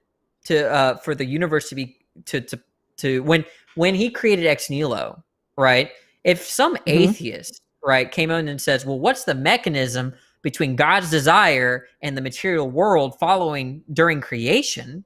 [0.46, 2.60] to uh, for the universe to be to to
[3.00, 3.44] to when
[3.74, 5.22] when he created ex nihilo,
[5.56, 5.90] right?
[6.24, 6.88] If some mm-hmm.
[6.88, 12.22] atheist, right, came in and says, "Well, what's the mechanism between God's desire and the
[12.22, 15.04] material world following during creation?"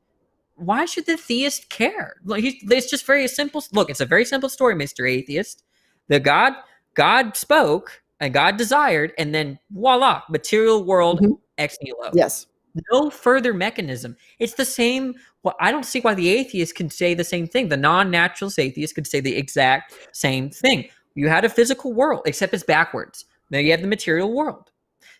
[0.56, 2.14] Why should the theist care?
[2.24, 3.64] Like, it's just very simple.
[3.72, 5.64] Look, it's a very simple story, Mister Atheist.
[6.08, 6.52] The God
[6.94, 11.32] God spoke and God desired, and then voila, material world mm-hmm.
[11.58, 12.12] ex nihilo.
[12.14, 12.46] Yes
[12.90, 14.16] no further mechanism.
[14.38, 15.14] It's the same.
[15.42, 17.68] Well, I don't see why the atheist can say the same thing.
[17.68, 20.88] The non-naturalist atheist could say the exact same thing.
[21.14, 23.26] You had a physical world, except it's backwards.
[23.50, 24.70] Now you have the material world.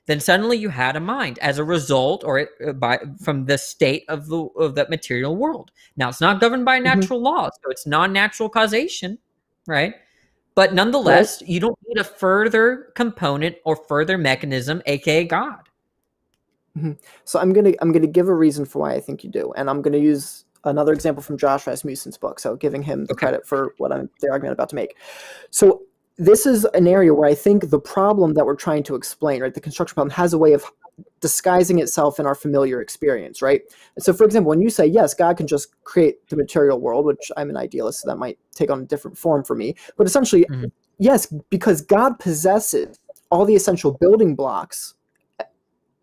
[0.07, 3.57] Then suddenly you had a mind as a result, or it, uh, by from the
[3.57, 5.71] state of the of that material world.
[5.97, 6.85] Now it's not governed by mm-hmm.
[6.85, 7.27] natural mm-hmm.
[7.27, 9.19] law, so it's non-natural causation,
[9.67, 9.95] right?
[10.55, 11.51] But nonetheless, right.
[11.51, 15.64] you don't need a further component or further mechanism, aka God.
[16.77, 16.93] Mm-hmm.
[17.25, 19.71] So I'm gonna I'm gonna give a reason for why I think you do, and
[19.71, 22.41] I'm gonna use another example from Josh Rasmussen's book.
[22.41, 23.27] So giving him the okay.
[23.27, 24.97] credit for what I'm the argument I'm about to make.
[25.51, 25.83] So
[26.17, 29.53] this is an area where I think the problem that we're trying to explain, right,
[29.53, 30.65] the construction problem, has a way of
[31.21, 33.63] disguising itself in our familiar experience, right?
[33.99, 37.33] So, for example, when you say yes, God can just create the material world, which
[37.37, 39.75] I'm an idealist, so that might take on a different form for me.
[39.97, 40.67] But essentially, mm-hmm.
[40.99, 42.99] yes, because God possesses
[43.31, 44.95] all the essential building blocks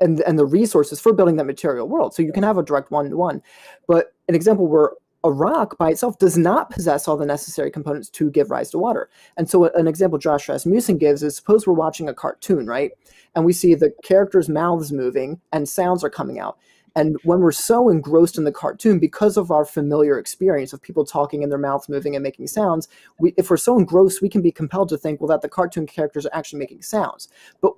[0.02, 2.14] and and the resources for building that material world.
[2.14, 3.42] So you can have a direct one to one.
[3.88, 4.92] But an example where
[5.24, 8.80] a rock by itself does not possess all the necessary components to give rise to
[8.80, 9.10] water.
[9.38, 12.92] And so an example Josh Rasmussen gives is suppose we're watching a cartoon, right?
[13.36, 16.58] And we see the characters' mouths moving and sounds are coming out.
[16.96, 21.06] And when we're so engrossed in the cartoon, because of our familiar experience of people
[21.06, 22.88] talking and their mouths moving and making sounds,
[23.20, 25.88] we, if we're so engrossed, we can be compelled to think, well, that the cartoon
[25.88, 27.30] characters are actually making sounds.
[27.62, 27.74] But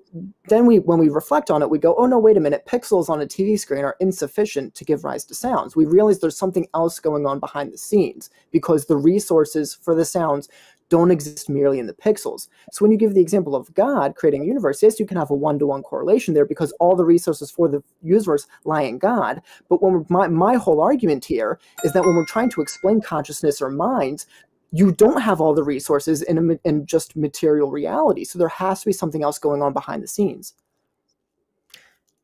[0.47, 3.09] then we, when we reflect on it, we go, oh no, wait a minute, pixels
[3.09, 5.75] on a TV screen are insufficient to give rise to sounds.
[5.75, 10.05] We realize there's something else going on behind the scenes because the resources for the
[10.05, 10.49] sounds
[10.89, 12.47] don't exist merely in the pixels.
[12.71, 15.31] So when you give the example of God creating a universe, yes, you can have
[15.31, 19.41] a one-to-one correlation there because all the resources for the universe lie in God.
[19.69, 23.61] But when my, my whole argument here is that when we're trying to explain consciousness
[23.61, 24.27] or minds,
[24.71, 28.23] you don't have all the resources in, a, in just material reality.
[28.23, 30.53] So there has to be something else going on behind the scenes.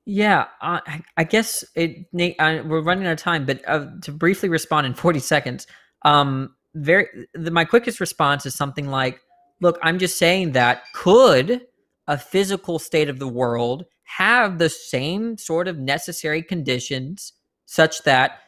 [0.05, 0.79] Yeah, uh,
[1.17, 2.11] I guess it.
[2.11, 5.67] Nate, uh, we're running out of time, but uh, to briefly respond in forty seconds,
[6.01, 9.19] um, very the, my quickest response is something like,
[9.61, 11.61] "Look, I'm just saying that could
[12.07, 17.33] a physical state of the world have the same sort of necessary conditions,
[17.65, 18.39] such that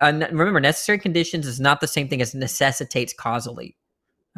[0.00, 3.76] uh, remember, necessary conditions is not the same thing as necessitates causally.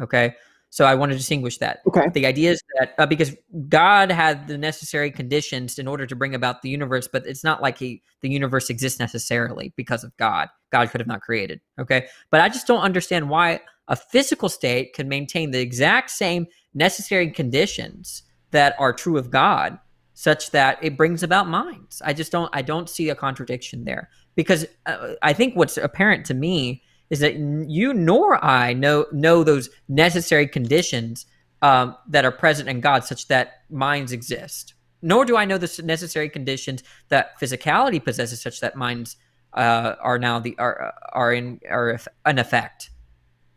[0.01, 0.35] Okay,
[0.77, 1.79] so I want to distinguish that.
[1.87, 2.05] Okay.
[2.13, 3.35] The idea is that uh, because
[3.67, 7.63] God had the necessary conditions in order to bring about the universe, but it's not
[7.63, 10.49] like he the universe exists necessarily because of God.
[10.71, 11.61] God could have not created.
[11.79, 12.05] Okay.
[12.29, 16.45] But I just don't understand why a physical state can maintain the exact same
[16.75, 18.21] necessary conditions
[18.51, 19.79] that are true of God,
[20.13, 22.03] such that it brings about minds.
[22.05, 22.51] I just don't.
[22.53, 27.19] I don't see a contradiction there because uh, I think what's apparent to me is
[27.19, 31.25] that you nor I know know those necessary conditions
[31.61, 34.73] um, that are present in God, such that minds exist.
[35.01, 39.15] Nor do I know the necessary conditions that physicality possesses, such that minds
[39.53, 42.89] uh, are now the are are in are an effect.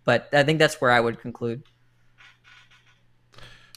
[0.04, 1.62] But I think that's where I would conclude.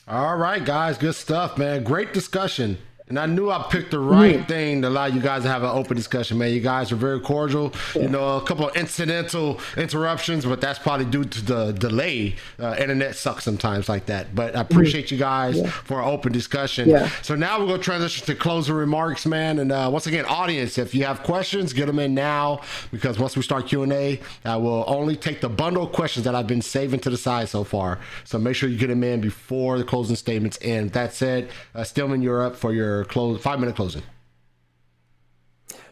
[0.07, 1.83] All right, guys, good stuff, man.
[1.83, 2.77] Great discussion.
[3.09, 4.47] And I knew I picked the right mm.
[4.47, 6.53] thing to allow you guys to have an open discussion, man.
[6.53, 7.73] You guys are very cordial.
[7.95, 8.03] Yeah.
[8.03, 12.35] You know, a couple of incidental interruptions, but that's probably due to the delay.
[12.57, 14.33] Uh, internet sucks sometimes like that.
[14.33, 15.11] But I appreciate mm.
[15.11, 15.69] you guys yeah.
[15.69, 16.89] for an open discussion.
[17.21, 19.59] So now we're going to transition to closing remarks, man.
[19.59, 22.61] And uh, once again, audience, if you have questions, get them in now
[22.91, 26.47] because once we start Q&A, I will only take the bundle of questions that I've
[26.47, 27.99] been saving to the side so far.
[28.23, 30.91] So make sure you get them in before the closing statements end.
[30.91, 34.03] That said, uh, Stelman, you're up for your close five minute closing.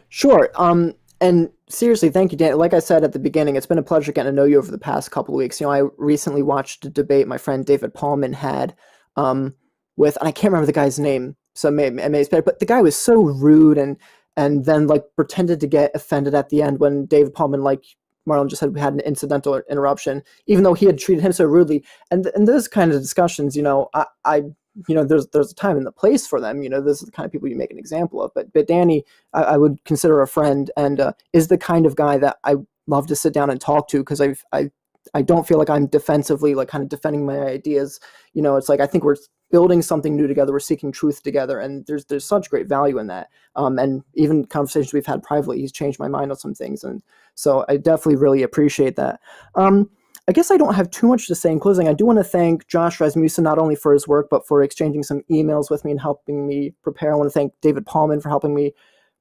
[0.08, 0.50] Sure.
[0.56, 2.58] Um, and seriously, thank you, Dan.
[2.58, 4.70] Like I said at the beginning, it's been a pleasure getting to know you over
[4.70, 5.60] the past couple of weeks.
[5.60, 8.74] You know, I recently watched a debate my friend David Pallmann had
[9.16, 9.54] um,
[9.96, 12.82] with, and I can't remember the guy's name, so maybe, it's better, but the guy
[12.82, 13.96] was so rude and
[14.36, 17.84] and then like pretended to get offended at the end when David Pallmann like
[18.28, 21.44] Marlon just said we had an incidental interruption, even though he had treated him so
[21.44, 21.84] rudely.
[22.10, 24.42] And and those kind of discussions, you know, I, I
[24.88, 26.62] you know, there's there's a time and the place for them.
[26.62, 28.32] You know, this is the kind of people you make an example of.
[28.34, 31.96] But but Danny, I, I would consider a friend and uh, is the kind of
[31.96, 34.70] guy that I love to sit down and talk to because I've I
[35.14, 38.00] I don't feel like I'm defensively like kind of defending my ideas.
[38.32, 39.16] You know, it's like I think we're
[39.50, 40.52] building something new together.
[40.52, 43.28] We're seeking truth together, and there's there's such great value in that.
[43.56, 47.02] Um, and even conversations we've had privately, he's changed my mind on some things, and
[47.34, 49.20] so I definitely really appreciate that.
[49.54, 49.90] Um,
[50.28, 51.88] I guess I don't have too much to say in closing.
[51.88, 55.02] I do want to thank Josh Rasmussen not only for his work, but for exchanging
[55.02, 57.12] some emails with me and helping me prepare.
[57.12, 58.72] I want to thank David Pallmann for helping me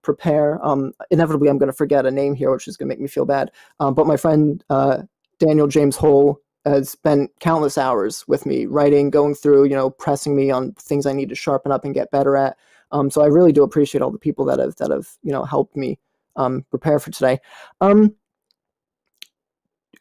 [0.03, 0.63] prepare.
[0.65, 3.07] Um, inevitably, I'm going to forget a name here, which is going to make me
[3.07, 3.51] feel bad.
[3.79, 5.03] Um, but my friend uh,
[5.39, 10.35] Daniel James Hole has spent countless hours with me writing, going through, you know, pressing
[10.35, 12.57] me on things I need to sharpen up and get better at.
[12.91, 15.43] Um, so I really do appreciate all the people that have that have you know
[15.43, 15.97] helped me
[16.35, 17.39] um, prepare for today.
[17.79, 18.15] Um,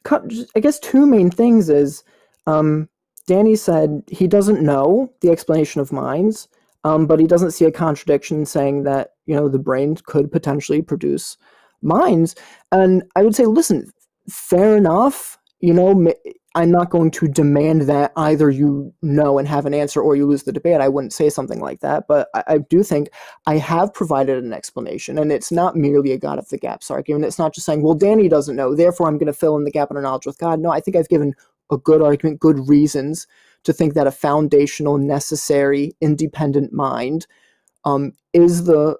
[0.08, 2.04] I guess two main things is
[2.46, 2.88] um,
[3.26, 6.48] Danny said he doesn't know the explanation of minds,
[6.84, 10.82] um, but he doesn't see a contradiction saying that you know the brain could potentially
[10.82, 11.36] produce
[11.82, 12.34] minds.
[12.72, 13.92] And I would say, listen,
[14.28, 15.38] fair enough.
[15.60, 16.14] You know,
[16.56, 20.26] I'm not going to demand that either you know and have an answer or you
[20.26, 20.80] lose the debate.
[20.80, 23.08] I wouldn't say something like that, but I, I, do think
[23.46, 27.24] I have provided an explanation, and it's not merely a God of the gaps argument.
[27.24, 29.70] It's not just saying, well, Danny doesn't know, therefore I'm going to fill in the
[29.70, 30.58] gap in our knowledge with God.
[30.58, 31.34] No, I think I've given
[31.70, 33.28] a good argument, good reasons
[33.62, 37.28] to think that a foundational, necessary, independent mind
[37.84, 38.96] um, is the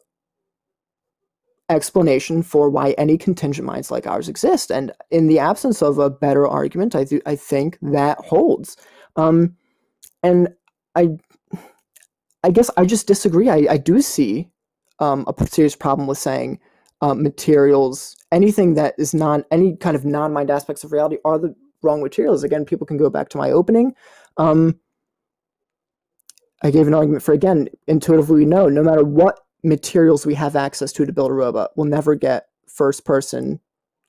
[1.71, 4.71] explanation for why any contingent minds like ours exist.
[4.71, 8.77] And in the absence of a better argument, I, th- I think that holds.
[9.17, 9.57] Um,
[10.23, 10.49] and
[10.95, 11.11] I,
[12.43, 13.49] I guess I just disagree.
[13.49, 14.51] I, I do see
[14.99, 16.59] um, a serious problem with saying
[17.01, 21.55] uh, materials, anything that is non, any kind of non-mind aspects of reality are the
[21.83, 22.45] wrong materials.
[22.45, 23.95] Again, people can go back to my opening.
[24.37, 24.79] Um,
[26.63, 30.57] I gave an argument for again, intuitively we know no matter what materials we have
[30.57, 33.61] access to to build a robot will never get first person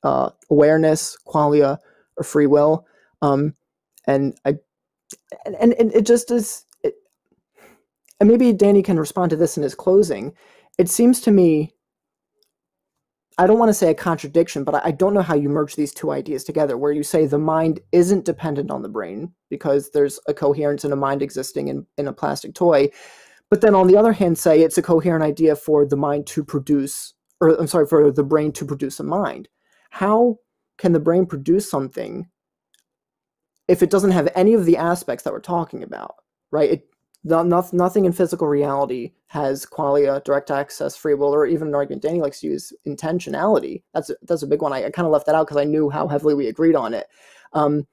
[0.04, 1.78] uh, awareness, qualia,
[2.18, 2.88] or free will.
[3.22, 3.56] Um,
[4.08, 4.56] and I,
[5.46, 6.96] and, and it just is, it,
[8.20, 10.34] and maybe Danny can respond to this in his closing.
[10.80, 11.74] It seems to me
[13.38, 15.94] I don't want to say a contradiction, but I don't know how you merge these
[15.94, 20.20] two ideas together, where you say the mind isn't dependent on the brain because there's
[20.28, 22.90] a coherence in a mind existing in, in a plastic toy.
[23.52, 26.44] But then on the other hand, say it's a coherent idea for the mind to
[26.44, 29.50] produce, or I'm sorry, for the brain to produce a mind.
[29.92, 30.38] How
[30.78, 32.30] can the brain produce something
[33.68, 36.16] if it doesn't have any of the aspects that we're talking about,
[36.50, 36.72] right?
[36.72, 36.88] It,
[37.24, 42.02] not, nothing in physical reality has qualia, direct access, free will, or even an argument
[42.02, 43.84] Danny likes to use, intentionality.
[43.94, 44.74] That's a, that's a big one.
[44.74, 46.94] I, I kind of left that out because I knew how heavily we agreed on
[46.94, 47.08] it.
[47.54, 47.86] Um,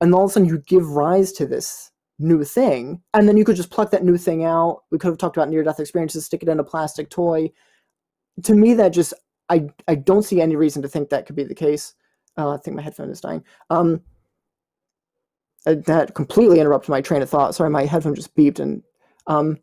[0.00, 3.44] and all of a sudden, you give rise to this new thing, and then you
[3.44, 4.82] could just pluck that new thing out.
[4.90, 7.50] We could have talked about near-death experiences, stick it in a plastic toy.
[8.44, 9.14] To me, that just
[9.48, 11.94] I I don't see any reason to think that could be the case.
[12.36, 13.42] Uh, I think my headphone is dying.
[13.70, 14.00] Um,
[15.66, 17.54] uh, that completely interrupted my train of thought.
[17.54, 18.60] Sorry, my headphone just beeped.
[18.60, 18.82] And
[19.26, 19.58] um,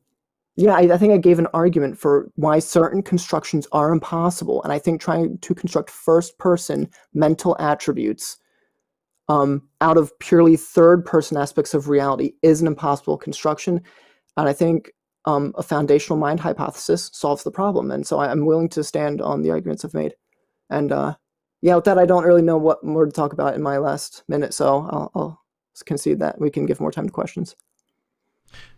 [0.55, 4.61] yeah, I, I, think I gave an argument for why certain constructions are impossible.
[4.63, 8.37] And I think trying to construct first person mental attributes
[9.27, 13.81] um, out of purely third person aspects of reality is an impossible construction.
[14.37, 14.91] And I think
[15.25, 17.91] um, a foundational mind hypothesis solves the problem.
[17.91, 20.13] And so I'm willing to stand on the arguments I've made.
[20.69, 21.15] And uh,
[21.61, 24.23] yeah, with that, I don't really know what more to talk about in my last
[24.27, 24.53] minute.
[24.53, 25.41] So I'll, I'll
[25.85, 27.55] concede that we can give more time to questions.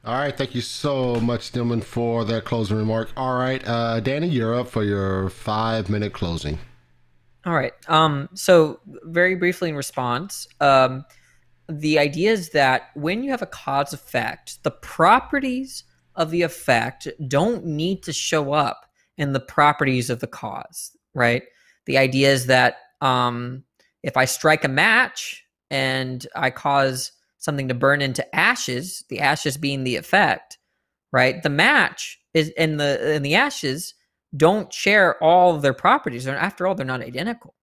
[0.06, 3.12] All right, thank you so much, Stelman, for that closing remark.
[3.18, 6.60] All right, uh, Danny, you're up for your five minute closing.
[7.48, 7.74] All right.
[7.88, 11.06] Um, so very briefly in response, um,
[11.70, 17.08] the idea is that when you have a cause effect, the properties of the effect
[17.28, 18.86] don't need to show up
[19.18, 21.44] in the properties of the cause, right?
[21.86, 23.64] The idea is that um,
[24.04, 29.58] if I strike a match, and I cause something to burn into ashes, the ashes
[29.58, 30.58] being the effect,
[31.12, 31.42] right?
[31.42, 33.94] The match is in the and the ashes
[34.36, 36.28] don't share all their properties.
[36.28, 37.56] After all, they're not identical.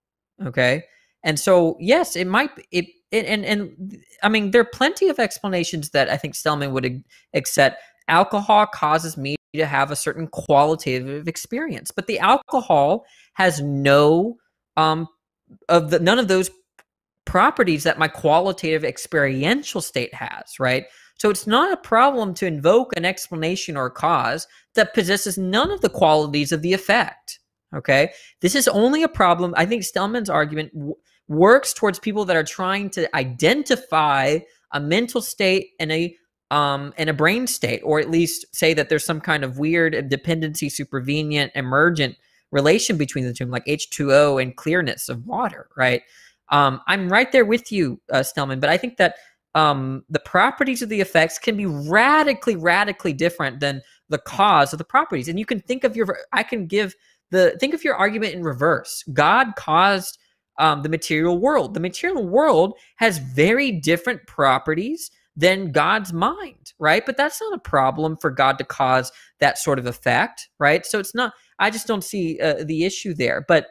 [0.45, 0.85] Okay.
[1.23, 5.19] And so yes, it might it, it and and I mean there are plenty of
[5.19, 7.03] explanations that I think Stelman would
[7.35, 7.83] accept.
[8.09, 14.37] Alcohol causes me to have a certain qualitative experience, but the alcohol has no
[14.77, 15.09] um
[15.69, 16.51] of the none of those
[17.25, 20.85] properties that my qualitative experiential state has, right?
[21.17, 25.81] So it's not a problem to invoke an explanation or cause that possesses none of
[25.81, 27.39] the qualities of the effect.
[27.75, 28.13] Okay.
[28.41, 29.55] This is only a problem.
[29.57, 30.95] I think Stelman's argument w-
[31.29, 34.39] works towards people that are trying to identify
[34.73, 36.17] a mental state and a
[36.51, 40.09] um, and a brain state, or at least say that there's some kind of weird
[40.09, 42.17] dependency, supervenient, emergent
[42.53, 46.03] relation between the two, like H2O and clearness of water, right?
[46.51, 49.17] Um, I'm right there with you, uh, Stelman, but I think that
[49.55, 54.79] um, the properties of the effects can be radically, radically different than the cause of
[54.79, 55.29] the properties.
[55.29, 56.95] And you can think of your, I can give
[57.31, 59.05] the, think of your argument in reverse.
[59.13, 60.19] God caused
[60.59, 61.75] um, the material world.
[61.75, 67.05] The material world has very different properties than God's mind, right?
[67.05, 69.11] But that's not a problem for God to cause
[69.41, 70.87] that sort of effect, right?
[70.87, 73.45] So it's not, I just don't see uh, the issue there.
[73.47, 73.69] But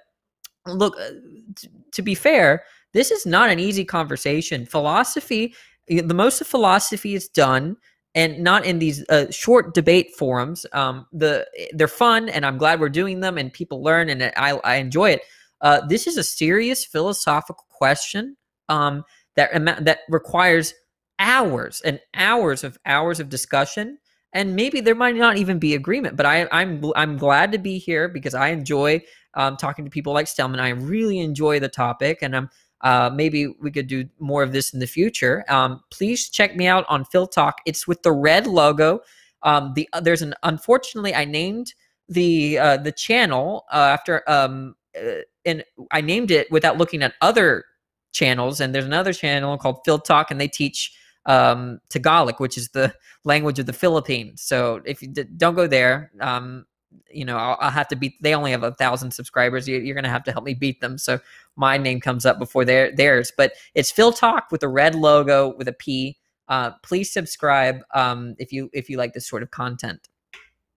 [0.66, 1.12] look, uh,
[1.56, 4.66] t- to be fair, this is not an easy conversation.
[4.66, 5.56] Philosophy,
[5.88, 7.78] the most of philosophy is done
[8.16, 10.66] and not in these uh, short debate forums.
[10.74, 14.60] Um, the they're fun, and I'm glad we're doing them, and people learn, and I,
[14.64, 15.22] I enjoy it.
[15.62, 18.38] Uh, this is a serious philosophical question
[18.70, 19.04] um,
[19.36, 19.52] that
[19.84, 20.74] that requires
[21.20, 23.98] hours and hours of hours of discussion,
[24.34, 26.16] and maybe there might not even be agreement.
[26.16, 29.02] But I, I'm I'm glad to be here because I enjoy
[29.34, 30.60] um, talking to people like Stelman.
[30.60, 32.50] I really enjoy the topic, and I'm
[32.84, 35.44] uh, maybe we could do more of this in the future.
[35.48, 37.60] Um, please check me out on Phil Talk.
[37.66, 39.00] It's with the red logo.
[39.42, 41.74] Um, the uh, there's an unfortunately I named
[42.10, 47.14] the uh, the channel uh, after um uh, and I named it without looking at
[47.22, 47.66] other
[48.14, 48.62] channels.
[48.62, 50.94] And there's another channel called Phil Talk, and they teach
[51.26, 52.94] um, Tagalog, which is the
[53.24, 54.42] language of the Philippines.
[54.42, 56.66] So if you d- don't go there, um,
[57.12, 58.22] you know, I'll, I'll, have to beat.
[58.22, 59.68] They only have a thousand subscribers.
[59.68, 60.98] You, are going to have to help me beat them.
[60.98, 61.20] So
[61.56, 63.32] my name comes up before their theirs.
[63.36, 66.18] But it's Phil Talk with a red logo with a P.
[66.48, 70.10] Uh, please subscribe um, if you if you like this sort of content.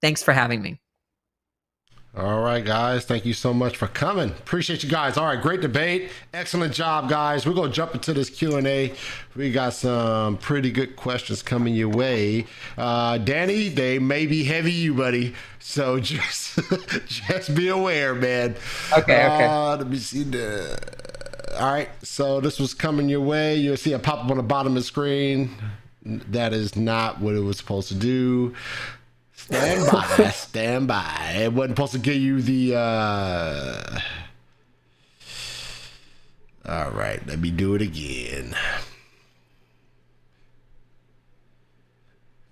[0.00, 0.80] Thanks for having me.
[2.16, 3.04] All right, guys.
[3.04, 4.30] Thank you so much for coming.
[4.30, 5.18] Appreciate you guys.
[5.18, 6.10] All right, great debate.
[6.32, 7.46] Excellent job, guys.
[7.46, 8.94] We're gonna jump into this Q and A.
[9.34, 12.46] We got some pretty good questions coming your way.
[12.78, 15.34] Uh, Danny, they may be heavy, you buddy.
[15.58, 16.58] So just
[17.04, 18.56] just be aware, man.
[18.96, 19.26] Okay.
[19.26, 19.44] Okay.
[19.44, 20.78] Uh, let me see the.
[21.58, 21.90] All right.
[22.02, 23.56] So this was coming your way.
[23.56, 25.50] You'll see a pop up on the bottom of the screen.
[26.02, 28.54] That is not what it was supposed to do.
[29.46, 31.34] Stand by, stand by.
[31.36, 34.00] It wasn't supposed to give you the uh
[36.68, 38.56] All right, let me do it again.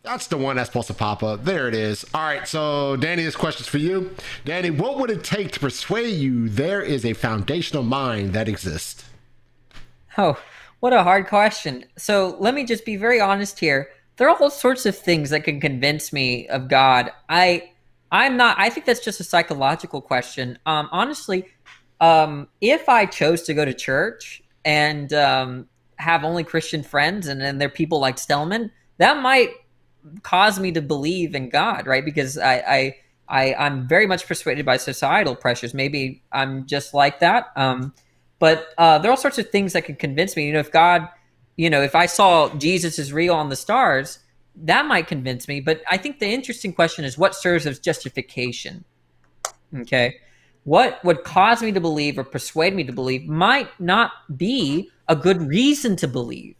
[0.05, 1.45] That's the one that's supposed to pop up.
[1.45, 2.05] There it is.
[2.15, 4.15] All right, so Danny, this question's for you.
[4.45, 9.05] Danny, what would it take to persuade you there is a foundational mind that exists?
[10.17, 10.39] Oh,
[10.79, 11.87] what a hard question.
[11.97, 13.89] So let me just be very honest here.
[14.17, 17.11] There are all sorts of things that can convince me of God.
[17.29, 17.71] I
[18.13, 20.59] I'm not I think that's just a psychological question.
[20.67, 21.47] Um honestly,
[22.01, 27.41] um if I chose to go to church and um have only Christian friends and
[27.41, 29.51] then there are people like Stelman, that might
[30.23, 32.05] cause me to believe in God, right?
[32.05, 32.97] Because I, I,
[33.29, 35.75] I I'm very much persuaded by societal pressures.
[35.75, 37.47] Maybe I'm just like that.
[37.57, 37.95] Um,
[38.39, 40.47] but uh, there are all sorts of things that can convince me.
[40.47, 41.09] You know, if God,
[41.57, 44.19] you know, if I saw Jesus is real on the stars,
[44.57, 45.61] that might convince me.
[45.61, 48.85] But I think the interesting question is what serves as justification.
[49.75, 50.17] Okay.
[50.65, 55.17] What would cause me to believe or persuade me to believe might not be a
[55.17, 56.57] good reason to believe.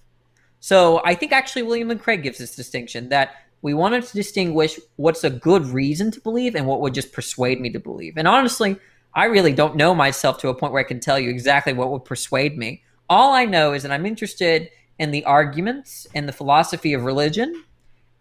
[0.61, 4.79] So I think actually William Lane Craig gives this distinction that we wanted to distinguish
[4.97, 8.19] what's a good reason to believe and what would just persuade me to believe.
[8.19, 8.77] And honestly,
[9.15, 11.91] I really don't know myself to a point where I can tell you exactly what
[11.91, 12.83] would persuade me.
[13.09, 17.65] All I know is that I'm interested in the arguments and the philosophy of religion,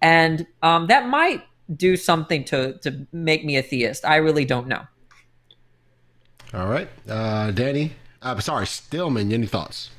[0.02, 1.44] and um, that might
[1.76, 4.06] do something to to make me a theist.
[4.06, 4.82] I really don't know.
[6.54, 7.94] All right, uh, Danny.
[8.22, 9.32] I'm uh, sorry, Stillman.
[9.34, 9.90] Any thoughts?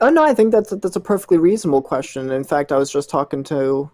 [0.00, 2.30] Oh no, I think that's a, that's a perfectly reasonable question.
[2.30, 3.90] In fact, I was just talking to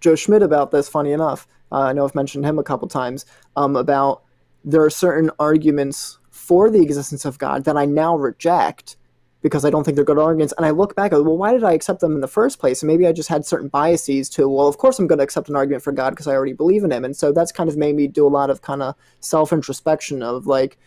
[0.00, 0.88] Joe Schmid about this.
[0.88, 3.24] Funny enough, uh, I know I've mentioned him a couple times
[3.56, 4.22] um, about
[4.64, 8.96] there are certain arguments for the existence of God that I now reject
[9.42, 10.54] because I don't think they're good arguments.
[10.56, 12.82] And I look back at, well, why did I accept them in the first place?
[12.82, 15.48] And maybe I just had certain biases to, well, of course I'm going to accept
[15.48, 17.04] an argument for God because I already believe in him.
[17.04, 20.22] And so that's kind of made me do a lot of kind of self introspection
[20.22, 20.78] of like,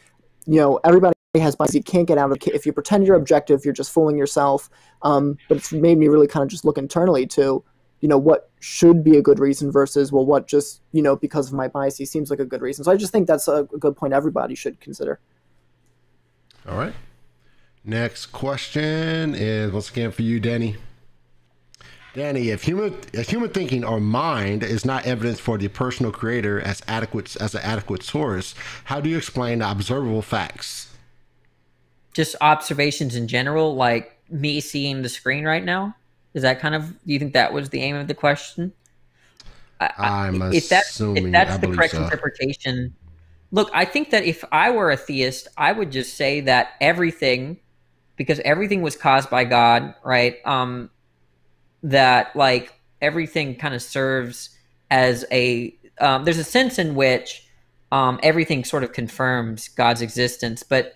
[0.45, 3.63] you know, everybody has biases You can't get out of if you pretend you're objective,
[3.63, 4.69] you're just fooling yourself.
[5.03, 7.63] Um, but it's made me really kind of just look internally to,
[8.01, 11.47] you know, what should be a good reason versus well, what just you know because
[11.47, 12.84] of my biases seems like a good reason.
[12.84, 15.19] So I just think that's a good point everybody should consider.
[16.67, 16.93] All right.
[17.84, 20.76] Next question is once again for you, Danny.
[22.14, 26.60] Danny, if human if human thinking or mind is not evidence for the personal creator
[26.60, 30.89] as adequate as an adequate source, how do you explain the observable facts?
[32.19, 35.95] just observations in general, like me seeing the screen right now?
[36.34, 36.89] Is that kind of?
[37.06, 38.73] Do you think that was the aim of the question?
[39.80, 42.03] I'm I, if that's if that's the correct so.
[42.03, 42.93] interpretation.
[43.51, 47.57] Look, I think that if I were a theist, I would just say that everything,
[48.20, 50.46] because everything was caused by God, right?
[50.46, 50.90] Um,
[51.84, 54.50] that like everything kind of serves
[54.91, 55.74] as a.
[56.02, 57.48] Um, there's a sense in which
[57.94, 60.96] um, everything sort of confirms God's existence, but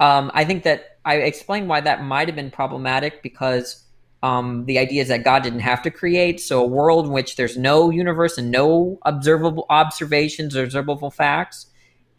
[0.00, 3.84] um, I think that I explained why that might have been problematic because
[4.24, 6.40] um, the idea is that God didn't have to create.
[6.40, 11.66] So a world in which there's no universe and no observable observations or observable facts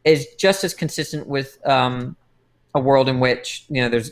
[0.05, 2.15] is just as consistent with um,
[2.73, 4.11] a world in which you know there's.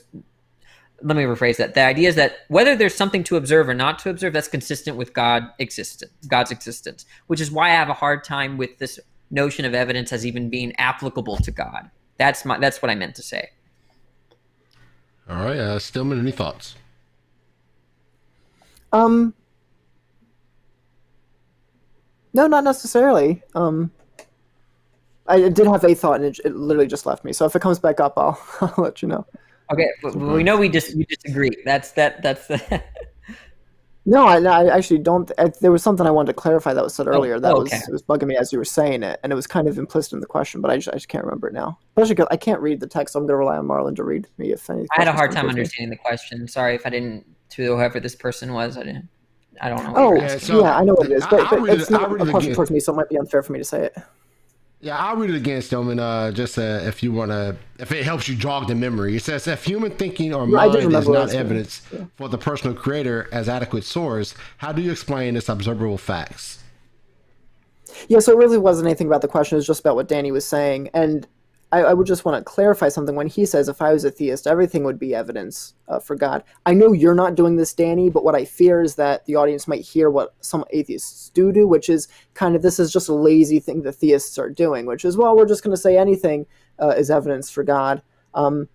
[1.05, 1.73] Let me rephrase that.
[1.73, 4.95] The idea is that whether there's something to observe or not to observe, that's consistent
[4.95, 8.99] with God existence, God's existence, which is why I have a hard time with this
[9.29, 11.91] notion of evidence as even being applicable to God.
[12.17, 13.49] That's my that's what I meant to say.
[15.29, 16.75] All right, uh, Stillman, any thoughts?
[18.93, 19.33] Um,
[22.33, 23.41] no, not necessarily.
[23.55, 23.91] Um,
[25.27, 27.33] I did have a thought, and it, it, literally just left me.
[27.33, 29.25] So if it comes back up, I'll, I'll let you know.
[29.73, 31.51] Okay, we know we just we disagree.
[31.65, 32.21] That's that.
[32.21, 32.83] That's the.
[34.05, 35.31] No, I, I actually don't.
[35.37, 37.39] I, there was something I wanted to clarify that was said oh, earlier.
[37.39, 37.79] That oh, okay.
[37.89, 40.13] was was bugging me as you were saying it, and it was kind of implicit
[40.13, 41.79] in the question, but I just I just can't remember it now.
[41.95, 44.03] Especially because I can't read the text, so I'm going to rely on Marlon to
[44.03, 44.85] read me if any.
[44.91, 45.95] I had a hard time understanding me.
[45.95, 46.47] the question.
[46.49, 47.25] Sorry if I didn't.
[47.51, 49.07] To whoever this person was, I didn't.
[49.61, 49.93] I don't know.
[49.95, 52.53] oh, yeah, so yeah, I know what it is, but, but it's not a question
[52.55, 53.97] towards me, so it might be unfair for me to say it.
[54.83, 55.97] Yeah, I'll read it again, Stillman.
[55.97, 59.15] Uh, just uh, if you want to, if it helps you jog the memory.
[59.15, 62.03] It says if human thinking or mind is not evidence yeah.
[62.17, 66.61] for the personal creator as adequate source, how do you explain its observable facts?
[68.09, 69.55] Yeah, so it really wasn't anything about the question.
[69.55, 71.25] It was just about what Danny was saying, and
[71.73, 74.11] I, I, would just want to clarify something when he says, if I was a
[74.11, 76.43] theist, everything would be evidence uh, for God.
[76.67, 79.67] I know you're not doing this, Danny, but what I fear is that the audience
[79.67, 83.13] might hear what some atheists do do, which is kind of this is just a
[83.15, 86.45] lazy thing the theists are doing, which is, well, we're just going to say anything
[86.77, 88.03] uh, is evidence for God.
[88.35, 88.69] Um,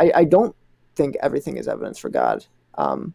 [0.00, 0.56] I, I, don't
[0.96, 2.44] think everything is evidence for God.
[2.74, 3.14] Um,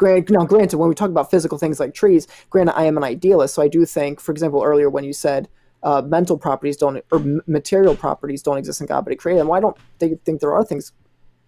[0.00, 3.54] now, granted, when we talk about physical things like trees, granted, I am an idealist,
[3.54, 5.48] so I do think, for example, earlier when you said,
[5.82, 9.48] uh, mental properties don't or material properties don't exist in God, but He created them.
[9.48, 10.92] Why don't they think there are things,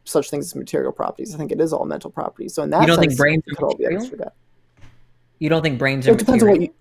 [0.05, 1.35] such things as material properties?
[1.35, 2.55] I think it is all mental properties.
[2.55, 4.33] So in that you don't sense, think brains are could all be material?
[5.39, 6.75] You don't think brains It depends on what you.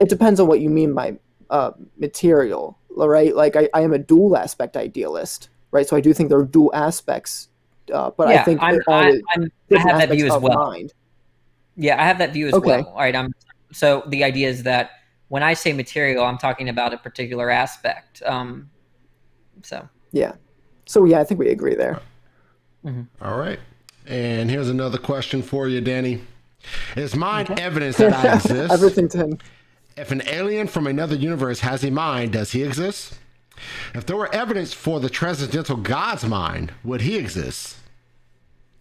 [0.00, 1.18] It depends on what you mean by
[1.50, 3.34] uh, material, right?
[3.34, 5.86] Like I, I am a dual aspect idealist, right?
[5.86, 7.48] So I do think there are dual aspects,
[7.92, 10.54] uh, but yeah, I think I'm, I, I'm, I have that view as well.
[10.54, 10.94] mind.
[11.76, 12.68] Yeah, I have that view as Okay.
[12.70, 12.86] well.
[12.86, 13.14] All right.
[13.14, 13.32] I'm
[13.72, 14.90] so the idea is that
[15.30, 18.20] when I say material, I'm talking about a particular aspect.
[18.26, 18.68] Um,
[19.62, 20.32] so Yeah.
[20.86, 22.00] So yeah, I think we agree there.
[23.22, 23.60] All right.
[24.06, 26.22] And here's another question for you, Danny.
[26.96, 28.72] Is mind evidence that I exist?
[28.72, 29.38] Everything to him.
[29.96, 33.18] If an alien from another universe has a mind, does he exist?
[33.94, 37.76] If there were evidence for the transcendental God's mind, would he exist?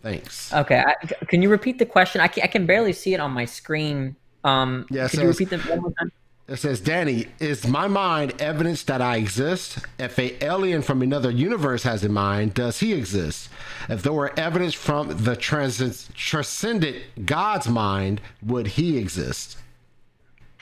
[0.01, 0.51] Thanks.
[0.53, 0.95] okay, I,
[1.25, 2.21] can you repeat the question?
[2.21, 4.15] I can, I can barely see it on my screen.
[4.45, 6.11] Um, Yeah, it could you repeat that one more time?
[6.49, 9.85] It says, Danny, is my mind evidence that I exist?
[9.99, 13.49] If a alien from another universe has a mind, does he exist?
[13.87, 19.59] If there were evidence from the transcend- transcendent God's mind, would he exist?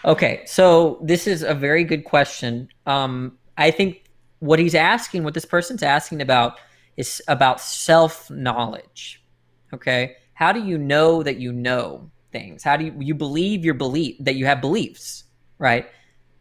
[0.03, 2.67] Okay, so this is a very good question.
[2.85, 4.03] Um, I think
[4.39, 6.59] what he's asking, what this person's asking about,
[6.97, 9.23] is about self knowledge.
[9.73, 12.61] Okay, how do you know that you know things?
[12.61, 15.23] How do you you believe your belief that you have beliefs,
[15.59, 15.87] right?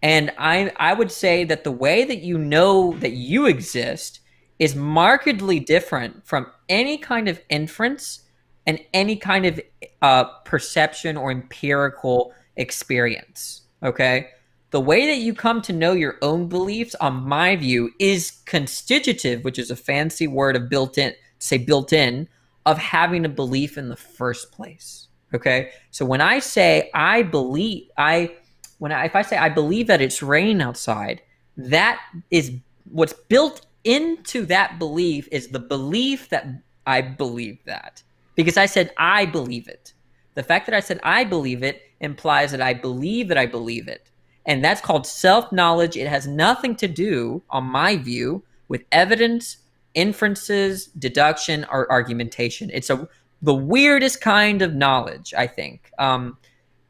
[0.02, 4.20] And I I would say that the way that you know that you exist
[4.58, 8.22] is markedly different from any kind of inference
[8.66, 9.60] and any kind of
[10.02, 13.62] uh, perception or empirical experience.
[13.82, 14.28] Okay.
[14.70, 19.44] The way that you come to know your own beliefs, on my view, is constitutive,
[19.44, 22.28] which is a fancy word of built in, say built in,
[22.66, 25.06] of having a belief in the first place.
[25.32, 25.70] Okay.
[25.92, 28.34] So when I say I believe, I,
[28.78, 31.22] when I, if I say I believe that it's raining outside,
[31.56, 32.00] that
[32.30, 32.52] is
[32.90, 36.46] what's built into that belief is the belief that
[36.86, 38.02] I believe that
[38.34, 39.92] because I said I believe it.
[40.34, 43.88] The fact that I said I believe it implies that I believe that I believe
[43.88, 44.10] it.
[44.44, 45.96] And that's called self knowledge.
[45.96, 49.58] It has nothing to do, on my view, with evidence,
[49.94, 52.70] inferences, deduction, or argumentation.
[52.72, 53.08] It's a
[53.42, 55.90] the weirdest kind of knowledge, I think.
[55.98, 56.38] Um,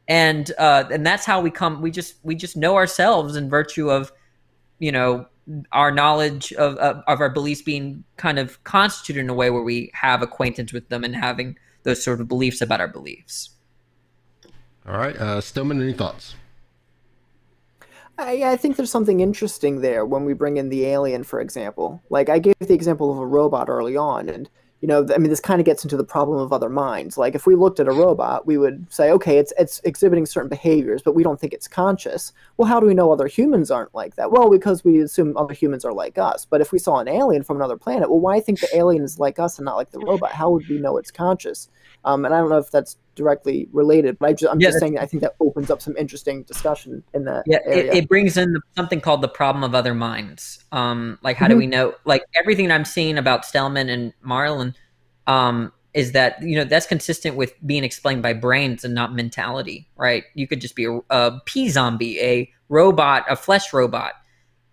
[0.07, 1.81] and uh, and that's how we come.
[1.81, 4.11] We just we just know ourselves in virtue of,
[4.79, 5.27] you know,
[5.71, 9.63] our knowledge of, of of our beliefs being kind of constituted in a way where
[9.63, 13.51] we have acquaintance with them and having those sort of beliefs about our beliefs.
[14.87, 15.15] All right.
[15.17, 16.35] Uh, Stillman, any thoughts?
[18.17, 22.01] I, I think there's something interesting there when we bring in the alien, for example.
[22.09, 24.49] Like I gave the example of a robot early on, and
[24.81, 27.17] you know, I mean, this kind of gets into the problem of other minds.
[27.17, 30.49] Like if we looked at a robot, we would say, okay, it's it's exhibiting certain
[30.49, 32.31] behaviors, but we don't think it's conscious.
[32.57, 34.31] Well, how do we know other humans aren't like that?
[34.31, 36.45] Well, because we assume other humans are like us.
[36.45, 39.19] But if we saw an alien from another planet, well, why think the alien is
[39.19, 40.31] like us and not like the robot?
[40.31, 41.69] How would we know it's conscious?
[42.05, 44.79] Um, and I don't know if that's directly related, but I just, I'm Yeah, just
[44.79, 48.37] saying I think that opens up some interesting discussion in that Yeah, it, it brings
[48.37, 50.63] in something called the problem of other minds.
[50.71, 51.59] Um, like, how do Mhm.
[51.59, 51.95] we know?
[52.05, 54.73] Like, everything I'm seeing about Stelman and Marlon
[55.27, 59.89] um, is that you know that's consistent with being explained by brains and not mentality,
[59.95, 60.23] right?
[60.35, 64.13] You could just be a, a p-zombie, a robot, a flesh robot.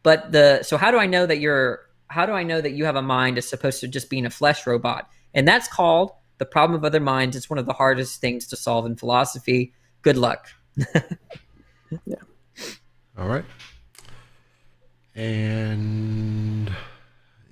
[0.02, 1.80] But the so how do I know that you're?
[2.08, 4.30] How do I know that you have a mind as opposed to just being a
[4.30, 5.08] flesh robot?
[5.32, 7.36] And that's called the problem of other minds.
[7.36, 9.72] It's one of the hardest things to solve in philosophy.
[10.02, 10.48] Good luck.
[12.06, 12.16] Yeah.
[13.16, 13.44] All right.
[15.14, 16.72] And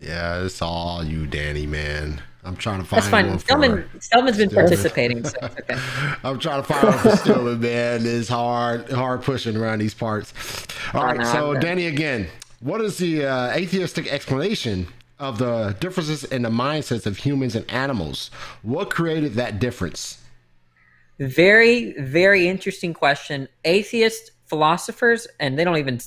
[0.00, 2.20] yeah, it's all you, Danny, man.
[2.44, 3.28] I'm trying to find That's fine.
[3.28, 4.68] one for Stelman, Stelman's been Stillman.
[4.68, 5.76] participating, so okay.
[6.24, 8.00] I'm trying to find one for Stillman, man.
[8.04, 10.34] It's hard, hard pushing around these parts.
[10.92, 12.26] All right, know, so I'm- Danny, again,
[12.58, 14.88] what is the uh, atheistic explanation
[15.22, 18.30] of the differences in the mindsets of humans and animals?
[18.62, 20.18] What created that difference?
[21.20, 23.48] Very, very interesting question.
[23.64, 26.00] Atheist philosophers, and they don't even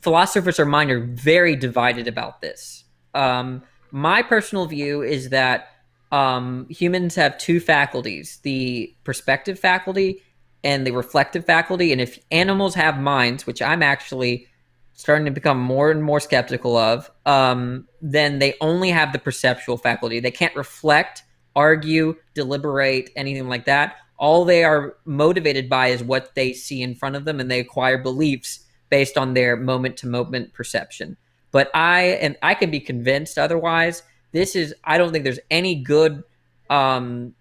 [0.00, 2.84] philosophers of mind are very divided about this.
[3.12, 5.68] Um, my personal view is that
[6.10, 10.22] um, humans have two faculties: the perspective faculty
[10.64, 11.92] and the reflective faculty.
[11.92, 14.46] And if animals have minds, which I'm actually
[14.94, 19.76] starting to become more and more skeptical of, um, then they only have the perceptual
[19.76, 20.20] faculty.
[20.20, 23.96] They can't reflect, argue, deliberate, anything like that.
[24.16, 27.58] All they are motivated by is what they see in front of them, and they
[27.58, 31.16] acquire beliefs based on their moment to moment perception.
[31.50, 34.04] But I and I can be convinced otherwise.
[34.30, 36.22] This is I don't think there's any good
[36.70, 37.34] um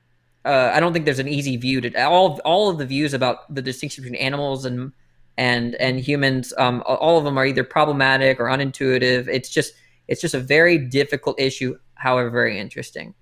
[0.45, 3.53] uh, I don't think there's an easy view to all all of the views about
[3.53, 4.91] the distinction between animals and
[5.37, 9.27] and and humans, um, all of them are either problematic or unintuitive.
[9.27, 9.73] It's just
[10.07, 13.13] it's just a very difficult issue, however, very interesting.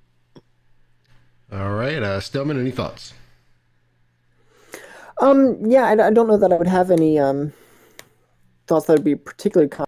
[1.52, 3.14] All right, uh, Stillman, any thoughts?
[5.20, 7.54] Um, yeah, I, I, don't know that I would have any um,
[8.68, 9.86] thoughts that would be particularly con-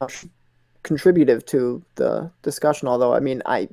[0.83, 2.87] contributive to the discussion.
[2.87, 3.69] Although, I mean, I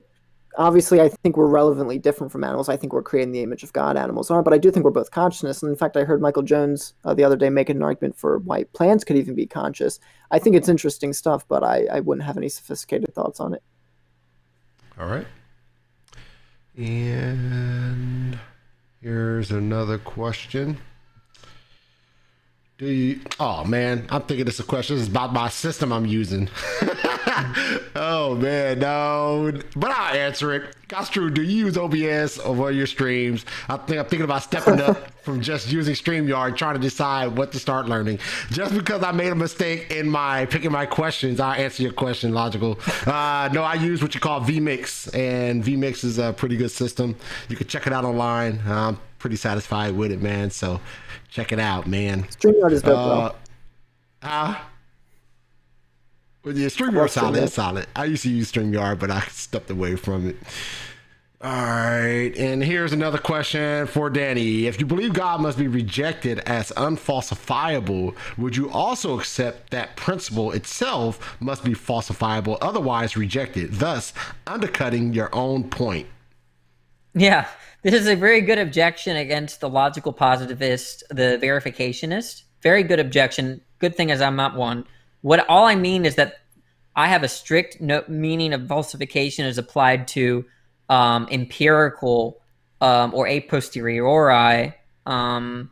[0.56, 2.68] obviously I think we're relevantly different from animals.
[2.68, 3.96] I think we're creating the image of God.
[3.96, 5.62] Animals are, but I do think we're both consciousness.
[5.62, 8.38] And in fact, I heard Michael Jones uh, the other day make an argument for
[8.38, 10.00] why plants could even be conscious.
[10.30, 13.62] I think it's interesting stuff, but I, I wouldn't have any sophisticated thoughts on it.
[14.98, 15.26] All right.
[16.76, 18.38] And
[19.00, 20.78] here's another question.
[22.80, 23.20] Do you?
[23.38, 24.96] Oh man, I'm thinking this is a question.
[24.96, 26.48] This is about my system I'm using.
[27.94, 30.74] oh man, no, but I'll answer it.
[30.88, 31.28] That's true.
[31.28, 33.44] Do you use OBS over your streams?
[33.68, 37.52] I think I'm thinking about stepping up from just using StreamYard, trying to decide what
[37.52, 38.18] to start learning.
[38.50, 42.32] Just because I made a mistake in my picking my questions, I'll answer your question.
[42.32, 42.80] Logical.
[43.04, 47.14] Uh, no, I use what you call vMix, and vMix is a pretty good system.
[47.50, 48.58] You can check it out online.
[48.64, 50.50] I'm pretty satisfied with it, man.
[50.50, 50.80] So
[51.30, 52.24] Check it out, man.
[52.24, 53.32] StreamYard is dope, uh,
[54.22, 54.56] uh,
[56.44, 57.36] well, yeah, StreamYard solid.
[57.36, 57.86] That's solid.
[57.94, 60.36] I used to use StreamYard, but I stepped away from it.
[61.42, 64.66] All right, and here's another question for Danny.
[64.66, 70.52] If you believe God must be rejected as unfalsifiable, would you also accept that principle
[70.52, 74.12] itself must be falsifiable, otherwise rejected, thus
[74.46, 76.08] undercutting your own point?
[77.14, 77.48] Yeah,
[77.82, 82.42] this is a very good objection against the logical positivist, the verificationist.
[82.62, 83.60] Very good objection.
[83.78, 84.84] Good thing is I'm not one.
[85.22, 86.40] What all I mean is that
[86.96, 90.44] I have a strict no, meaning of falsification is applied to
[90.88, 92.40] um, empirical
[92.80, 94.74] um, or a posteriori
[95.06, 95.70] um,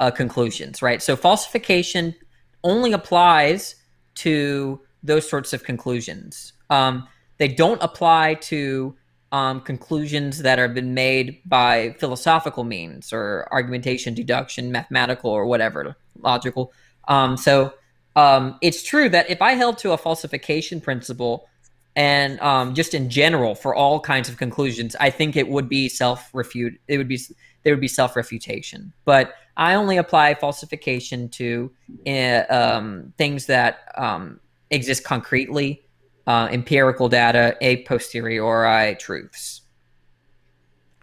[0.00, 1.02] uh, conclusions, right?
[1.02, 2.14] So falsification
[2.62, 3.76] only applies
[4.16, 6.52] to those sorts of conclusions.
[6.70, 7.06] Um,
[7.38, 8.96] they don't apply to
[9.34, 15.96] um, conclusions that have been made by philosophical means or argumentation, deduction, mathematical, or whatever,
[16.20, 16.72] logical.
[17.08, 17.74] Um, so
[18.14, 21.48] um, it's true that if I held to a falsification principle
[21.96, 25.88] and um, just in general for all kinds of conclusions, I think it would be
[25.88, 26.80] self refute.
[26.86, 27.18] It would be
[27.64, 28.92] there would be self refutation.
[29.04, 31.72] But I only apply falsification to
[32.06, 34.38] uh, things that um,
[34.70, 35.83] exist concretely
[36.26, 39.62] uh, empirical data, a posteriori truths.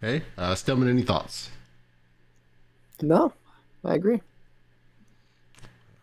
[0.04, 1.50] Okay, uh, Stillman, any thoughts?
[3.02, 3.34] No,
[3.84, 4.22] I agree.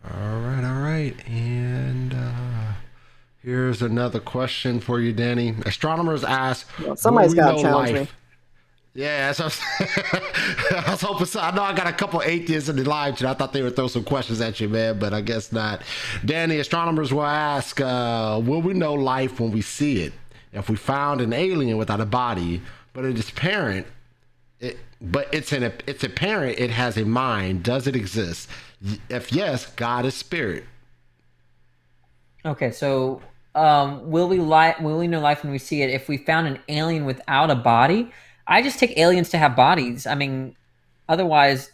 [0.05, 2.73] All right, all right, and uh,
[3.43, 5.55] here's another question for you, Danny.
[5.65, 8.09] Astronomers ask, well, "Somebody's got to challenge life?
[8.09, 8.15] me."
[8.95, 11.39] Yeah, I was hoping so.
[11.39, 13.29] I know I got a couple atheists in the live chat.
[13.29, 15.83] I thought they would throw some questions at you, man, but I guess not.
[16.25, 20.13] Danny, astronomers will ask, uh, will we know life when we see it?
[20.51, 22.61] If we found an alien without a body,
[22.93, 23.85] but it is apparent,
[24.59, 27.63] it, but it's an it's apparent it has a mind.
[27.63, 28.49] Does it exist?
[29.09, 30.65] If yes, God is spirit.
[32.43, 33.21] Okay, so
[33.53, 35.91] um, will we li- will we know life when we see it?
[35.91, 38.11] If we found an alien without a body,
[38.49, 40.07] I just take aliens to have bodies.
[40.07, 40.55] I mean,
[41.07, 41.71] otherwise,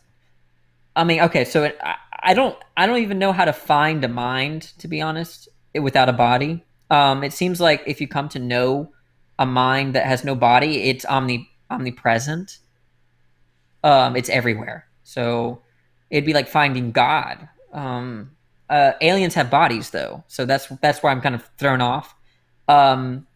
[0.96, 4.04] I mean, okay, so it, I, I, don't, I don't even know how to find
[4.04, 6.64] a mind, to be honest, it, without a body.
[6.92, 8.92] Um, it seems like if you come to know
[9.40, 12.60] a mind that has no body, it's omni omnipresent.
[13.84, 14.86] Um, it's everywhere.
[15.04, 15.62] So
[16.10, 17.48] it'd be like finding God.
[17.72, 18.32] Um,
[18.70, 22.16] uh, aliens have bodies though, so that's that's where I'm kind of thrown off.
[22.68, 23.28] Um,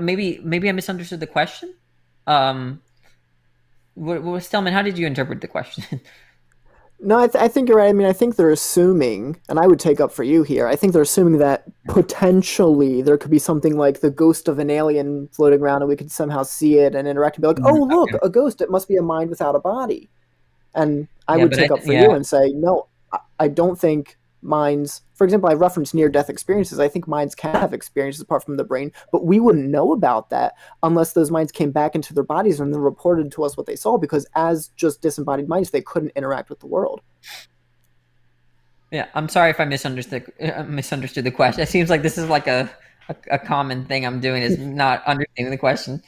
[0.00, 1.74] maybe maybe I misunderstood the question.
[2.30, 2.80] Um,
[3.94, 6.00] what, Stillman, how did you interpret the question?
[7.02, 7.88] No, I, th- I, think you're right.
[7.88, 10.66] I mean, I think they're assuming, and I would take up for you here.
[10.66, 14.68] I think they're assuming that potentially there could be something like the ghost of an
[14.68, 17.86] alien floating around, and we could somehow see it and interact and be like, "Oh,
[17.86, 17.94] mm-hmm.
[17.94, 18.60] look, a ghost!
[18.60, 20.10] It must be a mind without a body."
[20.74, 22.02] And I yeah, would take I, up for yeah.
[22.02, 26.30] you and say, "No, I, I don't think minds for example i referenced near death
[26.30, 26.78] experiences.
[26.78, 30.30] I think minds can have experiences apart from the brain but we wouldn't know about
[30.30, 33.66] that unless those minds came back into their bodies and then reported to us what
[33.66, 37.00] they saw because as just disembodied minds they couldn't interact with the world.
[38.90, 41.62] Yeah i'm sorry if i misunderstood uh, misunderstood the question.
[41.62, 42.70] It seems like this is like a,
[43.08, 46.02] a, a common thing i'm doing is not understanding the question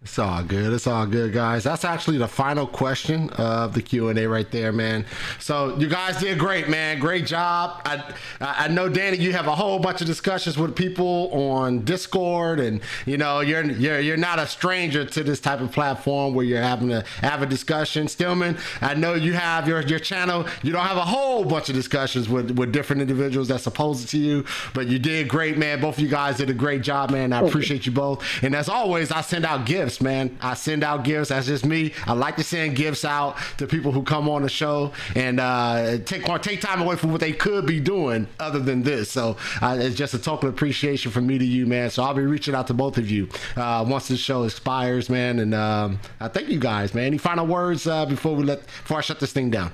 [0.00, 0.72] It's all good.
[0.72, 1.64] It's all good, guys.
[1.64, 5.04] That's actually the final question of the Q and A right there, man.
[5.40, 7.00] So you guys did great, man.
[7.00, 7.82] Great job.
[7.84, 12.60] I I know, Danny, you have a whole bunch of discussions with people on Discord,
[12.60, 16.44] and you know you're you're you're not a stranger to this type of platform where
[16.44, 18.06] you're having to have a discussion.
[18.06, 20.46] Stillman, I know you have your your channel.
[20.62, 24.18] You don't have a whole bunch of discussions with with different individuals that's opposed to
[24.18, 24.44] you,
[24.74, 25.80] but you did great, man.
[25.80, 27.32] Both of you guys did a great job, man.
[27.32, 28.24] I appreciate you both.
[28.44, 30.36] And as always, I send out gifts gifts, man.
[30.42, 31.30] I send out gifts.
[31.30, 31.92] That's just me.
[32.06, 35.98] I like to send gifts out to people who come on the show and uh,
[36.04, 39.10] take or take time away from what they could be doing other than this.
[39.10, 41.88] So uh, it's just a token of appreciation from me to you, man.
[41.88, 45.38] So I'll be reaching out to both of you uh, once this show expires, man.
[45.38, 47.06] And um, I thank you guys, man.
[47.06, 49.72] Any final words uh, before we let before I shut this thing down?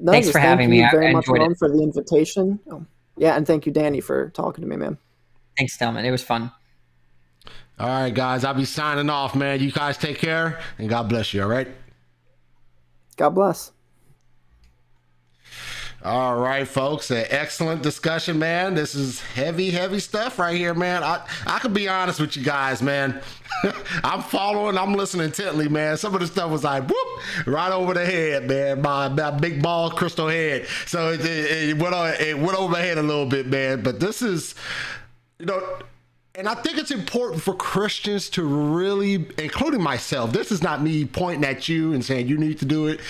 [0.00, 0.80] No, Thanks for having me.
[0.80, 2.60] Thank you very I much, Ron, for the invitation.
[2.70, 2.86] Oh,
[3.16, 4.98] yeah, and thank you, Danny, for talking to me, man.
[5.58, 6.04] Thanks, Stillman.
[6.04, 6.50] It was fun.
[7.78, 9.60] All right, guys, I'll be signing off, man.
[9.60, 11.68] You guys take care and God bless you, all right?
[13.16, 13.72] God bless.
[16.04, 17.10] All right, folks.
[17.10, 18.74] An excellent discussion, man.
[18.74, 21.02] This is heavy, heavy stuff right here, man.
[21.02, 23.22] I, I could be honest with you guys, man.
[24.04, 25.96] I'm following, I'm listening intently, man.
[25.96, 28.82] Some of the stuff was like, whoop, right over the head, man.
[28.82, 30.66] My, my big ball crystal head.
[30.86, 33.82] So it, it, it went on, it went over my head a little bit, man.
[33.82, 34.54] But this is,
[35.38, 35.78] you know,
[36.36, 41.04] and I think it's important for Christians to really, including myself, this is not me
[41.04, 43.00] pointing at you and saying you need to do it.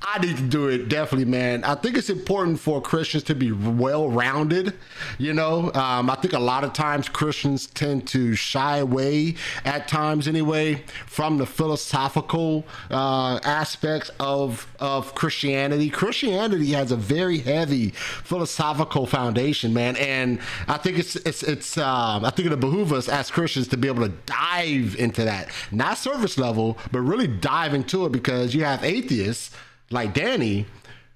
[0.00, 1.64] I need to do it definitely, man.
[1.64, 4.74] I think it's important for Christians to be well rounded.
[5.18, 9.34] You know, um, I think a lot of times Christians tend to shy away
[9.64, 15.90] at times, anyway, from the philosophical uh, aspects of of Christianity.
[15.90, 20.38] Christianity has a very heavy philosophical foundation, man, and
[20.68, 23.88] I think it's it's it's um, I think it behooves us as Christians to be
[23.88, 28.62] able to dive into that, not service level, but really dive into it because you
[28.62, 29.50] have atheists
[29.90, 30.66] like Danny,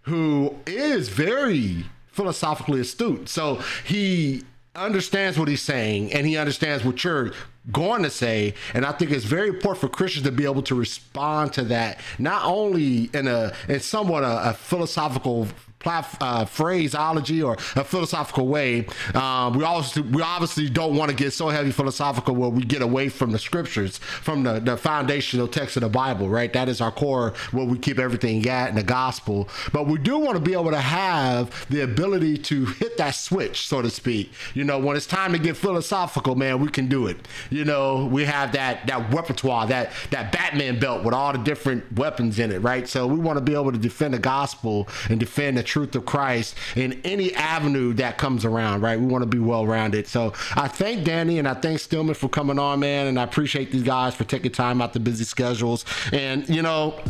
[0.03, 3.29] who is very philosophically astute.
[3.29, 4.43] So he
[4.75, 7.33] understands what he's saying and he understands what you're
[7.71, 10.75] going to say and i think it's very important for christians to be able to
[10.75, 15.47] respond to that not only in a in somewhat a, a philosophical
[15.87, 18.87] uh, phraseology or a philosophical way.
[19.15, 22.83] Um, we obviously we obviously don't want to get so heavy philosophical where we get
[22.83, 26.53] away from the scriptures, from the, the foundational text of the Bible, right?
[26.53, 29.49] That is our core where we keep everything at in the gospel.
[29.73, 33.67] But we do want to be able to have the ability to hit that switch,
[33.67, 34.33] so to speak.
[34.55, 37.17] You know, when it's time to get philosophical, man, we can do it.
[37.51, 41.93] You know, we have that that repertoire, that that Batman belt with all the different
[41.93, 42.89] weapons in it, right?
[42.89, 46.05] So we want to be able to defend the gospel and defend the truth of
[46.05, 49.01] Christ in any avenue that comes around, right?
[49.01, 50.07] We want to be well rounded.
[50.07, 53.07] So I thank Danny and I thank Stillman for coming on, man.
[53.07, 55.87] And I appreciate these guys for taking time out the busy schedules.
[56.13, 57.01] And, you know,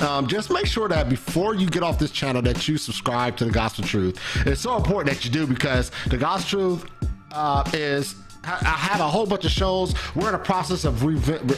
[0.00, 3.44] um, just make sure that before you get off this channel that you subscribe to
[3.44, 6.90] the gospel truth it's so important that you do because the gospel truth
[7.30, 9.94] uh, is I have a whole bunch of shows.
[10.16, 11.02] We're in the process of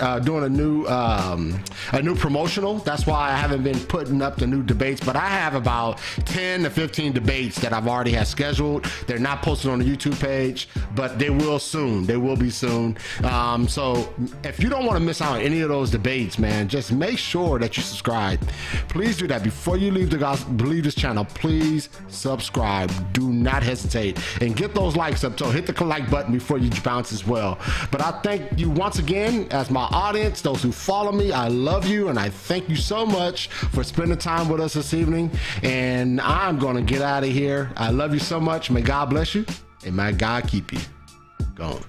[0.02, 1.62] uh, doing a new um,
[1.92, 2.76] a new promotional.
[2.78, 5.00] That's why I haven't been putting up the new debates.
[5.02, 8.84] But I have about 10 to 15 debates that I've already had scheduled.
[9.06, 12.04] They're not posted on the YouTube page, but they will soon.
[12.04, 12.98] They will be soon.
[13.22, 14.12] Um, so
[14.42, 17.18] if you don't want to miss out on any of those debates, man, just make
[17.18, 18.46] sure that you subscribe.
[18.88, 21.24] Please do that before you leave the gospel, leave this channel.
[21.24, 22.92] Please subscribe.
[23.14, 25.38] Do not hesitate and get those likes up.
[25.38, 27.58] So hit the like button before you bounce as well.
[27.90, 31.32] But I thank you once again as my audience, those who follow me.
[31.32, 34.94] I love you and I thank you so much for spending time with us this
[34.94, 35.30] evening.
[35.62, 37.70] And I'm going to get out of here.
[37.76, 38.70] I love you so much.
[38.70, 39.44] May God bless you
[39.84, 40.80] and may God keep you.
[41.54, 41.84] Gone.